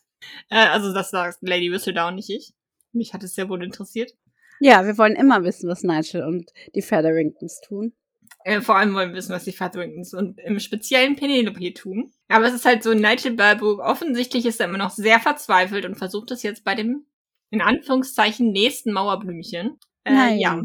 [0.51, 2.53] Äh, also das sagt Lady Whistledown, nicht ich.
[2.91, 4.15] Mich hat es sehr wohl interessiert.
[4.59, 7.93] Ja, wir wollen immer wissen, was Nigel und die Featheringtons tun.
[8.43, 12.11] Äh, vor allem wollen wir wissen, was die Featheringtons und im speziellen Penelope tun.
[12.29, 15.95] Aber es ist halt so, Nigel Burbrook, offensichtlich ist er immer noch sehr verzweifelt und
[15.95, 17.05] versucht es jetzt bei dem,
[17.49, 19.77] in Anführungszeichen, nächsten Mauerblümchen.
[20.05, 20.39] Äh, Nein.
[20.39, 20.63] Ja.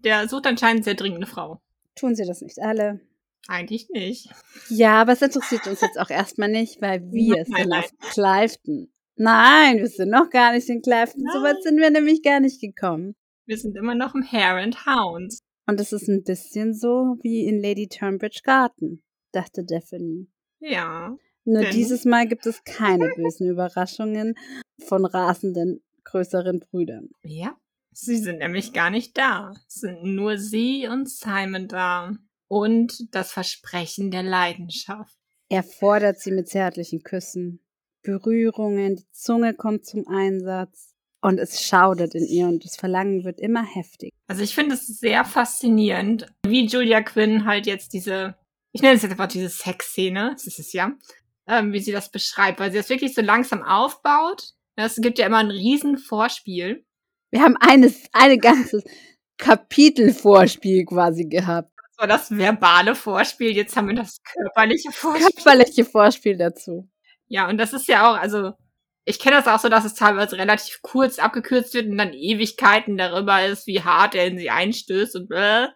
[0.00, 1.60] Der sucht anscheinend sehr dringend eine Frau.
[1.94, 3.00] Tun sie das nicht alle?
[3.48, 4.28] Eigentlich nicht.
[4.68, 7.84] Ja, aber es interessiert uns jetzt auch erstmal nicht, weil wir Nein, sind nein.
[8.10, 8.92] Clifton.
[9.16, 11.24] Nein, wir sind noch gar nicht in Clifton.
[11.32, 13.14] So weit sind wir nämlich gar nicht gekommen.
[13.46, 15.34] Wir sind immer noch im Hare and Hound.
[15.72, 19.02] Und es ist ein bisschen so wie in Lady Turnbridge Garten,
[19.32, 20.26] dachte Daphne.
[20.60, 21.16] Ja.
[21.44, 24.34] Nur Denn- dieses Mal gibt es keine bösen Überraschungen
[24.84, 27.08] von rasenden größeren Brüdern.
[27.22, 27.56] Ja.
[27.90, 29.54] Sie sind nämlich gar nicht da.
[29.66, 32.18] Es sind nur sie und Simon da.
[32.48, 35.16] Und das Versprechen der Leidenschaft.
[35.48, 37.60] Er fordert sie mit zärtlichen Küssen,
[38.02, 40.91] Berührungen, die Zunge kommt zum Einsatz
[41.22, 44.12] und es schaudert in ihr und das Verlangen wird immer heftig.
[44.26, 48.34] Also ich finde es sehr faszinierend, wie Julia Quinn halt jetzt diese,
[48.72, 50.92] ich nenne es jetzt einfach diese Sexszene, das ist es ja,
[51.46, 54.50] ähm, wie sie das beschreibt, weil sie das wirklich so langsam aufbaut.
[54.74, 56.84] Es gibt ja immer ein riesen Vorspiel.
[57.30, 58.82] Wir haben eines, eine ganze
[59.38, 61.70] Kapitelvorspiel quasi gehabt.
[61.90, 65.26] Das war das verbale Vorspiel, jetzt haben wir das körperliche Vorspiel.
[65.26, 66.88] Körperliche Vorspiel dazu.
[67.28, 68.54] Ja, und das ist ja auch, also
[69.04, 72.96] ich kenne das auch so, dass es teilweise relativ kurz abgekürzt wird und dann Ewigkeiten
[72.96, 75.66] darüber ist, wie hart er in sie einstößt und äh,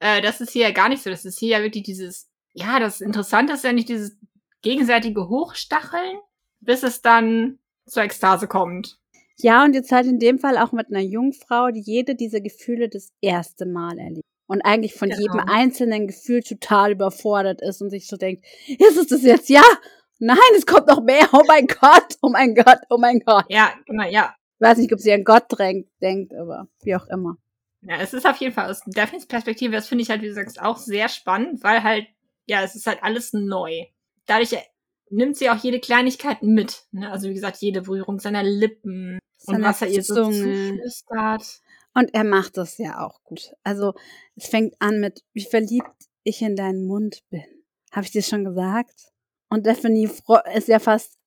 [0.00, 1.10] äh, das ist hier ja gar nicht so.
[1.10, 4.16] Das ist hier ja wirklich dieses, ja, das Interessante ist ja nicht dieses
[4.62, 6.18] gegenseitige Hochstacheln,
[6.60, 8.98] bis es dann zur Ekstase kommt.
[9.40, 12.88] Ja, und jetzt halt in dem Fall auch mit einer Jungfrau, die jede dieser Gefühle
[12.88, 14.24] das erste Mal erlebt.
[14.48, 15.20] Und eigentlich von Genau.
[15.20, 19.48] jedem einzelnen Gefühl total überfordert ist und sich so denkt, ist es das jetzt?
[19.48, 19.62] Ja!
[20.18, 21.28] Nein, es kommt noch mehr!
[21.32, 22.16] Oh mein Gott!
[22.22, 22.78] Oh mein Gott!
[22.90, 23.44] Oh mein Gott!
[23.48, 24.34] Ja, genau, ja.
[24.58, 27.36] Ich weiß nicht, ob sie an Gott drängt, denkt, aber wie auch immer.
[27.82, 30.34] Ja, es ist auf jeden Fall aus Daphnes Perspektive, das finde ich halt, wie du
[30.34, 32.06] sagst, auch sehr spannend, weil halt,
[32.46, 33.84] ja, es ist halt alles neu.
[34.26, 34.62] Dadurch äh,
[35.10, 36.86] nimmt sie auch jede Kleinigkeit mit.
[36.90, 37.10] Ne?
[37.10, 41.60] Also wie gesagt, jede Berührung seiner Lippen und Seine was er ihr so zuflüstert.
[41.94, 43.52] Und er macht das ja auch gut.
[43.64, 43.94] Also,
[44.36, 47.44] es fängt an mit, wie verliebt ich in deinen Mund bin.
[47.92, 49.12] Habe ich dir schon gesagt?
[49.48, 50.10] Und Daphne
[50.54, 51.18] ist ja fast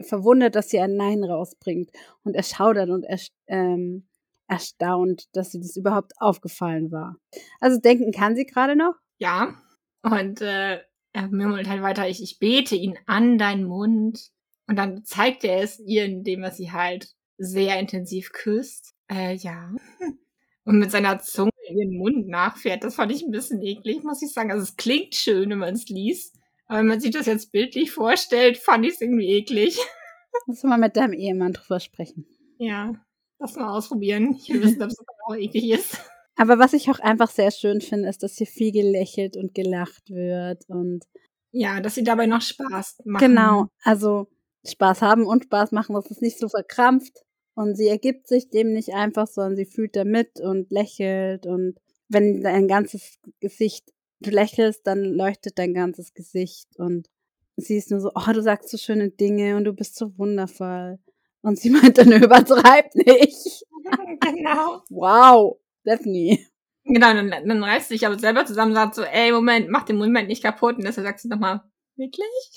[0.00, 1.90] verwundert, dass sie ein Nein rausbringt.
[2.22, 3.18] Und er schaudert und er,
[3.48, 4.06] ähm,
[4.48, 7.16] erstaunt, dass sie das überhaupt aufgefallen war.
[7.60, 8.94] Also denken kann sie gerade noch.
[9.18, 9.54] Ja.
[10.02, 10.80] Und äh,
[11.12, 14.30] er murmelt halt weiter, ich, ich bete ihn an deinen Mund.
[14.68, 18.94] Und dann zeigt er es ihr, indem er sie halt sehr intensiv küsst.
[19.10, 19.72] Äh, ja.
[20.64, 22.82] Und mit seiner Zunge in ihren Mund nachfährt.
[22.82, 24.50] Das fand ich ein bisschen eklig, muss ich sagen.
[24.50, 26.36] Also es klingt schön, wenn man es liest.
[26.66, 29.78] Aber wenn man sich das jetzt bildlich vorstellt, fand ich es irgendwie eklig.
[30.46, 32.26] Muss mal mit deinem Ehemann drüber sprechen.
[32.58, 32.94] Ja.
[33.38, 34.36] Lass mal ausprobieren.
[34.38, 36.00] Ich will wissen, ob es auch eklig ist.
[36.36, 40.10] Aber was ich auch einfach sehr schön finde, ist, dass hier viel gelächelt und gelacht
[40.10, 41.04] wird und
[41.50, 43.26] ja, dass sie dabei noch Spaß machen.
[43.26, 44.26] Genau, also
[44.66, 48.74] Spaß haben und Spaß machen, das ist nicht so verkrampft und sie ergibt sich dem
[48.74, 51.76] nicht einfach, sondern sie fühlt da mit und lächelt und
[52.08, 53.90] wenn dein ganzes Gesicht,
[54.20, 57.08] du lächelst, dann leuchtet dein ganzes Gesicht und
[57.56, 60.98] sie ist nur so, oh, du sagst so schöne Dinge und du bist so wundervoll.
[61.42, 63.64] Und sie meint dann, übertreib nicht.
[64.20, 64.82] genau.
[64.90, 66.44] Wow, Stephanie.
[66.84, 69.96] Genau, dann, dann reißt sich aber selber zusammen und sagt so, ey, Moment, mach den
[69.96, 70.76] Moment nicht kaputt.
[70.76, 71.62] Und deshalb sagt sie nochmal,
[71.96, 72.52] wirklich?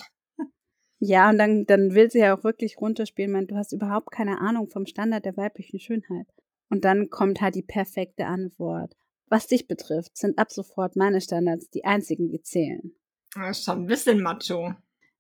[1.00, 4.42] Ja, und dann, dann will sie ja auch wirklich runterspielen, meint, du hast überhaupt keine
[4.42, 6.28] Ahnung vom Standard der weiblichen Schönheit.
[6.70, 8.96] Und dann kommt halt die perfekte Antwort.
[9.30, 12.94] Was dich betrifft, sind ab sofort meine Standards die einzigen, die zählen.
[13.36, 14.74] Das ist schon ein bisschen macho.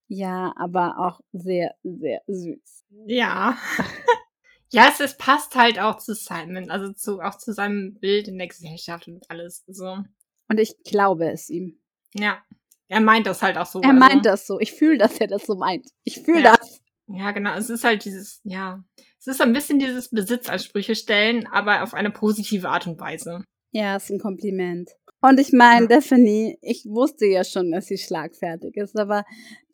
[0.07, 2.85] Ja, aber auch sehr, sehr süß.
[3.05, 3.55] Ja.
[4.71, 8.39] ja, es, es passt halt auch zu Simon, also zu, auch zu seinem Bild in
[8.39, 10.03] der Gesellschaft und alles so.
[10.47, 11.79] Und ich glaube es ihm.
[12.15, 12.39] Ja.
[12.87, 13.81] Er meint das halt auch so.
[13.81, 13.99] Er also.
[13.99, 14.59] meint das so.
[14.59, 15.87] Ich fühle, dass er das so meint.
[16.03, 16.55] Ich fühle ja.
[16.55, 16.81] das.
[17.05, 17.53] Ja, genau.
[17.53, 18.83] Es ist halt dieses, ja.
[19.19, 23.43] Es ist ein bisschen dieses Besitzansprüche stellen, aber auf eine positive Art und Weise.
[23.71, 24.89] Ja, ist ein Kompliment.
[25.21, 25.87] Und ich meine.
[25.87, 29.25] Daphne, ich wusste ja schon, dass sie schlagfertig ist, aber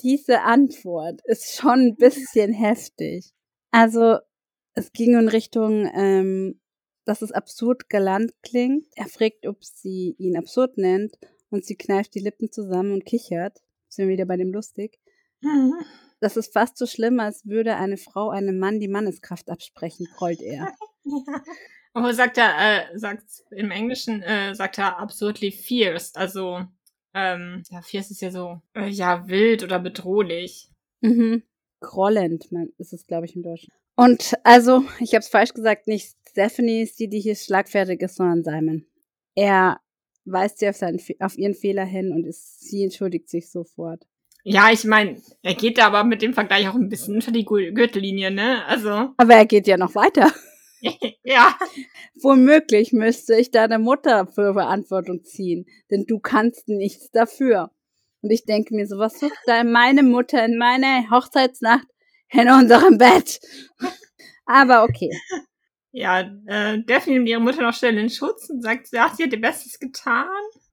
[0.01, 3.31] diese Antwort ist schon ein bisschen heftig.
[3.71, 4.17] Also,
[4.73, 6.59] es ging in Richtung, ähm,
[7.05, 8.87] dass es absurd galant klingt.
[8.95, 11.17] Er fragt, ob sie ihn absurd nennt
[11.49, 13.61] und sie kneift die Lippen zusammen und kichert.
[13.87, 14.99] Sind wir wieder bei dem lustig.
[15.41, 15.73] Mhm.
[16.19, 20.41] Das ist fast so schlimm, als würde eine Frau einem Mann die Manneskraft absprechen, grollt
[20.41, 20.73] er.
[21.03, 21.43] ja.
[21.95, 26.13] Aber sagt er, äh, sagt im Englischen, äh, sagt er absurdly fierce.
[26.15, 26.61] Also,
[27.13, 30.69] ähm, ja, fierce ist ja so, äh, ja, wild oder bedrohlich.
[30.99, 31.43] Mhm.
[31.79, 33.71] Grollend, man, ist es, glaube ich, im Deutschen.
[33.95, 38.17] Und also, ich habe es falsch gesagt, nicht Stephanie ist die, die hier schlagfertig ist,
[38.17, 38.85] sondern Simon.
[39.33, 39.79] Er
[40.25, 44.03] weist sie auf, seinen, auf ihren Fehler hin und ist, sie entschuldigt sich sofort.
[44.43, 47.45] Ja, ich meine, er geht da aber mit dem Vergleich auch ein bisschen unter die
[47.45, 48.65] Gürtellinie, ne?
[48.65, 49.13] Also.
[49.15, 50.29] Aber er geht ja noch weiter.
[51.23, 51.57] ja.
[52.21, 57.71] Womöglich müsste ich deine Mutter für Verantwortung ziehen, denn du kannst nichts dafür.
[58.21, 61.87] Und ich denke mir so, was sucht da meine Mutter in meiner Hochzeitsnacht
[62.31, 63.39] in unserem Bett?
[64.45, 65.11] Aber okay.
[65.91, 69.31] Ja, äh, Daphne nimmt ihre Mutter noch schnell in Schutz und sagt, ja, sie hat
[69.31, 70.27] ihr Bestes getan.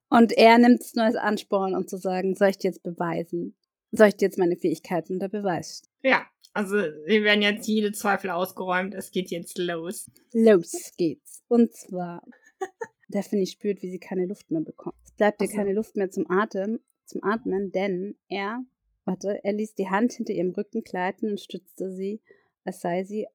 [0.08, 3.56] Und er nimmt es nur als Ansporn, um zu sagen, soll ich dir jetzt beweisen?
[3.92, 5.82] Soll ich dir jetzt meine Fähigkeiten unter Beweis?
[6.02, 8.94] Ja, also wir werden jetzt jede Zweifel ausgeräumt.
[8.94, 10.10] Es geht jetzt los.
[10.32, 11.42] Los geht's.
[11.48, 12.22] Und zwar,
[13.08, 14.96] Daphne spürt, wie sie keine Luft mehr bekommt.
[15.04, 18.64] Es bleibt ihr keine Luft mehr zum Atem, zum Atmen, denn er,
[19.04, 22.20] warte, er ließ die Hand hinter ihrem Rücken gleiten und stützte sie,
[22.64, 23.26] als sei sie,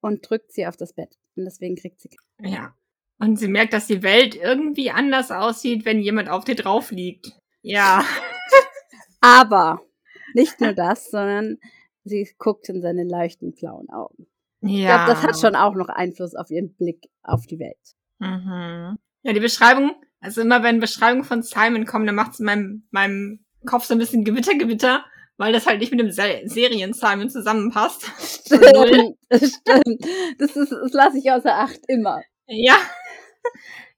[0.00, 1.18] und drückt sie auf das Bett.
[1.34, 2.10] Und deswegen kriegt sie.
[2.40, 2.74] Ja.
[3.18, 7.32] Und sie merkt, dass die Welt irgendwie anders aussieht, wenn jemand auf dir drauf liegt.
[7.62, 8.04] Ja.
[9.20, 9.80] Aber
[10.34, 11.58] nicht nur das, sondern
[12.08, 14.26] sie guckt in seine leichten blauen Augen.
[14.62, 14.70] Ja.
[14.70, 17.94] Ich glaube, das hat schon auch noch Einfluss auf ihren Blick auf die Welt.
[18.18, 18.96] Mhm.
[19.22, 22.88] Ja, die Beschreibung, also immer wenn Beschreibungen von Simon kommen, dann macht es in meinem,
[22.90, 25.04] meinem Kopf so ein bisschen Gewitter, Gewitter,
[25.36, 28.04] weil das halt nicht mit dem Serien-Simon zusammenpasst.
[28.46, 30.06] Stimmt, stimmt.
[30.38, 32.22] Das, ist, das lasse ich außer Acht immer.
[32.46, 32.78] Ja.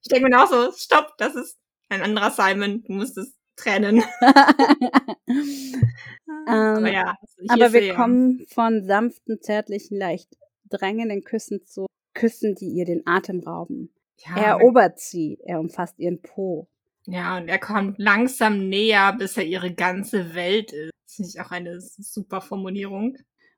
[0.03, 4.03] Ich denke mir auch so, stopp, das ist ein anderer Simon, du musst es trennen.
[6.49, 7.17] aber, ähm, ja,
[7.49, 10.37] aber wir kommen von sanften, zärtlichen, leicht
[10.69, 13.93] drängenden Küssen zu Küssen, die ihr den Atem rauben.
[14.19, 16.69] Ja, er erobert sie, er umfasst ihren Po.
[17.07, 20.91] Ja, und er kommt langsam näher, bis er ihre ganze Welt ist.
[21.07, 23.17] Das finde ich auch eine super Formulierung.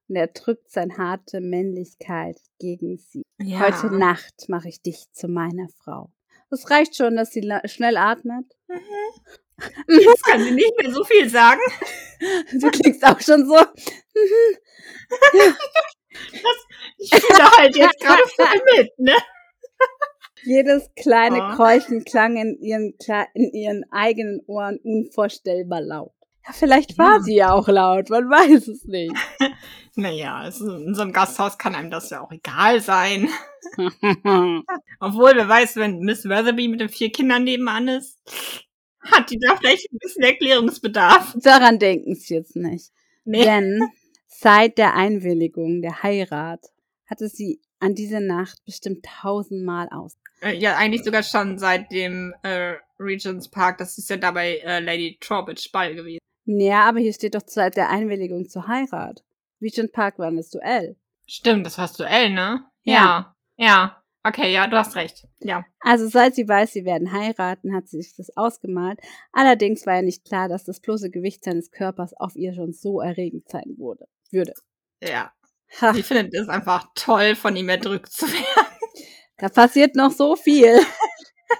[0.08, 3.22] Und er drückt seine harte Männlichkeit gegen sie.
[3.40, 3.60] Ja.
[3.60, 6.10] Heute Nacht mache ich dich zu meiner Frau.
[6.50, 8.44] Es reicht schon, dass sie schnell atmet.
[8.68, 8.76] Mhm.
[9.88, 11.60] Jetzt kann sie nicht mehr so viel sagen.
[12.52, 13.56] Du klingst auch schon so.
[13.56, 13.76] das,
[16.98, 19.16] ich fühle halt jetzt gerade voll mit, ne?
[20.42, 21.56] Jedes kleine oh.
[21.56, 22.94] Keuchen klang in ihren,
[23.34, 26.12] in ihren eigenen Ohren unvorstellbar laut.
[26.46, 27.20] Ja, vielleicht war ja.
[27.20, 29.14] sie ja auch laut, man weiß es nicht.
[29.94, 33.28] naja, also in so einem Gasthaus kann einem das ja auch egal sein.
[35.00, 38.18] Obwohl, wer weiß, wenn Miss Weatherby mit den vier Kindern nebenan ist,
[39.02, 41.34] hat die da vielleicht ein bisschen Erklärungsbedarf.
[41.42, 42.92] Daran denken sie jetzt nicht.
[43.24, 43.44] Nee.
[43.44, 43.88] Denn
[44.26, 46.66] seit der Einwilligung der Heirat
[47.06, 50.16] hatte sie an dieser Nacht bestimmt tausendmal aus.
[50.42, 53.78] Äh, ja, eigentlich sogar schon seit dem äh, Regents Park.
[53.78, 56.20] Das ist ja dabei äh, Lady Trowbridge Ball gewesen.
[56.44, 59.22] Ja, aber hier steht doch seit der Einwilligung zur Heirat.
[59.60, 60.96] Regent Park war das Duell.
[61.26, 62.64] Stimmt, das war das Duell, ne?
[62.82, 62.94] Ja.
[62.94, 63.36] Ja.
[63.56, 63.99] ja.
[64.22, 65.26] Okay, ja, du hast recht.
[65.38, 65.64] Ja.
[65.80, 69.00] Also seit sie weiß, sie werden heiraten, hat sie sich das ausgemalt.
[69.32, 73.00] Allerdings war ja nicht klar, dass das bloße Gewicht seines Körpers auf ihr schon so
[73.00, 74.52] erregend sein wurde, würde.
[75.02, 75.32] Ja.
[75.80, 78.66] Ha, Ich finde es einfach toll, von ihm erdrückt zu werden.
[79.38, 80.78] da passiert noch so viel.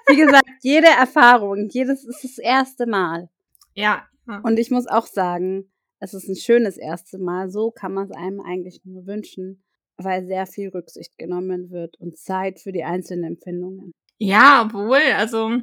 [0.06, 3.30] Wie gesagt, jede Erfahrung, jedes ist das erste Mal.
[3.74, 4.06] Ja.
[4.28, 4.40] ja.
[4.42, 7.50] Und ich muss auch sagen, es ist ein schönes erste Mal.
[7.50, 9.62] So kann man es einem eigentlich nur wünschen,
[10.05, 13.92] weil sehr viel Rücksicht genommen wird und Zeit für die einzelnen Empfindungen.
[14.18, 15.59] Ja, obwohl, also,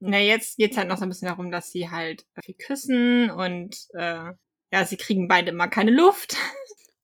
[0.00, 3.76] na, jetzt geht's halt noch so ein bisschen darum, dass sie halt viel küssen und
[3.94, 4.32] äh,
[4.72, 6.36] ja, sie kriegen beide mal keine Luft.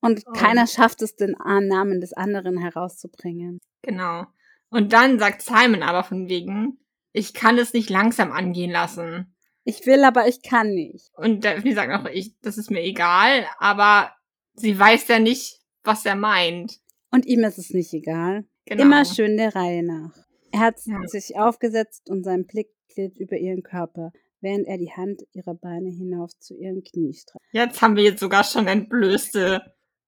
[0.01, 0.33] Und Oh.
[0.33, 3.59] keiner schafft es, den Namen des anderen herauszubringen.
[3.81, 4.27] Genau.
[4.69, 6.79] Und dann sagt Simon aber von wegen,
[7.15, 9.35] ich kann es nicht langsam angehen lassen.
[9.65, 11.09] Ich will, aber ich kann nicht.
[11.17, 14.13] Und Daphne sagt auch, ich, das ist mir egal, aber
[14.53, 16.81] sie weiß ja nicht, was er meint.
[17.11, 18.45] Und ihm ist es nicht egal.
[18.67, 18.83] Genau.
[18.83, 20.15] Immer schön der Reihe nach.
[20.51, 21.07] Er hat Ja.
[21.07, 25.91] sich aufgesetzt und sein Blick glitt über ihren Körper, während er die Hand ihrer Beine
[25.91, 27.45] hinauf zu ihren Knie streicht.
[27.53, 29.63] Jetzt haben wir jetzt sogar schon entblößte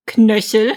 [0.07, 0.73] Knöchel.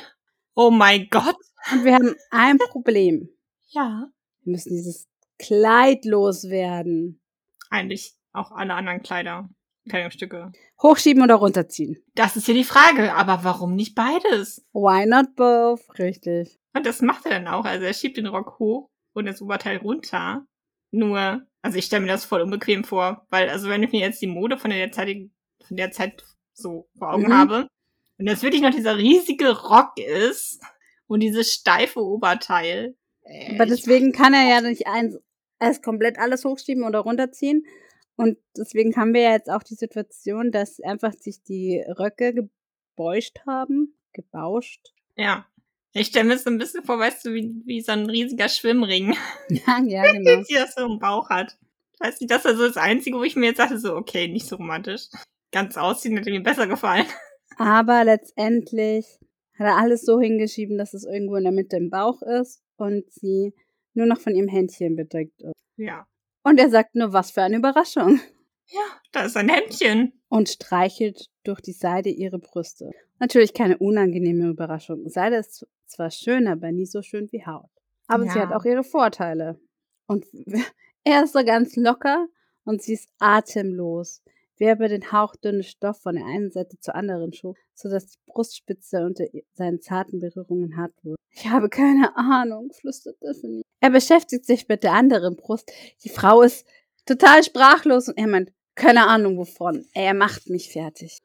[0.56, 1.38] Oh mein Gott.
[1.72, 3.30] Und wir haben ein Problem.
[3.70, 4.10] Ja.
[4.44, 7.22] Wir müssen dieses Kleid loswerden.
[7.70, 9.50] Eigentlich auch alle anderen Kleider,
[9.90, 10.52] Kleidungsstücke.
[10.82, 12.02] Hochschieben oder runterziehen.
[12.16, 13.14] Das ist hier die Frage.
[13.16, 14.66] Aber warum nicht beides?
[14.74, 15.82] Why not both?
[16.00, 16.58] Richtig.
[16.74, 17.66] Und das macht er dann auch.
[17.66, 20.46] Also er schiebt den Rock hoch und das Oberteil runter.
[20.92, 24.22] Nur, also ich stelle mir das voll unbequem vor, weil, also wenn ich mir jetzt
[24.22, 25.10] die Mode von der Zeit,
[25.68, 26.24] von der Zeit
[26.54, 27.34] so vor Augen Mhm.
[27.34, 27.68] habe,
[28.18, 30.62] und jetzt wirklich noch dieser riesige Rock ist
[31.08, 32.96] und dieses steife Oberteil.
[33.24, 35.18] äh, Aber deswegen kann er ja nicht eins,
[35.60, 37.64] erst komplett alles hochschieben oder runterziehen.
[38.20, 43.40] Und deswegen haben wir ja jetzt auch die Situation, dass einfach sich die Röcke gebeuscht
[43.48, 44.94] haben, gebauscht.
[45.16, 45.46] Ja.
[45.94, 48.50] Ich stelle mir das so ein bisschen vor, weißt du, wie, wie so ein riesiger
[48.50, 49.16] Schwimmring,
[49.50, 50.44] Ja, ja, genau.
[50.44, 51.58] die das so im Bauch hat.
[51.94, 54.28] Ich weiß nicht, das ist also das Einzige, wo ich mir jetzt dachte, so, okay,
[54.28, 55.04] nicht so romantisch.
[55.54, 57.06] Ganz ausziehen hätte mir besser gefallen.
[57.58, 59.06] Aber letztendlich
[59.58, 63.10] hat er alles so hingeschrieben, dass es irgendwo in der Mitte im Bauch ist und
[63.14, 63.54] sie
[63.94, 65.54] nur noch von ihrem Händchen bedeckt ist.
[65.78, 66.06] Ja.
[66.44, 68.20] Und er sagt nur, was für eine Überraschung.
[68.68, 68.82] Ja,
[69.12, 70.14] da ist ein Hemdchen.
[70.30, 72.92] Und streichelt durch die Seide ihre Brüste.
[73.20, 75.10] Natürlich keine unangenehme Überraschung.
[75.10, 77.70] Seide ist zwar schön, aber nie so schön wie Haut.
[78.08, 78.48] Aber sie Ja.
[78.48, 79.60] hat auch ihre Vorteile.
[80.08, 80.26] Und
[81.04, 82.28] er ist so ganz locker
[82.64, 84.22] und sie ist atemlos,
[84.60, 88.18] wie er über den hauchdünnen Stoff von der einen Seite zur anderen schob, sodass die
[88.28, 91.16] Brustspitze unter seinen zarten Berührungen hart wurde.
[91.32, 93.64] Ich habe keine Ahnung, flüstert Tiffany.
[93.80, 95.72] Er beschäftigt sich mit der anderen Brust.
[96.04, 96.68] Die Frau ist
[97.06, 99.86] total sprachlos und er meint, keine Ahnung wovon.
[99.94, 101.20] Er macht mich fertig.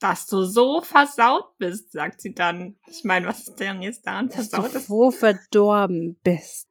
[0.00, 2.76] Dass du so versaut bist, sagt sie dann.
[2.86, 4.70] Ich meine, was ist denn jetzt daran Dass versaut?
[4.70, 6.68] du Dass, so verdorben bist.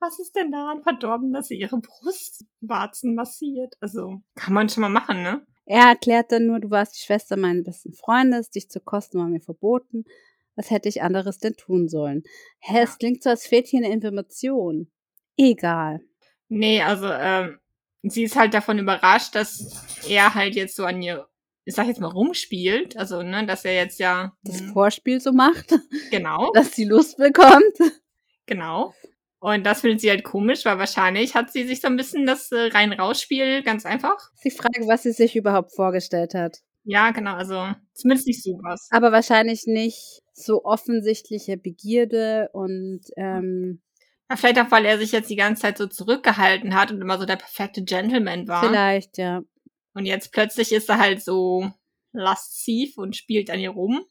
[0.00, 3.74] Was ist denn daran verdorben, dass sie ihre Brustwarzen massiert?
[3.80, 5.46] Also, kann man schon mal machen, ne?
[5.64, 9.26] Er erklärt dann nur, du warst die Schwester meines besten Freundes, dich zu kosten war
[9.26, 10.04] mir verboten.
[10.54, 12.22] Was hätte ich anderes denn tun sollen?
[12.60, 14.90] Hä, es klingt so, als fehlt hier eine Information.
[15.36, 16.00] Egal.
[16.48, 17.58] Nee, also, ähm,
[18.02, 21.26] sie ist halt davon überrascht, dass er halt jetzt so an ihr,
[21.64, 22.96] ich sag jetzt mal, rumspielt.
[22.96, 24.36] Also, ne, dass er jetzt ja.
[24.44, 25.74] Das hm, Vorspiel so macht,
[26.10, 27.76] genau, dass sie Lust bekommt.
[28.46, 28.94] genau.
[29.38, 32.50] Und das findet sie halt komisch, weil wahrscheinlich hat sie sich so ein bisschen das
[32.52, 34.16] äh, Rein-Raus-Spiel ganz einfach.
[34.34, 36.58] Sie fragt, was sie sich überhaupt vorgestellt hat.
[36.84, 38.88] Ja, genau, also zumindest nicht sowas.
[38.90, 43.82] Aber wahrscheinlich nicht so offensichtliche Begierde und ähm,
[44.30, 47.18] Ja, vielleicht auch, weil er sich jetzt die ganze Zeit so zurückgehalten hat und immer
[47.18, 48.66] so der perfekte Gentleman war.
[48.66, 49.42] vielleicht, ja.
[49.94, 51.70] Und jetzt plötzlich ist er halt so
[52.12, 54.04] lasziv und spielt an ihr rum.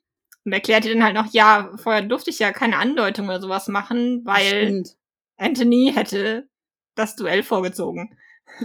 [0.43, 3.67] Und erklärt ihr dann halt noch, ja, vorher durfte ich ja keine Andeutung oder sowas
[3.67, 4.95] machen, weil Stimmt.
[5.37, 6.47] Anthony hätte
[6.95, 8.17] das Duell vorgezogen.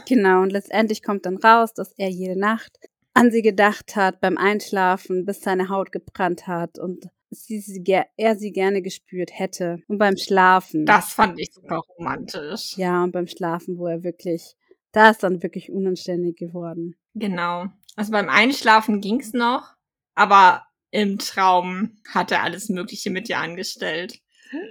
[0.07, 2.79] Genau, und letztendlich kommt dann raus, dass er jede Nacht
[3.14, 7.83] an sie gedacht hat beim Einschlafen, bis seine Haut gebrannt hat und sie, sie,
[8.16, 9.83] er sie gerne gespürt hätte.
[9.89, 10.87] Und beim Schlafen.
[10.87, 12.77] Das fand ich super romantisch.
[12.77, 14.57] Ja, und beim Schlafen, wo er wirklich,
[14.93, 16.97] da ist dann wirklich unanständig geworden.
[17.14, 17.66] Genau.
[17.97, 19.75] Also beim Einschlafen ging's noch,
[20.14, 24.21] aber im Traum hat er alles Mögliche mit ihr angestellt.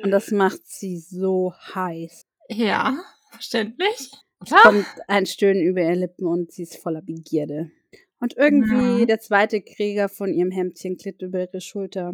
[0.04, 2.26] Und das macht sie so heiß.
[2.50, 2.98] Ja,
[3.32, 4.12] verständlich.
[4.42, 7.72] Es kommt ein Stöhnen über ihre Lippen und sie ist voller Begierde.
[8.20, 9.06] Und irgendwie Ja.
[9.06, 12.14] der zweite Krieger von ihrem Hemdchen glitt über ihre Schulter.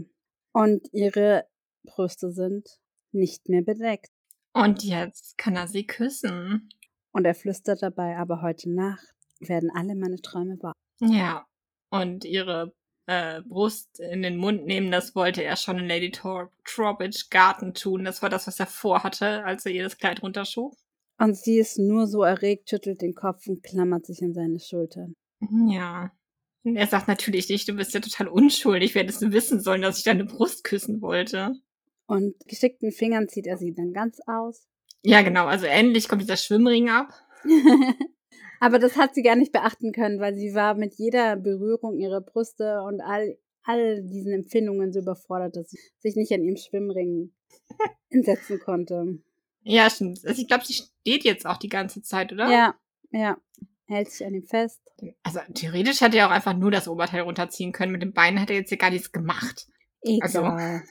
[0.51, 1.47] Und ihre
[1.83, 2.79] Brüste sind
[3.11, 4.11] nicht mehr bedeckt.
[4.53, 6.69] Und jetzt kann er sie küssen.
[7.11, 10.73] Und er flüstert dabei, aber heute Nacht werden alle meine Träume wahr.
[10.99, 11.45] Ja.
[11.89, 12.73] Und ihre
[13.07, 17.73] äh, Brust in den Mund nehmen, das wollte er schon in Lady Tor Trowbridge Garten
[17.73, 18.03] tun.
[18.03, 20.75] Das war das, was er vorhatte, als er ihr das Kleid runterschub.
[21.17, 25.15] Und sie ist nur so erregt, schüttelt den Kopf und klammert sich an seine Schultern.
[25.67, 26.11] Ja.
[26.63, 29.81] Und er sagt natürlich nicht, du bist ja total unschuldig, wer hättest du wissen sollen,
[29.81, 31.53] dass ich deine Brust küssen wollte.
[32.07, 34.67] Und geschickten Fingern zieht er sie dann ganz aus.
[35.03, 35.45] Ja, genau.
[35.45, 37.13] Also endlich kommt dieser Schwimmring ab.
[38.65, 42.19] Aber das hat sie gar nicht beachten können, weil sie war mit jeder Berührung ihrer
[42.19, 47.31] Brüste und all, all diesen Empfindungen so überfordert, dass sie sich nicht an ihrem Schwimmring
[48.09, 49.19] entsetzen konnte.
[49.61, 50.19] Ja, stimmt.
[50.25, 52.49] Also ich glaube, sie steht jetzt auch die ganze Zeit, oder?
[52.49, 52.75] Ja,
[53.11, 53.37] ja.
[53.85, 54.81] Hält sich an ihm fest.
[55.21, 57.91] Also theoretisch hätte er auch einfach nur das Oberteil runterziehen können.
[57.91, 59.67] Mit den Beinen hat er jetzt hier gar nichts gemacht.
[60.01, 60.21] Egal.
[60.23, 60.85] Also,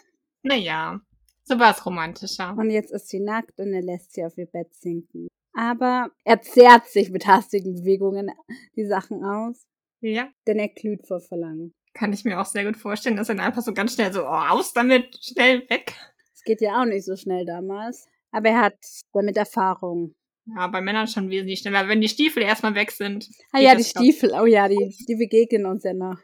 [0.44, 1.00] naja,
[1.42, 2.54] so war es romantischer.
[2.56, 5.26] Und jetzt ist sie nackt und er lässt sie auf ihr Bett sinken.
[5.57, 8.30] Aber er zerrt sich mit hastigen Bewegungen
[8.76, 9.66] die Sachen aus,
[10.00, 11.72] Ja, denn er glüht vor Verlangen.
[11.94, 14.26] kann ich mir auch sehr gut vorstellen, dass er einfach so ganz schnell so, oh,
[14.50, 15.94] aus damit, schnell weg.
[16.34, 18.07] Es geht ja auch nicht so schnell damals.
[18.32, 18.74] Aber er hat
[19.12, 20.14] damit Erfahrung.
[20.46, 23.28] Ja, bei Männern schon wesentlich schneller, wenn die Stiefel erstmal weg sind.
[23.52, 23.84] Ah ja, die.
[23.84, 24.32] Stiefel.
[24.34, 26.18] Oh ja, die, die begegnen uns ja noch.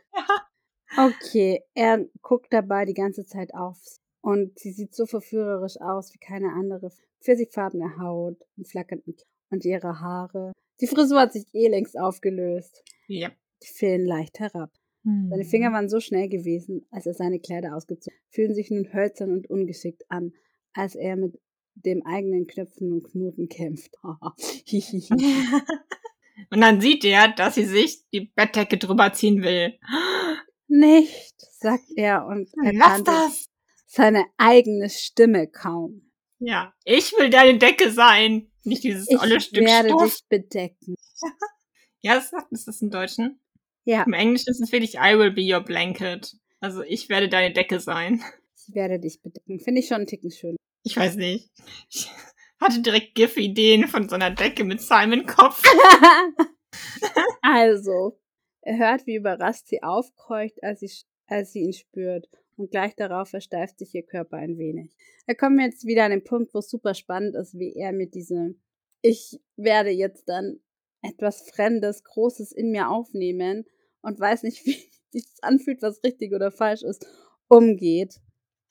[0.97, 3.78] Okay, er guckt dabei die ganze Zeit auf.
[4.21, 6.91] Und sie sieht so verführerisch aus wie keine andere.
[7.21, 9.16] Pfirsichfarbene Haut, einen flackernden
[9.51, 10.53] und ihre Haare.
[10.81, 12.85] Die Frisur hat sich eh längst aufgelöst.
[13.07, 13.31] Ja.
[13.62, 14.71] Die fielen leicht herab.
[15.03, 18.93] Seine Finger waren so schnell gewesen, als er seine Kleider ausgezogen hat, fühlen sich nun
[18.93, 20.35] hölzern und ungeschickt an,
[20.75, 21.41] als er mit
[21.75, 23.97] dem eigenen Knöpfen und Knoten kämpft.
[26.51, 29.79] Und dann sieht er, dass sie sich die Bettdecke drüber ziehen will.
[30.68, 33.49] Nicht, sagt er und Lass erkannte das!
[33.91, 36.11] Seine eigene Stimme kaum.
[36.38, 38.51] Ja, ich will deine Decke sein.
[38.62, 40.05] Nicht dieses Ich olle Stück werde Stoff.
[40.05, 40.95] dich bedecken.
[42.03, 43.43] Ja, das sagt, ist das im Deutschen?
[43.84, 46.34] Ja, Im Englischen ist es wirklich I will be your blanket.
[46.59, 48.22] Also ich werde deine Decke sein.
[48.57, 49.61] ich werde dich bedecken.
[49.61, 50.57] Finde ich schon einen Ticken schön.
[50.82, 51.51] Ich weiß nicht.
[51.91, 52.09] Ich
[52.59, 55.62] hatte direkt GIF-Ideen von so einer Decke mit Simon Kopf.
[57.43, 58.18] also,
[58.62, 60.91] er hört, wie überrascht sie aufkeucht, als sie,
[61.26, 62.30] als sie ihn spürt.
[62.61, 64.95] Und gleich darauf versteift sich ihr Körper ein wenig.
[65.27, 67.93] Da kommen wir jetzt wieder an den Punkt, wo es super spannend ist, wie er
[67.93, 68.61] mit diesem
[69.01, 70.61] Ich werde jetzt dann
[71.01, 73.65] etwas Fremdes, Großes in mir aufnehmen
[74.03, 74.73] und weiß nicht, wie
[75.09, 77.07] sich das anfühlt, was richtig oder falsch ist,
[77.49, 78.21] umgeht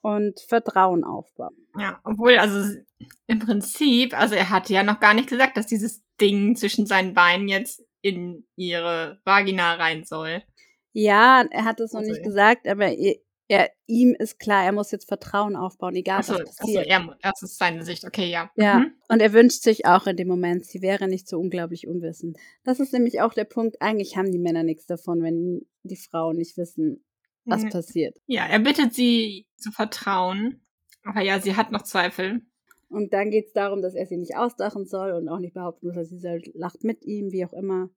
[0.02, 1.56] und Vertrauen aufbaut.
[1.80, 2.78] Ja, obwohl, also
[3.26, 7.16] im Prinzip, also er hatte ja noch gar nicht gesagt, dass dieses Ding zwischen seinen
[7.16, 10.44] Beinen jetzt in ihre Vagina rein soll.
[10.94, 12.92] Ja, er hat es noch Also, nicht gesagt, aber
[13.50, 16.88] er, ihm ist klar, er muss jetzt Vertrauen aufbauen, egal Achso, was achso passiert.
[16.88, 18.06] er, das ist seine Sicht.
[18.06, 18.50] Okay, ja.
[18.56, 18.94] Ja, Mhm.
[19.10, 22.38] und er wünscht sich auch in dem Moment, sie wäre nicht so unglaublich unwissend.
[22.64, 26.38] Das ist nämlich auch der Punkt, eigentlich haben die Männer nichts davon, wenn die Frauen
[26.38, 27.04] nicht wissen,
[27.46, 27.70] was Mhm.
[27.70, 28.18] passiert.
[28.28, 30.62] Ja, er bittet sie zu vertrauen.
[31.04, 32.42] Aber ja, sie hat noch Zweifel.
[32.90, 35.88] Und dann geht es darum, dass er sie nicht ausdachen soll und auch nicht behaupten
[35.88, 37.90] muss, dass sie soll, lacht mit ihm, wie auch immer.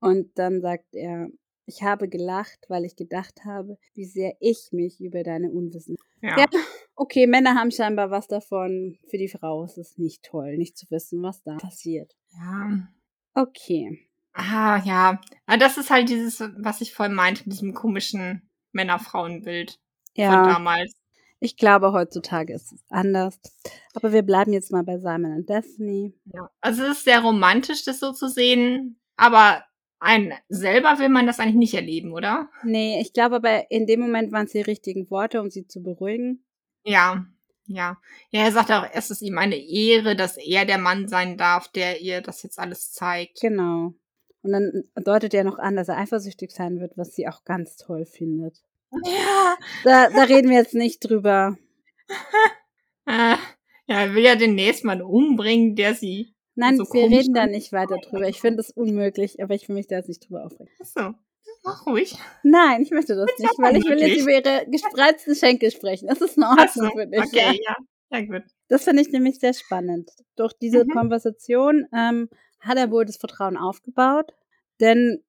[0.00, 1.28] Und dann sagt er,
[1.66, 5.98] ich habe gelacht, weil ich gedacht habe, wie sehr ich mich über deine Unwissenheit.
[6.22, 6.38] Ja.
[6.38, 6.46] Ja.
[6.96, 8.98] Okay, Männer haben scheinbar was davon.
[9.08, 12.14] Für die Frau ist es nicht toll, nicht zu wissen, was da passiert.
[12.36, 12.88] ja.
[13.34, 14.06] Okay.
[14.32, 15.20] Ah, ja.
[15.46, 19.72] Aber das ist halt dieses, was ich vorhin meinte, mit diesem komischen Männer-Frauen-Bild
[20.16, 20.92] von Ja, damals.
[21.40, 23.40] ich glaube, heutzutage ist es anders.
[23.94, 26.12] Aber wir bleiben jetzt mal bei Simon und Daphne.
[26.34, 26.50] Ja.
[26.60, 29.64] Also es ist sehr romantisch, das so zu sehen, aber
[30.00, 32.48] ein selber will man das eigentlich nicht erleben, oder?
[32.64, 35.82] Nee, ich glaube aber, in dem Moment waren es die richtigen Worte, um sie zu
[35.82, 36.44] beruhigen.
[36.84, 37.26] Ja,
[37.66, 37.98] ja.
[38.30, 41.68] Ja, er sagt auch, es ist ihm eine Ehre, dass er der Mann sein darf,
[41.68, 43.40] der ihr das jetzt alles zeigt.
[43.40, 43.94] Genau.
[44.42, 47.76] Und dann deutet er noch an, dass er eifersüchtig sein wird, was sie auch ganz
[47.76, 48.58] toll findet.
[49.04, 49.56] Ja.
[49.84, 51.56] Da, da reden wir jetzt nicht drüber.
[53.90, 56.32] Ja, er will ja den nächsten Mann umbringen, der sie.
[56.60, 58.28] Nein, So wir reden da nicht weiter drüber.
[58.28, 60.68] Ich finde es unmöglich, aber ich will mich da jetzt nicht drüber aufregen.
[60.80, 61.14] Achso,
[61.64, 62.16] mach ruhig.
[62.42, 66.06] Nein, ich möchte das ja nicht, weil ich will jetzt über ihre gespreizten Schenkel sprechen.
[66.08, 67.20] Das ist in Achso, Ordnung für dich.
[67.20, 67.74] okay, Ja.
[67.76, 67.76] ja.
[68.12, 68.42] Ja, gut.
[68.68, 70.10] Das finde ich nämlich sehr spannend.
[70.36, 70.88] Durch diese Mhm.
[70.90, 74.32] Konversation ähm, hat er wohl das Vertrauen aufgebaut.
[74.80, 75.22] Denn,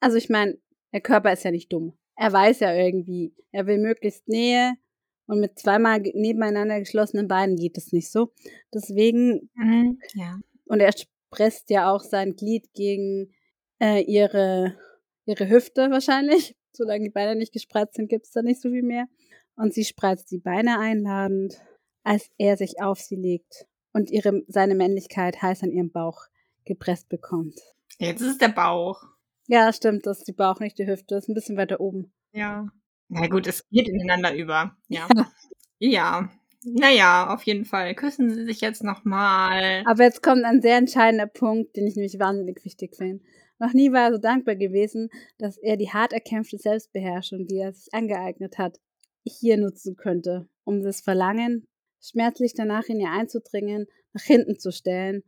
[0.00, 0.56] also ich meine,
[0.92, 1.94] der Körper ist ja nicht dumm.
[2.14, 4.74] Er weiß ja irgendwie, er will möglichst Nähe
[5.26, 8.32] und mit zweimal nebeneinander geschlossenen Beinen geht es nicht so.
[8.72, 9.98] Deswegen, Mhm.
[10.14, 10.38] Ja.
[10.68, 10.92] Und er
[11.30, 13.32] presst ja auch sein Glied gegen
[13.80, 14.76] äh, ihre,
[15.26, 16.56] ihre Hüfte wahrscheinlich.
[16.72, 19.06] Solange die Beine nicht gespreizt sind, gibt es da nicht so viel mehr.
[19.56, 21.60] Und sie spreizt die Beine einladend,
[22.04, 26.26] als er sich auf sie legt und ihre, seine Männlichkeit heiß an ihrem Bauch
[26.64, 27.58] gepresst bekommt.
[27.98, 29.02] Jetzt ist es der Bauch.
[29.48, 31.14] Ja, stimmt, das ist die Bauch, nicht die Hüfte.
[31.14, 32.12] Das ist ein bisschen weiter oben.
[32.32, 32.68] Ja.
[33.08, 34.76] Na gut, es geht ineinander über.
[34.88, 35.08] Ja.
[35.78, 36.30] ja.
[36.62, 36.88] Ja.
[36.88, 37.94] Naja, auf jeden Fall.
[37.94, 39.82] Küssen sie sich jetzt nochmal.
[39.86, 43.24] Aber jetzt kommt ein sehr entscheidender Punkt, den ich nämlich wahnsinnig wichtig finde.
[43.58, 47.72] Noch nie war er so dankbar gewesen, dass er die hart erkämpfte Selbstbeherrschung, die er
[47.72, 48.78] sich angeeignet hat,
[49.24, 51.66] hier nutzen könnte, um das Verlangen,
[52.00, 55.22] schmerzlich danach in ihr einzudringen, nach hinten zu stellen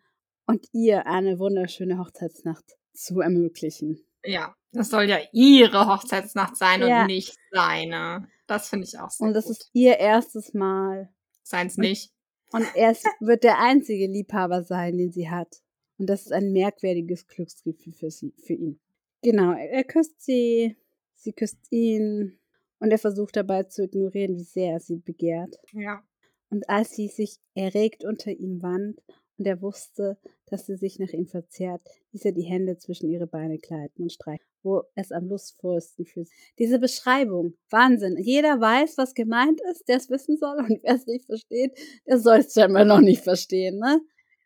[0.47, 2.65] und ihr eine wunderschöne Hochzeitsnacht
[2.95, 4.01] zu ermöglichen.
[4.25, 7.03] Ja, das soll ja ihre Hochzeitsnacht sein ja.
[7.03, 8.29] und nicht seine.
[8.47, 9.53] Das finde ich auch sehr Und das gut.
[9.53, 11.13] ist ihr erstes Mal.
[11.51, 12.13] Seins nicht.
[12.53, 15.63] Und er wird der einzige Liebhaber sein, den sie hat.
[15.99, 18.81] Und das ist ein merkwürdiges Glücksgefühl für sie, für ihn.
[19.23, 20.77] Genau, er, er küsst sie,
[21.15, 22.39] sie küsst ihn
[22.79, 25.57] und er versucht dabei zu ignorieren, wie sehr er sie begehrt.
[25.73, 26.03] Ja.
[26.49, 29.01] Und als sie sich erregt unter ihm wand
[29.41, 30.19] und er wusste,
[30.51, 31.81] dass sie sich nach ihm verzehrt,
[32.13, 36.27] ließ er die Hände zwischen ihre Beine gleiten und streichen, wo es am lustvollsten für
[36.27, 36.35] sie.
[36.59, 38.19] Diese Beschreibung, Wahnsinn.
[38.19, 41.73] Jeder weiß, was gemeint ist, der es wissen soll und wer es nicht versteht,
[42.07, 44.03] der soll es scheinbar noch nicht verstehen, ne?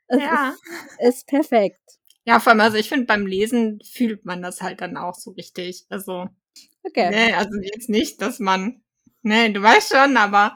[0.07, 0.55] Es ja.
[1.01, 1.99] Ist, ist perfekt.
[2.25, 5.33] Ja, vor allem, also ich finde, beim Lesen fühlt man das halt dann auch so
[5.33, 5.87] richtig.
[5.89, 6.29] Also,
[6.85, 7.11] okay.
[7.11, 8.85] nee, also jetzt nicht, dass man,
[9.23, 10.55] nee, du weißt schon, aber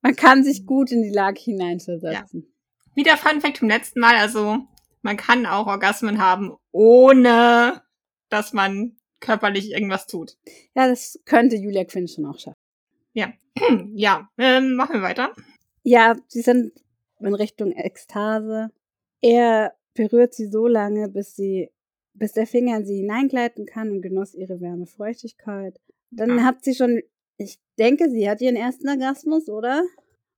[0.00, 2.42] man kann sich gut in die Lage hineinversetzen.
[2.42, 2.59] Ja.
[3.00, 4.58] Wieder Fun Fact vom letzten Mal, also
[5.00, 7.80] man kann auch Orgasmen haben, ohne
[8.28, 10.36] dass man körperlich irgendwas tut.
[10.74, 12.60] Ja, das könnte Julia Quinn schon auch schaffen.
[13.14, 13.32] Ja,
[13.94, 15.34] ja, ähm, machen wir weiter.
[15.82, 16.72] Ja, sie sind
[17.20, 18.68] in Richtung Ekstase.
[19.22, 21.70] Er berührt sie so lange, bis sie,
[22.12, 25.80] bis der Finger in sie hineingleiten kann und genoss ihre Wärme, Feuchtigkeit.
[26.10, 26.44] Dann ja.
[26.44, 27.00] hat sie schon,
[27.38, 29.84] ich denke, sie hat ihren ersten Orgasmus, oder?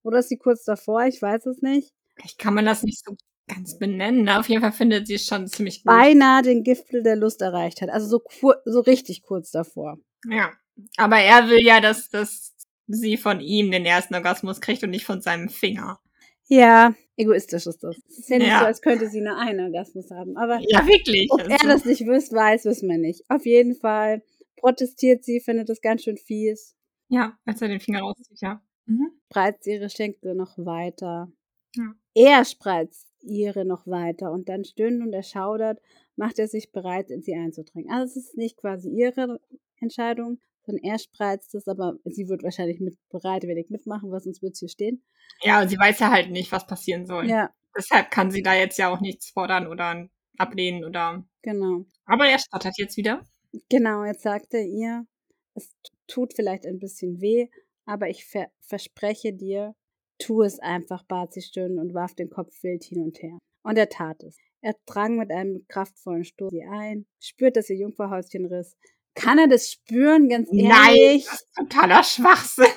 [0.05, 1.07] Oder ist sie kurz davor?
[1.07, 1.93] Ich weiß es nicht.
[2.25, 3.17] Ich kann man das nicht so
[3.49, 4.25] ganz benennen.
[4.25, 4.39] Ne?
[4.39, 5.93] Auf jeden Fall findet sie es schon ziemlich gut.
[5.93, 7.91] Beinahe den Gipfel der Lust erreicht hat.
[7.91, 9.99] Also so, so richtig kurz davor.
[10.29, 10.53] Ja.
[10.97, 12.55] Aber er will ja, dass, dass
[12.87, 16.01] sie von ihm den ersten Orgasmus kriegt und nicht von seinem Finger.
[16.49, 17.97] Ja, egoistisch ist das.
[18.09, 18.61] Es ist ja nicht ja.
[18.61, 20.37] so, als könnte sie nur einen Orgasmus haben.
[20.37, 21.29] Aber ja, wirklich.
[21.31, 21.51] Ob also.
[21.51, 23.25] er das nicht wüsste, weiß, wissen wir nicht.
[23.29, 24.23] Auf jeden Fall
[24.57, 26.77] protestiert sie, findet das ganz schön fies.
[27.09, 28.63] Ja, als er den Finger rauszieht, ja.
[28.87, 29.11] Mhm.
[29.31, 31.31] Spreizt ihre Schenkel noch weiter.
[31.75, 31.95] Ja.
[32.15, 35.81] Er spreizt ihre noch weiter und dann stöhnend und erschaudert
[36.17, 37.91] macht er sich bereit, in sie einzudringen.
[37.91, 39.41] Also es ist nicht quasi ihre
[39.81, 44.57] Entscheidung, sondern er spreizt es, aber sie wird wahrscheinlich mit bereitwillig mitmachen, weil sonst wird
[44.57, 45.03] sie stehen.
[45.43, 47.29] Ja, sie weiß ja halt nicht, was passieren soll.
[47.29, 47.51] Ja.
[47.77, 50.09] Deshalb kann sie da jetzt ja auch nichts fordern oder
[50.39, 51.25] ablehnen oder.
[51.43, 51.87] Genau.
[52.05, 53.25] Aber er stottert jetzt wieder.
[53.69, 55.07] Genau, jetzt sagt er ihr,
[55.55, 55.71] es
[56.07, 57.49] tut vielleicht ein bisschen weh,
[57.85, 59.75] aber ich ver verspreche dir,
[60.23, 63.39] tu es einfach, bat sie stöhnend und warf den Kopf wild hin und her.
[63.63, 64.37] Und er tat es.
[64.61, 68.77] Er drang mit einem kraftvollen Stoß sie ein, spürt, dass ihr Jungferhäuschen riss.
[69.15, 71.27] Kann er das spüren, ganz ehrlich?
[71.27, 72.67] Nein, totaler Schwachsinn.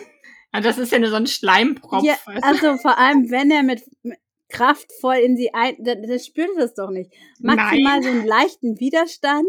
[0.64, 2.06] Das ist ja nur so ein Schleimpropf.
[2.06, 4.18] Ja, also vor allem, wenn er mit, mit
[4.48, 7.12] kraftvoll in sie ein, dann, dann spürt er das doch nicht.
[7.39, 8.04] Maximal Nein.
[8.04, 9.46] so einen leichten Widerstand,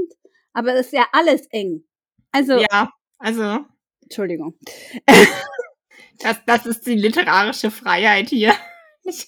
[0.52, 1.84] aber es ist ja alles eng.
[2.32, 2.54] Also.
[2.54, 3.64] Ja, also.
[4.02, 4.58] Entschuldigung.
[6.20, 8.54] Das, das ist die literarische Freiheit hier.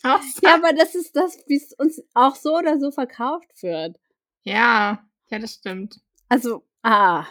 [0.02, 0.20] Ja,
[0.56, 3.96] aber das ist das, wie es uns auch so oder so verkauft wird.
[4.42, 6.00] Ja, ja, das stimmt.
[6.28, 7.26] Also, ah,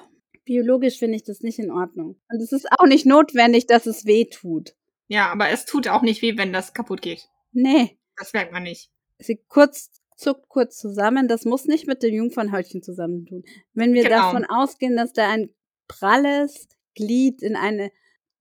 [0.45, 2.21] biologisch finde ich das nicht in Ordnung.
[2.29, 4.77] Und es ist auch nicht notwendig, dass es weh tut.
[5.09, 7.27] Ja, aber es tut auch nicht weh, wenn das kaputt geht.
[7.51, 7.97] Nee.
[8.15, 8.91] Das merkt man nicht.
[9.19, 11.27] Sie kurz zuckt kurz zusammen.
[11.27, 13.43] Das muss nicht mit dem Jungfernhäutchen zusammentun.
[13.73, 14.17] Wenn wir genau.
[14.17, 15.49] davon ausgehen, dass da ein
[15.87, 17.91] pralles Glied in eine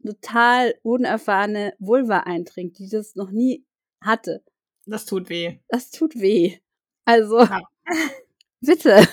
[0.07, 3.65] total unerfahrene Vulva eindringt, die das noch nie
[4.01, 4.45] hatte.
[4.87, 5.59] Das tut weh.
[5.69, 6.59] Das tut weh.
[7.05, 7.61] Also, ja.
[8.61, 9.07] bitte.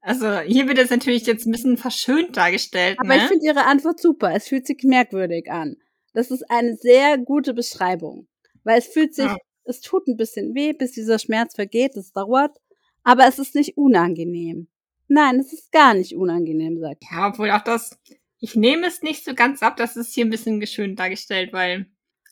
[0.00, 2.98] Also, hier wird es natürlich jetzt ein bisschen verschönt dargestellt.
[2.98, 3.16] Aber ne?
[3.16, 4.32] ich finde Ihre Antwort super.
[4.34, 5.76] Es fühlt sich merkwürdig an.
[6.14, 8.26] Das ist eine sehr gute Beschreibung.
[8.64, 9.36] Weil es fühlt sich, ja.
[9.64, 11.96] es tut ein bisschen weh, bis dieser Schmerz vergeht.
[11.96, 12.56] Es dauert.
[13.02, 14.68] Aber es ist nicht unangenehm.
[15.08, 17.98] Nein, es ist gar nicht unangenehm, sagt Ja, obwohl auch das,
[18.40, 21.86] ich nehme es nicht so ganz ab, das ist hier ein bisschen geschönt dargestellt, weil,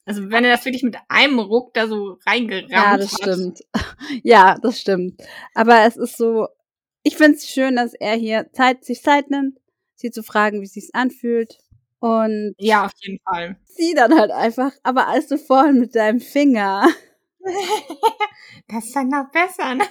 [0.05, 2.85] also wenn er das wirklich mit einem Ruck da so reingerammt hat.
[2.85, 3.23] Ja, das hat.
[3.23, 3.61] stimmt.
[4.23, 5.21] Ja, das stimmt.
[5.55, 6.47] Aber es ist so,
[7.03, 9.59] ich finde es schön, dass er hier Zeit, sich Zeit nimmt,
[9.95, 11.59] sie zu fragen, wie es sich anfühlt.
[11.99, 13.57] Und ja, auf jeden Fall.
[13.65, 16.89] Sie dann halt einfach, aber als du vorhin mit deinem Finger.
[18.69, 19.85] das ist dann noch besser, ne?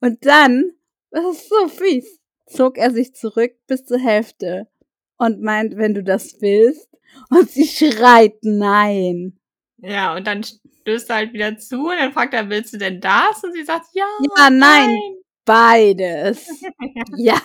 [0.00, 0.72] Und dann,
[1.10, 4.68] das ist so fies, zog er sich zurück bis zur Hälfte
[5.16, 6.88] und meint, wenn du das willst.
[7.30, 9.38] Und sie schreit nein.
[9.78, 13.00] Ja, und dann stößt er halt wieder zu und dann fragt er, willst du denn
[13.00, 13.42] das?
[13.42, 14.06] Und sie sagt, ja.
[14.36, 15.00] Ja, nein, nein.
[15.44, 16.48] beides.
[17.16, 17.40] ja,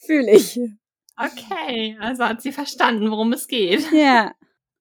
[0.00, 0.58] fühle ich.
[1.16, 3.90] Okay, also hat sie verstanden, worum es geht.
[3.92, 4.32] Ja.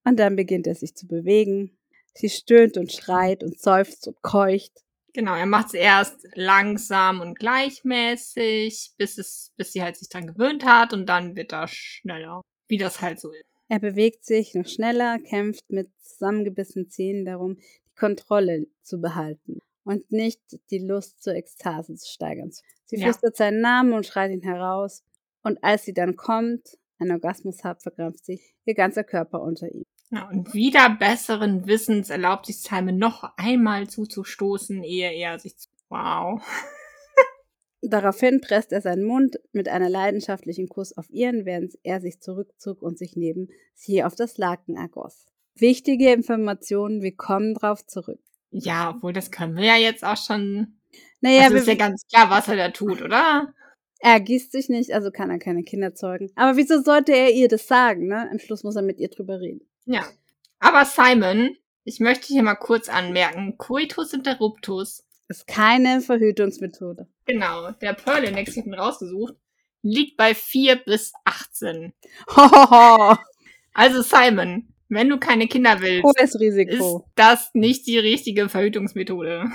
[0.04, 1.78] Und dann beginnt er sich zu bewegen.
[2.14, 4.72] Sie stöhnt und schreit und seufzt und keucht.
[5.18, 10.28] Genau, er macht es erst langsam und gleichmäßig, bis es, bis sie halt sich dran
[10.28, 13.44] gewöhnt hat und dann wird er schneller, wie das halt so ist.
[13.68, 20.12] Er bewegt sich noch schneller, kämpft mit zusammengebissenen Zähnen darum, die Kontrolle zu behalten und
[20.12, 20.40] nicht
[20.70, 22.52] die Lust zur Ekstase zu steigern.
[22.86, 23.06] Sie Ja.
[23.06, 25.04] flüstert seinen Namen und schreit ihn heraus.
[25.42, 29.84] Und als sie dann kommt, ein Orgasmus hat, verkrampft sich ihr ganzer Körper unter ihm.
[30.10, 35.70] Ja, und wieder besseren Wissens erlaubt sich Simon noch einmal zuzustoßen, ehe er sich zu
[35.90, 36.42] Wow.
[37.82, 42.82] Daraufhin presst er seinen Mund mit einer leidenschaftlichen Kuss auf ihren, während er sich zurückzog
[42.82, 45.28] und sich neben sie auf das Laken ergoss.
[45.56, 48.20] Wichtige Informationen, wir kommen drauf zurück.
[48.52, 50.80] Ja, obwohl das können wir ja jetzt auch schon.
[51.22, 53.54] Naja, also ist ja ganz klar, was er da tut, oder?
[54.00, 56.30] er gießt sich nicht, also kann er keine Kinder zeugen.
[56.36, 58.30] Aber wieso sollte er ihr das sagen, ne?
[58.30, 59.62] Am Schluss muss er mit ihr drüber reden.
[59.88, 60.06] Ja.
[60.60, 67.08] Aber Simon, ich möchte hier mal kurz anmerken, Coitus interruptus, Ist keine Verhütungsmethode.
[67.26, 69.34] genau, der Pearl Index, ich hab ihn rausgesucht,
[69.82, 71.94] liegt bei 4 bis 18.
[72.36, 73.18] Hohoho.
[73.74, 77.06] Also Simon, wenn du keine Kinder willst, Hohes ist Risiko.
[77.16, 79.46] das nicht die richtige Verhütungsmethode.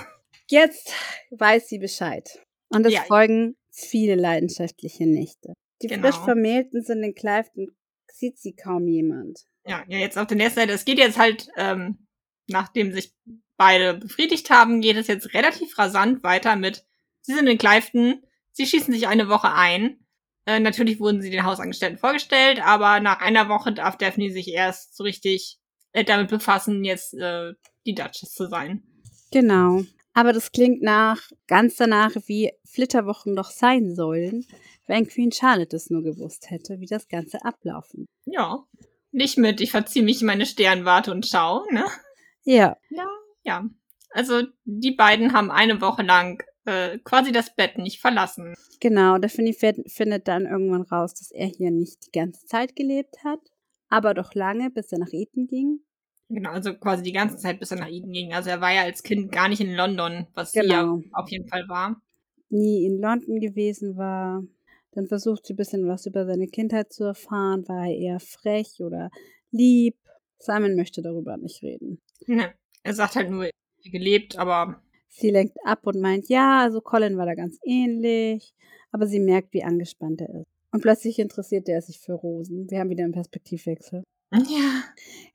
[0.49, 0.93] Jetzt
[1.31, 2.29] weiß sie Bescheid.
[2.69, 3.03] Und es Ja.
[3.03, 5.55] folgen viele leidenschaftliche Nächte.
[5.83, 6.03] Die Genau.
[6.09, 7.69] frisch Vermählten sind in Clifton,
[8.15, 9.41] sieht sie kaum jemand.
[9.65, 10.73] Ja, ja, jetzt auf der nächsten Seite.
[10.73, 12.07] Es geht jetzt halt, ähm,
[12.49, 13.15] nachdem sich
[13.57, 16.85] beide befriedigt haben, geht es jetzt relativ rasant weiter mit,
[17.21, 18.23] sie sind in Clifton,
[18.53, 20.05] sie schießen sich eine Woche ein.
[20.47, 24.97] Äh, natürlich wurden sie den Hausangestellten vorgestellt, aber nach einer Woche darf Daphne sich erst
[24.97, 25.59] so richtig
[25.93, 27.53] äh, damit befassen, jetzt äh,
[27.87, 28.83] die Duchess zu sein.
[29.31, 29.83] Genau.
[30.15, 34.45] Aber das klingt nach, ganz danach, wie Flitterwochen doch sein sollen,
[34.93, 38.05] wenn Queen Charlotte es nur gewusst hätte, wie das Ganze ablaufen.
[38.27, 38.65] Ja.
[39.11, 41.85] Nicht mit, ich verziehe mich in meine Sternwarte und schau, ne?
[42.45, 43.07] Ja, Ja,
[43.45, 43.65] ja.
[44.11, 48.55] Also die beiden haben eine Woche lang äh, quasi das Bett nicht verlassen.
[48.81, 49.17] genau.
[49.19, 53.41] Daphne fährt- findet dann irgendwann raus, dass er hier nicht die ganze Zeit gelebt hat,
[53.89, 55.81] aber doch lange, bis er nach Eton ging.
[56.29, 58.33] Genau, also quasi die ganze Zeit, bis er nach Eden ging.
[58.33, 60.97] Also er war ja als Kind gar nicht in London, was sie Genau.
[60.99, 62.01] ja auf jeden Fall war.
[62.49, 64.43] nie in London gewesen war.
[64.93, 67.67] Dann versucht sie ein bisschen was über seine Kindheit zu erfahren.
[67.69, 69.11] War er eher frech oder
[69.51, 69.97] lieb?
[70.39, 72.01] Simon möchte darüber nicht reden.
[72.27, 72.53] Ne,
[72.83, 73.53] er sagt halt nur, er
[73.91, 74.83] gelebt, aber
[75.15, 78.55] Sie lenkt ab und meint, ja, also Colin war da ganz ähnlich.
[78.93, 80.47] Aber sie merkt, wie angespannt er ist.
[80.71, 82.71] Und plötzlich interessiert er sich für Rosen.
[82.71, 84.03] Wir haben wieder einen Perspektivwechsel.
[84.33, 84.83] ja,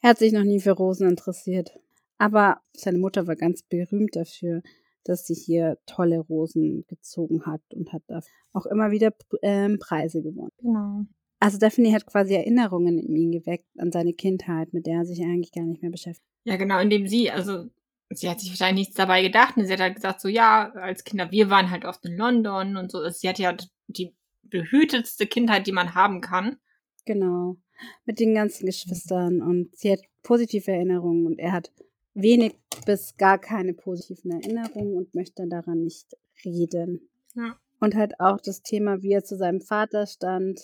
[0.01, 1.79] Er hat sich noch nie für Rosen interessiert.
[2.17, 4.61] Aber seine Mutter war ganz berühmt dafür,
[5.07, 8.21] dass sie hier tolle Rosen gezogen hat und hat da
[8.53, 10.51] auch immer wieder ähm, Preise gewonnen.
[10.59, 11.05] genau.
[11.39, 15.21] Also Daphne hat quasi Erinnerungen in ihm geweckt an seine Kindheit, mit der er sich
[15.21, 16.27] eigentlich gar nicht mehr beschäftigt.
[16.45, 17.67] Ja, genau, indem sie, also
[18.09, 19.55] sie hat sich wahrscheinlich nichts dabei gedacht.
[19.55, 22.75] Und sie hat halt gesagt, so ja, als Kinder, wir waren halt oft in London
[22.75, 23.07] und so.
[23.09, 23.55] Sie hat ja
[23.87, 26.57] die behütetste Kindheit, die man haben kann.
[27.05, 27.57] Genau.
[28.05, 31.71] Mit den ganzen Geschwistern und sie hat positive Erinnerungen und er hat
[32.17, 36.07] wenig bis gar keine positiven Erinnerungen und möchte daran nicht
[36.43, 37.09] reden.
[37.35, 37.57] Ja.
[37.79, 40.61] Und halt auch das Thema, wie er zu seinem Vater stand,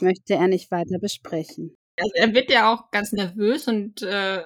[0.00, 1.76] möchte er nicht weiter besprechen.
[1.96, 4.42] Also er wird ja auch ganz nervös und äh,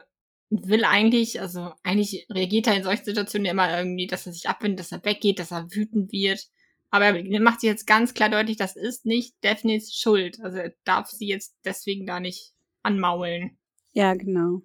[0.51, 4.81] will eigentlich, also eigentlich reagiert er in solchen Situationen immer irgendwie, dass er sich abwendet,
[4.81, 6.47] dass er weggeht, dass er wütend wird.
[6.91, 10.41] Aber er macht sich jetzt ganz klar deutlich, das ist nicht Daphnes Schuld.
[10.41, 12.53] Also er darf sie jetzt deswegen da nicht
[12.83, 13.59] anmaulen.
[13.93, 14.63] Ja, genau.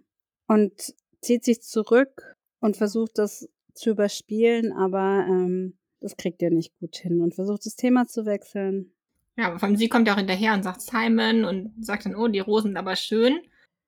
[0.47, 6.77] Und zieht sich zurück und versucht das zu überspielen, aber ähm, das kriegt er nicht
[6.79, 8.91] gut hin und versucht das Thema zu wechseln.
[9.37, 12.15] Ja, aber vor allem sie kommt ja auch hinterher und sagt Simon und sagt dann,
[12.15, 13.39] oh, die Rosen sind aber schön.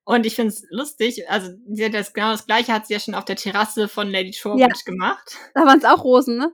[0.04, 3.00] Und ich finde es lustig, also sie hat das genau das gleiche hat sie ja
[3.00, 5.36] schon auf der Terrasse von Lady Trowbridge gemacht.
[5.54, 6.52] Da waren es auch Rosen, ne?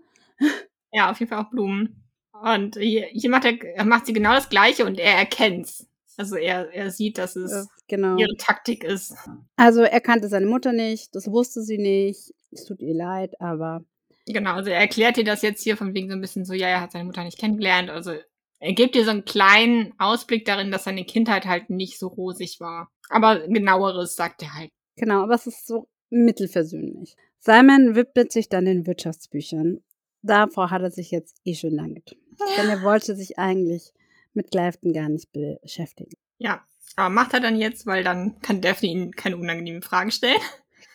[0.92, 2.04] Ja, auf jeden Fall auch Blumen.
[2.32, 5.86] Und hier, hier macht, er, macht sie genau das Gleiche und er erkennt's.
[6.20, 8.18] Also er, er sieht, dass es Ja, genau.
[8.18, 9.14] ihre Taktik ist.
[9.56, 12.34] Also er kannte seine Mutter nicht, das wusste sie nicht.
[12.52, 13.82] Es tut ihr leid, aber
[14.26, 16.68] Genau, also er erklärt ihr das jetzt hier von wegen so ein bisschen so, ja,
[16.68, 17.88] er hat seine Mutter nicht kennengelernt.
[17.88, 18.12] Also
[18.58, 22.60] er gibt ihr so einen kleinen Ausblick darin, dass seine Kindheit halt nicht so rosig
[22.60, 22.90] war.
[23.08, 24.70] Aber genaueres sagt er halt.
[24.96, 27.16] genau, aber es ist so mittelversöhnlich.
[27.38, 29.80] Simon widmet sich dann den Wirtschaftsbüchern.
[30.20, 32.18] Davor hat er sich jetzt eh schon lange getan.
[32.58, 33.92] Denn er wollte sich eigentlich
[34.34, 36.12] mit Clifton gar nicht beschäftigen.
[36.38, 36.64] Ja,
[36.96, 40.40] aber macht er dann jetzt, weil dann kann Daphne ihn keine unangenehmen Fragen stellen.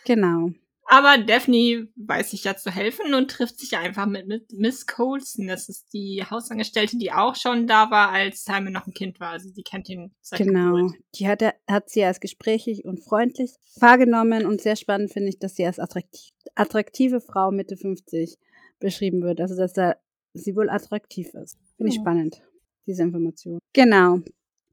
[0.05, 0.51] Genau.
[0.87, 5.47] Aber Daphne weiß sich ja zu helfen und trifft sich einfach mit, mit Miss Colson.
[5.47, 9.31] Das ist die Hausangestellte, die auch schon da war, als Simon noch ein Kind war.
[9.31, 10.75] Also die kennt ihn seit Genau.
[10.75, 10.93] Geburt.
[11.15, 13.49] Die hat, er, hat sie als gesprächig und freundlich
[13.79, 18.37] wahrgenommen und sehr spannend finde ich, dass sie als attraktiv, attraktive Frau Mitte 50
[18.79, 19.41] beschrieben wird.
[19.41, 19.95] Also, dass da
[20.33, 21.57] sie wohl attraktiv ist.
[21.77, 22.01] Finde ich Ja.
[22.01, 22.43] spannend,
[22.85, 23.59] diese Information.
[23.73, 24.19] Genau.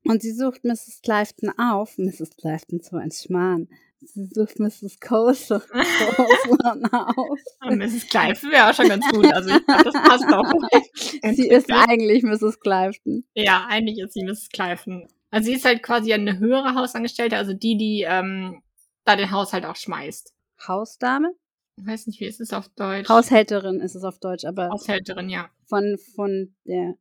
[0.05, 1.01] Und sie sucht Mrs.
[1.02, 1.97] Clifton auf.
[1.98, 2.36] Mrs.
[2.36, 3.68] Clifton, so ein Schmarrn.
[4.05, 4.98] Sie sucht Mrs.
[4.98, 7.39] Colson auf.
[7.64, 8.09] Und Mrs.
[8.09, 9.32] Clive wäre auch schon ganz gut.
[9.32, 10.52] Also ich das passt auch.
[11.34, 12.59] Sie ist eigentlich Mrs.
[12.59, 13.24] Clifton.
[13.34, 14.48] Ja, eigentlich ist sie Mrs.
[14.48, 15.06] Clive.
[15.30, 18.62] Also sie ist halt quasi eine höhere Hausangestellte, also die, die ähm,
[19.05, 20.34] da den Haushalt auch schmeißt.
[20.66, 21.32] Hausdame?
[21.78, 23.09] Ich weiß nicht, wie ist es auf Deutsch?
[23.09, 25.48] Haushälterin ist es auf Deutsch, aber Haushälterin, ja.
[25.66, 26.97] von, von der,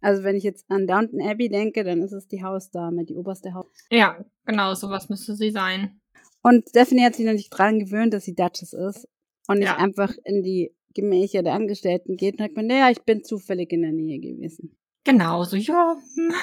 [0.00, 3.54] also wenn ich jetzt an Downton Abbey denke, dann ist es die Hausdame, die oberste
[3.54, 3.66] Haus.
[3.90, 6.00] Ja, genau, sowas müsste sie sein.
[6.42, 9.08] Und Stephanie hat sich natürlich dran gewöhnt, dass sie Duchess ist
[9.48, 9.76] und nicht Ja.
[9.78, 13.82] einfach in die Gemächer der Angestellten geht und sagt man, naja, ich bin zufällig in
[13.82, 14.76] der Nähe gewesen.
[15.04, 15.96] Genau, so, ja.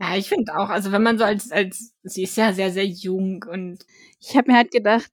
[0.00, 2.86] Ja, ich finde auch, also wenn man so als, als, sie ist ja sehr, sehr
[2.86, 3.84] jung und
[4.18, 5.08] Ich habe mir halt gedacht,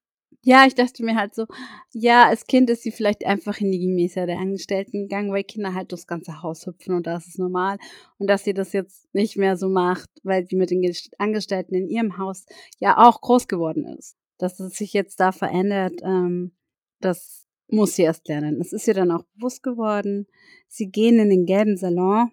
[0.50, 1.46] ja, ich dachte mir halt so,
[1.94, 5.76] ja, als Kind ist sie vielleicht einfach in die Gemäßer der Angestellten gegangen, weil Kinder
[5.76, 7.78] halt durchs ganze Haus hüpfen und da ist normal.
[8.18, 11.76] Und dass sie das jetzt nicht mehr so macht, weil sie mit den Gest- Angestellten
[11.76, 12.48] in ihrem Haus
[12.80, 14.18] ja auch groß geworden ist.
[14.40, 16.54] Dass es sich jetzt da verändert, ähm,
[17.00, 18.60] das muss sie erst lernen.
[18.60, 20.26] Es ist ihr dann auch bewusst geworden.
[20.68, 22.32] Sie gehen in den gelben Salon,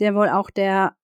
[0.00, 0.96] der wohl auch der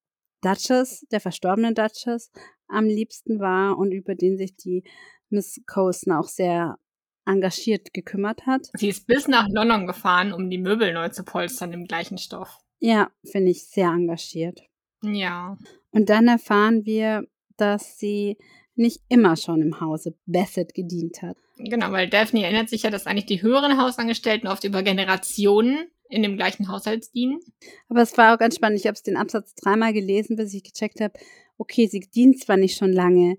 [0.43, 2.31] Duchess, der verstorbenen Duchess,
[2.69, 4.85] am liebsten war und über den sich die
[5.31, 6.79] Miss Coulson auch sehr
[7.27, 8.69] engagiert gekümmert hat.
[8.75, 12.59] sie ist bis nach London gefahren, um die Möbel neu zu polstern im gleichen Stoff.
[12.79, 14.61] Ja, finde ich sehr engagiert.
[15.03, 15.57] Ja.
[15.91, 17.27] Und dann erfahren wir,
[17.57, 18.37] dass sie
[18.75, 21.37] nicht immer schon im Hause Bassett gedient hat.
[21.59, 26.23] Genau, weil Daphne erinnert sich ja, dass eigentlich die höheren Hausangestellten oft über Generationen in
[26.23, 27.41] dem gleichen Haushalt dienen.
[27.89, 28.81] Aber es war auch ganz spannend.
[28.81, 31.19] Ich habe den Absatz dreimal gelesen, bis ich gecheckt habe,
[31.59, 33.37] okay, sie dient zwar nicht schon lange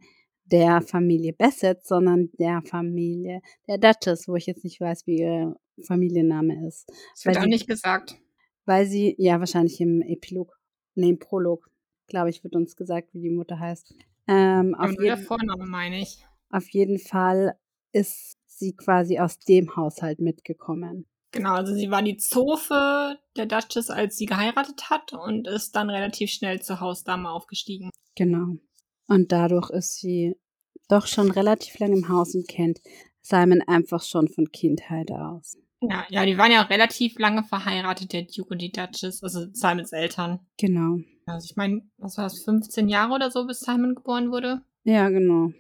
[0.52, 5.56] der Familie Bassett, sondern der Familie der Duchess, wo ich jetzt nicht weiß, wie ihr
[5.86, 6.90] Familienname ist.
[7.14, 8.16] Das wird Weil auch sie- nicht gesagt.
[8.66, 10.58] Weil sie, ja, wahrscheinlich im Epilog,
[10.96, 11.70] nee, im Prolog,
[12.08, 13.94] glaube ich, wird uns gesagt, wie die Mutter heißt.
[14.28, 16.24] Ähm, auf, nur der jeden, Vorname, meine ich.
[16.52, 17.58] auf jeden Fall
[17.92, 21.08] ist sie quasi aus dem Haushalt mitgekommen.
[21.32, 25.90] Genau, also sie war die Zofe der Duchess, als sie geheiratet hat und ist dann
[25.90, 27.90] relativ schnell zur Hausdame aufgestiegen.
[28.16, 28.58] Genau.
[29.08, 30.36] Und dadurch ist sie
[30.92, 32.82] doch schon relativ lange im Haus und kennt
[33.22, 35.58] Simon einfach schon von Kindheit aus.
[35.82, 39.48] Ja, ja, die waren ja auch relativ lange verheiratet, der Duke und die Duchess, also
[39.54, 40.40] Simons Eltern.
[40.58, 41.00] Genau.
[41.26, 44.62] Also ich meine, was war das, 15 Jahre oder so, bis Simon geboren wurde?
[44.84, 45.52] Ja, genau.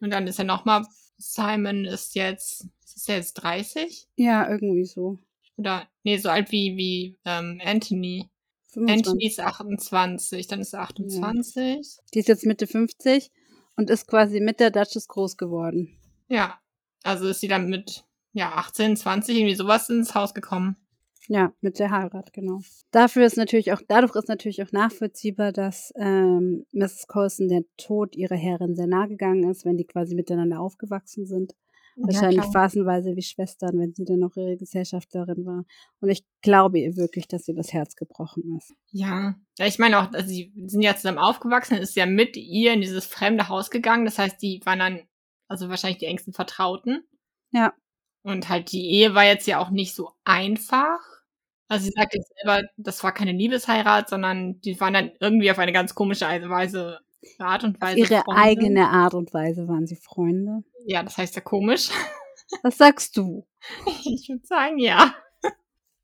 [0.00, 0.84] Und dann ist er nochmal,
[1.16, 4.08] Simon ist jetzt, ist er jetzt 30?
[4.16, 5.18] Ja, irgendwie so.
[5.56, 8.28] Oder, nee, so alt wie, wie ähm, Anthony.
[8.72, 8.96] 25.
[8.96, 11.98] Anthony ist 28, dann ist er 28.
[12.14, 13.30] Die ist jetzt Mitte 50
[13.78, 15.96] und ist quasi mit der Duchess groß geworden.
[16.28, 16.58] Ja,
[17.04, 20.76] also ist sie dann mit, ja, 18, 20, irgendwie sowas ins Haus gekommen.
[21.28, 22.60] Ja, mit der Heirat, genau.
[22.90, 27.06] Dafür ist natürlich auch, dadurch ist natürlich auch nachvollziehbar, dass ähm, Mrs.
[27.06, 31.54] Colson der Tod ihrer Herrin sehr nahe gegangen ist, wenn die quasi miteinander aufgewachsen sind.
[32.00, 32.52] Wahrscheinlich klar.
[32.52, 35.64] phasenweise wie Schwestern, wenn sie dann noch ihre Gesellschafterin war.
[36.00, 38.74] Und ich glaube ihr wirklich, dass ihr das Herz gebrochen ist.
[38.90, 42.72] Ja, ja ich meine auch, also sie sind ja zusammen aufgewachsen, ist ja mit ihr
[42.72, 44.04] in dieses fremde Haus gegangen.
[44.04, 45.00] Das heißt, die waren dann,
[45.48, 47.04] also wahrscheinlich die engsten Vertrauten.
[47.50, 47.72] Ja.
[48.22, 51.00] Und halt die Ehe war jetzt ja auch nicht so einfach.
[51.68, 55.58] Also sie sagt jetzt selber, das war keine Liebesheirat, sondern die waren dann irgendwie auf
[55.58, 57.00] eine ganz komische Weise,
[57.38, 57.98] Art und Weise.
[57.98, 58.40] Ihre Freunde.
[58.42, 60.62] eigene Art und Weise waren sie Freunde.
[60.86, 61.90] Ja, das heißt ja komisch.
[62.62, 63.46] Was sagst du?
[64.04, 65.14] Ich würde sagen, ja.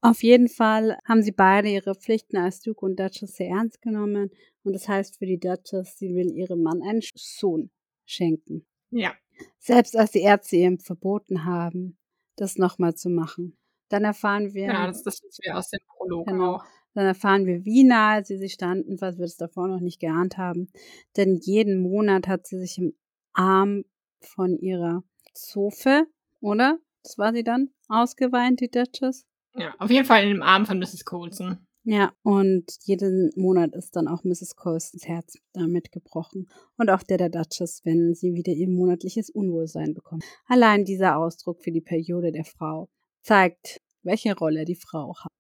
[0.03, 4.31] Auf jeden Fall haben sie beide ihre Pflichten als Duke und Duchess sehr ernst genommen.
[4.63, 7.71] Und das heißt für die Duchess, sie will ihrem Mann einen Sohn
[8.05, 8.67] schenken.
[8.91, 9.15] Ja.
[9.59, 11.97] Selbst als die Ärzte ihm verboten haben,
[12.37, 13.57] das nochmal zu machen.
[13.89, 16.57] Dann erfahren wir, Genau, das, das wissen wir aus dem Prolog Genau.
[16.57, 16.65] auch.
[16.95, 20.39] Dann erfahren wir, wie nahe sie sich standen, was wir es davor noch nicht geahnt
[20.39, 20.69] haben.
[21.17, 22.95] Denn jeden Monat hat sie sich im
[23.33, 23.85] Arm
[24.21, 25.03] von ihrer
[25.35, 26.07] Zofe,
[26.41, 26.79] oder?
[27.03, 29.27] Das war sie dann, ausgeweint, die Duchess.
[29.55, 31.05] Ja, auf jeden Fall in dem Arm von Mrs.
[31.05, 31.59] Colson.
[31.87, 34.57] Ja, und jeden Monat ist dann auch Mrs.
[34.57, 36.49] Colstons Herz damit gebrochen.
[36.79, 40.25] Und auch der der Duchess, wenn sie wieder ihr monatliches Unwohlsein bekommt.
[40.47, 42.89] Allein dieser Ausdruck für die Periode der Frau
[43.21, 45.33] zeigt, welche Rolle die Frau hat.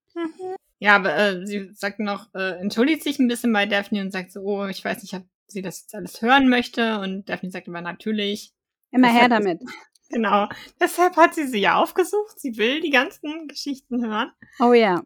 [0.85, 4.31] Ja, aber äh, sie sagt noch, äh, entschuldigt sich ein bisschen bei Daphne und sagt
[4.31, 6.99] so, oh, ich weiß nicht, ob sie das jetzt alles hören möchte.
[6.99, 8.53] Und Daphne sagt aber natürlich.
[8.91, 9.63] Immer her damit.
[10.11, 10.47] Genau.
[10.79, 12.39] Deshalb hat sie sie ja aufgesucht.
[12.39, 14.31] Sie will die ganzen Geschichten hören.
[14.61, 15.03] Oh ja.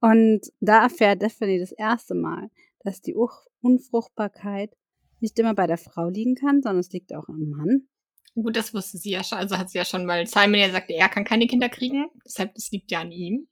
[0.00, 2.48] Und da erfährt Daphne das erste Mal,
[2.82, 3.14] dass die
[3.60, 4.74] Unfruchtbarkeit
[5.20, 7.82] nicht immer bei der Frau liegen kann, sondern es liegt auch am Mann.
[8.34, 9.38] Gut, das wusste sie ja schon.
[9.38, 12.06] Also hat sie ja schon, weil Simon ja sagte, er kann keine Kinder kriegen.
[12.24, 13.48] Deshalb, das liegt ja an ihm.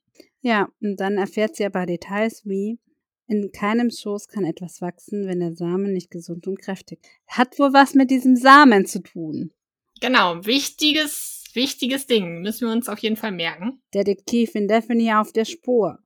[0.47, 2.79] Ja, und dann erfährt sie aber Details wie,
[3.27, 6.99] in keinem Schoß kann etwas wachsen, wenn der Samen nicht gesund und kräftig.
[7.27, 9.51] Hat wohl was mit diesem Samen zu tun.
[9.99, 12.43] Genau, wichtiges, wichtiges Ding.
[12.43, 13.81] Müssen wir uns auf jeden Fall merken.
[13.93, 15.99] Detektivin Daphne auf der Spur.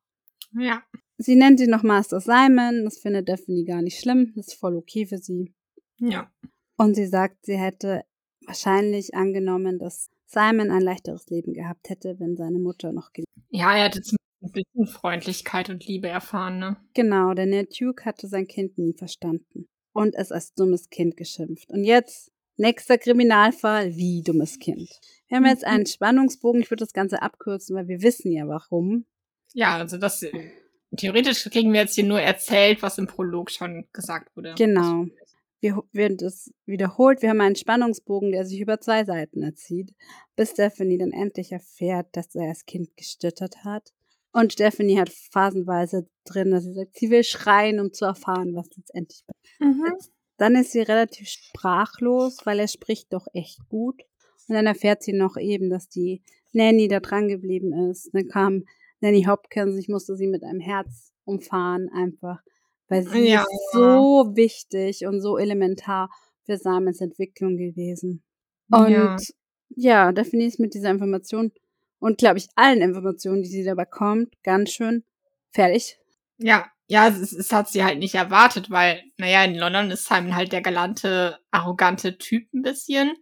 [0.54, 0.82] Ja.
[1.20, 2.84] Sie nennt ihn noch Master Simon.
[2.84, 4.34] Das findet Daphne gar nicht schlimm.
[4.36, 5.54] Das ist voll okay für sie.
[6.00, 6.32] Ja.
[6.78, 8.06] Und sie sagt, sie hätte
[8.48, 13.76] wahrscheinlich angenommen, dass Simon ein leichteres Leben gehabt hätte, wenn seine Mutter noch gelebt Ja,
[13.76, 14.02] er hätte
[14.42, 16.78] ein bisschen Freundlichkeit und Liebe erfahren, ne?
[16.94, 21.70] Genau, denn der Duke hatte sein Kind nie verstanden und es als dummes Kind geschimpft.
[21.70, 24.90] Und jetzt, nächster Kriminalfall, wie dummes Kind.
[25.28, 29.06] Wir haben jetzt einen Spannungsbogen, ich würde das Ganze abkürzen, weil wir wissen ja warum.
[29.54, 30.26] Ja, also das
[30.98, 34.56] theoretisch kriegen wir jetzt hier nur erzählt, was im Prolog schon gesagt wurde.
[34.58, 35.06] Genau.
[35.60, 37.22] Wir werden das wiederholt.
[37.22, 39.94] Wir haben einen Spannungsbogen, der sich über zwei Seiten erzieht,
[40.36, 43.94] bis Stephanie dann endlich erfährt, dass er als Kind gestottert hat
[44.34, 48.70] und Stephanie hat phasenweise drin, dass sie sagt, sie will schreien, um zu erfahren, was
[48.76, 49.24] letztendlich
[49.60, 49.94] mhm.
[50.38, 54.02] Dann ist sie relativ sprachlos, weil er spricht doch echt gut.
[54.48, 58.10] Und dann erfährt sie noch eben, dass die Nanny da dran geblieben ist.
[58.14, 58.64] Dann kam
[59.02, 62.42] Nanny Hopkins, ich musste sie mit einem Herz umfahren, einfach,
[62.88, 63.42] weil sie ja.
[63.42, 66.10] ist so wichtig und so elementar
[66.46, 68.24] für Samens Entwicklung gewesen.
[68.72, 69.18] Und ja,
[69.76, 71.52] ja Daphne ist mit dieser Information
[72.02, 75.04] und, glaube ich, allen Informationen, die sie da bekommt, ganz schön
[75.52, 76.00] fertig.
[76.38, 80.36] Ja, ja, es, es hat sie halt nicht erwartet, weil, naja, in London ist Simon
[80.36, 83.14] halt der galante, arrogante Typ ein bisschen.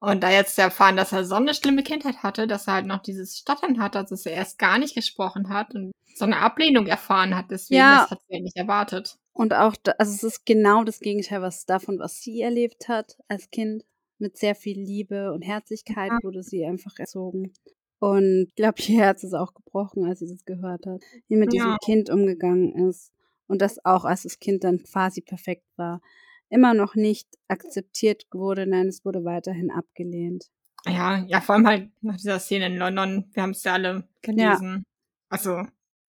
[0.00, 2.86] Und da jetzt zu erfahren, dass er so eine schlimme Kindheit hatte, dass er halt
[2.86, 6.38] noch dieses Stottern hat, also dass er erst gar nicht gesprochen hat und so eine
[6.38, 8.00] Ablehnung erfahren hat, deswegen, ja.
[8.02, 9.16] das hat sie ja nicht erwartet.
[9.32, 13.50] Und auch, also es ist genau das Gegenteil was davon, was sie erlebt hat als
[13.50, 13.84] Kind.
[14.18, 16.18] Mit sehr viel Liebe und Herzlichkeit ja.
[16.22, 17.52] wurde sie einfach erzogen.
[17.98, 21.52] Und ich glaube, ihr Herz ist auch gebrochen, als sie das gehört hat, wie mit
[21.52, 21.62] ja.
[21.62, 23.12] diesem Kind umgegangen ist.
[23.46, 26.00] Und das auch, als das Kind dann quasi perfekt war,
[26.48, 28.66] immer noch nicht akzeptiert wurde.
[28.66, 30.50] Nein, es wurde weiterhin abgelehnt.
[30.86, 33.30] Ja, ja, vor allem halt nach dieser Szene in London.
[33.32, 34.84] Wir haben es ja alle gelesen.
[34.86, 34.92] Ja.
[35.30, 35.62] Also,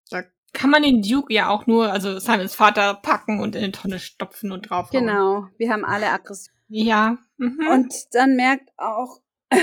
[0.10, 3.72] da kann man den Duke ja auch nur, also Simons Vater, packen und in eine
[3.72, 5.06] Tonne stopfen und draufhauen.
[5.06, 6.54] Genau, wir haben alle Aggression.
[6.68, 7.18] Ja.
[7.38, 7.68] Mhm.
[7.72, 9.22] Und dann merkt auch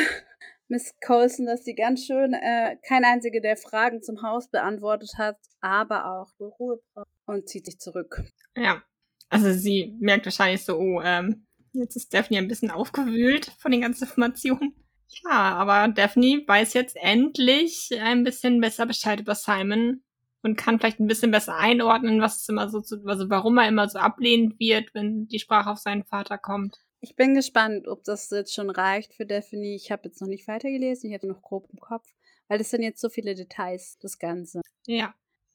[0.72, 5.36] Miss Colson, dass sie ganz schön äh, kein einzige der Fragen zum Haus beantwortet hat,
[5.60, 8.22] aber auch Ruhe braucht und zieht sich zurück.
[8.56, 8.82] Ja,
[9.28, 13.82] also sie merkt wahrscheinlich so, oh, ähm, jetzt ist Daphne ein bisschen aufgewühlt von den
[13.82, 14.74] ganzen Informationen.
[15.08, 20.02] Ja, aber Daphne weiß jetzt endlich ein bisschen besser Bescheid über Simon
[20.42, 23.90] und kann vielleicht ein bisschen besser einordnen, was immer so zu, also warum er immer
[23.90, 26.78] so ablehnend wird, wenn die Sprache auf seinen Vater kommt.
[27.04, 29.74] Ich bin gespannt, ob das jetzt schon reicht für Daphne.
[29.74, 32.06] Ich habe jetzt noch nicht weitergelesen, ich hatte noch grob im Kopf,
[32.46, 34.60] weil das sind jetzt so viele Details, das Ganze.
[34.86, 35.12] Ja.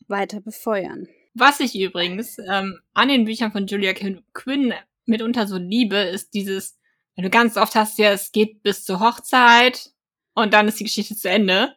[0.09, 1.07] Weiter befeuern.
[1.33, 4.73] Was ich übrigens ähm, an den Büchern von Julia Quinn
[5.05, 6.77] mitunter so liebe, ist dieses,
[7.15, 9.91] wenn du ganz oft hast, ja, es geht bis zur Hochzeit
[10.33, 11.73] und dann ist die Geschichte zu Ende.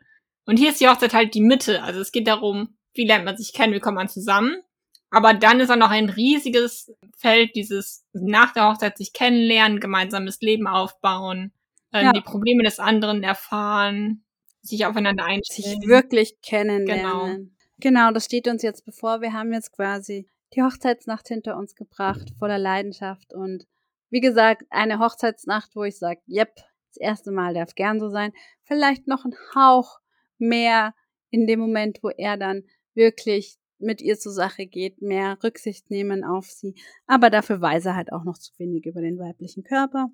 [0.46, 1.84] Und hier ist die Hochzeit halt die Mitte.
[1.84, 4.64] Also es geht darum, wie lernt man sich kennen, wie kommt man zusammen.
[5.10, 10.40] Aber dann ist auch noch ein riesiges Feld, dieses nach der Hochzeit sich kennenlernen, gemeinsames
[10.40, 11.52] Leben aufbauen,
[11.92, 12.12] ähm, ja.
[12.12, 14.24] die Probleme des anderen erfahren,
[14.62, 15.80] sich aufeinander einstellen.
[15.80, 17.56] Sich wirklich kennenlernen.
[17.80, 18.00] Genau.
[18.00, 19.20] genau, das steht uns jetzt bevor.
[19.20, 23.66] Wir haben jetzt quasi die Hochzeitsnacht hinter uns gebracht, voller Leidenschaft und
[24.10, 26.56] wie gesagt, eine Hochzeitsnacht, wo ich sage, yep,
[26.88, 28.32] das erste Mal darf gern so sein.
[28.64, 30.00] Vielleicht noch ein Hauch
[30.38, 30.94] mehr
[31.30, 32.64] in dem Moment, wo er dann
[32.94, 36.74] wirklich mit ihr zur Sache geht, mehr Rücksicht nehmen auf sie.
[37.06, 40.08] Aber dafür weiß er halt auch noch zu wenig über den weiblichen Körper.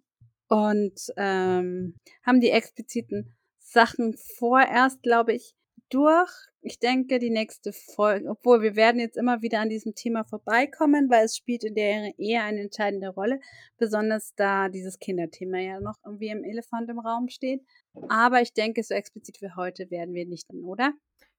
[0.49, 5.55] Und ähm, haben die expliziten Sachen vorerst, glaube ich,
[5.89, 6.31] durch.
[6.63, 11.09] Ich denke, die nächste Folge, obwohl wir werden jetzt immer wieder an diesem Thema vorbeikommen,
[11.11, 13.39] weil es spielt in der eher eine entscheidende Rolle,
[13.79, 17.63] besonders da dieses Kinderthema ja noch irgendwie im Elefant im Raum steht.
[18.09, 20.93] Aber ich denke, so explizit wie heute werden wir nicht, oder?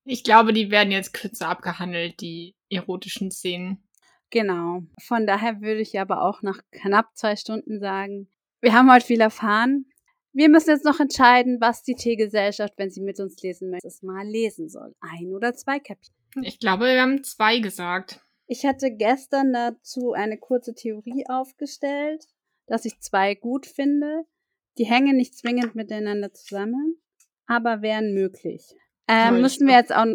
[0.04, 3.82] Ich glaube, die werden jetzt kürzer abgehandelt, die erotischen Szenen.
[4.30, 4.82] Genau.
[5.02, 8.28] Von daher würde ich aber auch nach knapp zwei Stunden sagen,
[8.60, 9.86] wir haben heute viel erfahren.
[10.32, 14.26] Wir müssen jetzt noch entscheiden, was die Teegesellschaft, wenn sie mit uns lesen möchte, mal
[14.26, 14.94] lesen soll.
[15.00, 16.12] Ein oder zwei Kapitel.
[16.42, 18.20] Ich glaube, wir haben zwei gesagt.
[18.46, 22.26] Ich hatte gestern dazu eine kurze Theorie aufgestellt,
[22.66, 24.24] dass ich zwei gut finde.
[24.78, 27.00] Die hängen nicht zwingend miteinander zusammen,
[27.46, 28.74] aber wären möglich.
[29.08, 30.06] Ähm, müssen wir jetzt auch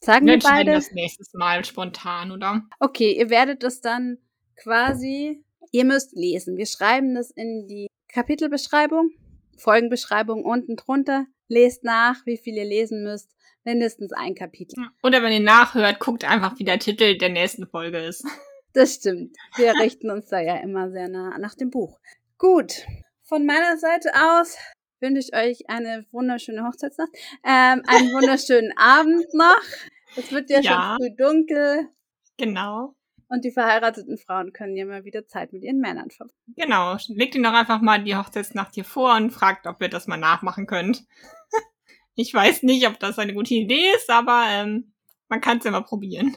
[0.00, 2.62] sagen wir, wir beide das nächstes Mal spontan, oder?
[2.80, 4.18] Okay, ihr werdet das dann
[4.56, 6.56] quasi, ihr müsst lesen.
[6.56, 9.10] Wir schreiben das in die Kapitelbeschreibung,
[9.56, 11.26] Folgenbeschreibung unten drunter.
[11.48, 13.30] Lest nach, wie viel ihr lesen müsst.
[13.64, 14.74] Mindestens ein Kapitel.
[15.02, 18.24] Oder wenn ihr nachhört, guckt einfach, wie der Titel der nächsten Folge ist.
[18.74, 19.36] Das stimmt.
[19.56, 22.00] Wir richten uns da ja immer sehr nah nach dem Buch.
[22.38, 22.86] Gut.
[23.22, 24.56] Von meiner Seite aus
[25.02, 27.10] wünsche ich euch eine wunderschöne Hochzeitsnacht,
[27.44, 29.60] ähm, einen wunderschönen Abend noch.
[30.16, 31.88] Es wird ja, ja, schon früh dunkel.
[32.38, 32.94] Genau.
[33.28, 36.54] Und die verheirateten Frauen können ja mal wieder Zeit mit ihren Männern verbringen.
[36.54, 36.96] Genau.
[37.08, 40.18] Legt ihnen doch einfach mal die Hochzeitsnacht hier vor und fragt, ob ihr das mal
[40.18, 41.04] nachmachen könnt.
[42.14, 44.92] ich weiß nicht, ob das eine gute Idee ist, aber ähm,
[45.28, 46.36] man kann es ja mal probieren.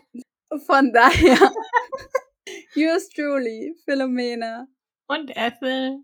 [0.65, 1.37] Von daher.
[2.75, 4.67] Yours truly, Philomena.
[5.07, 5.99] Und Ethel.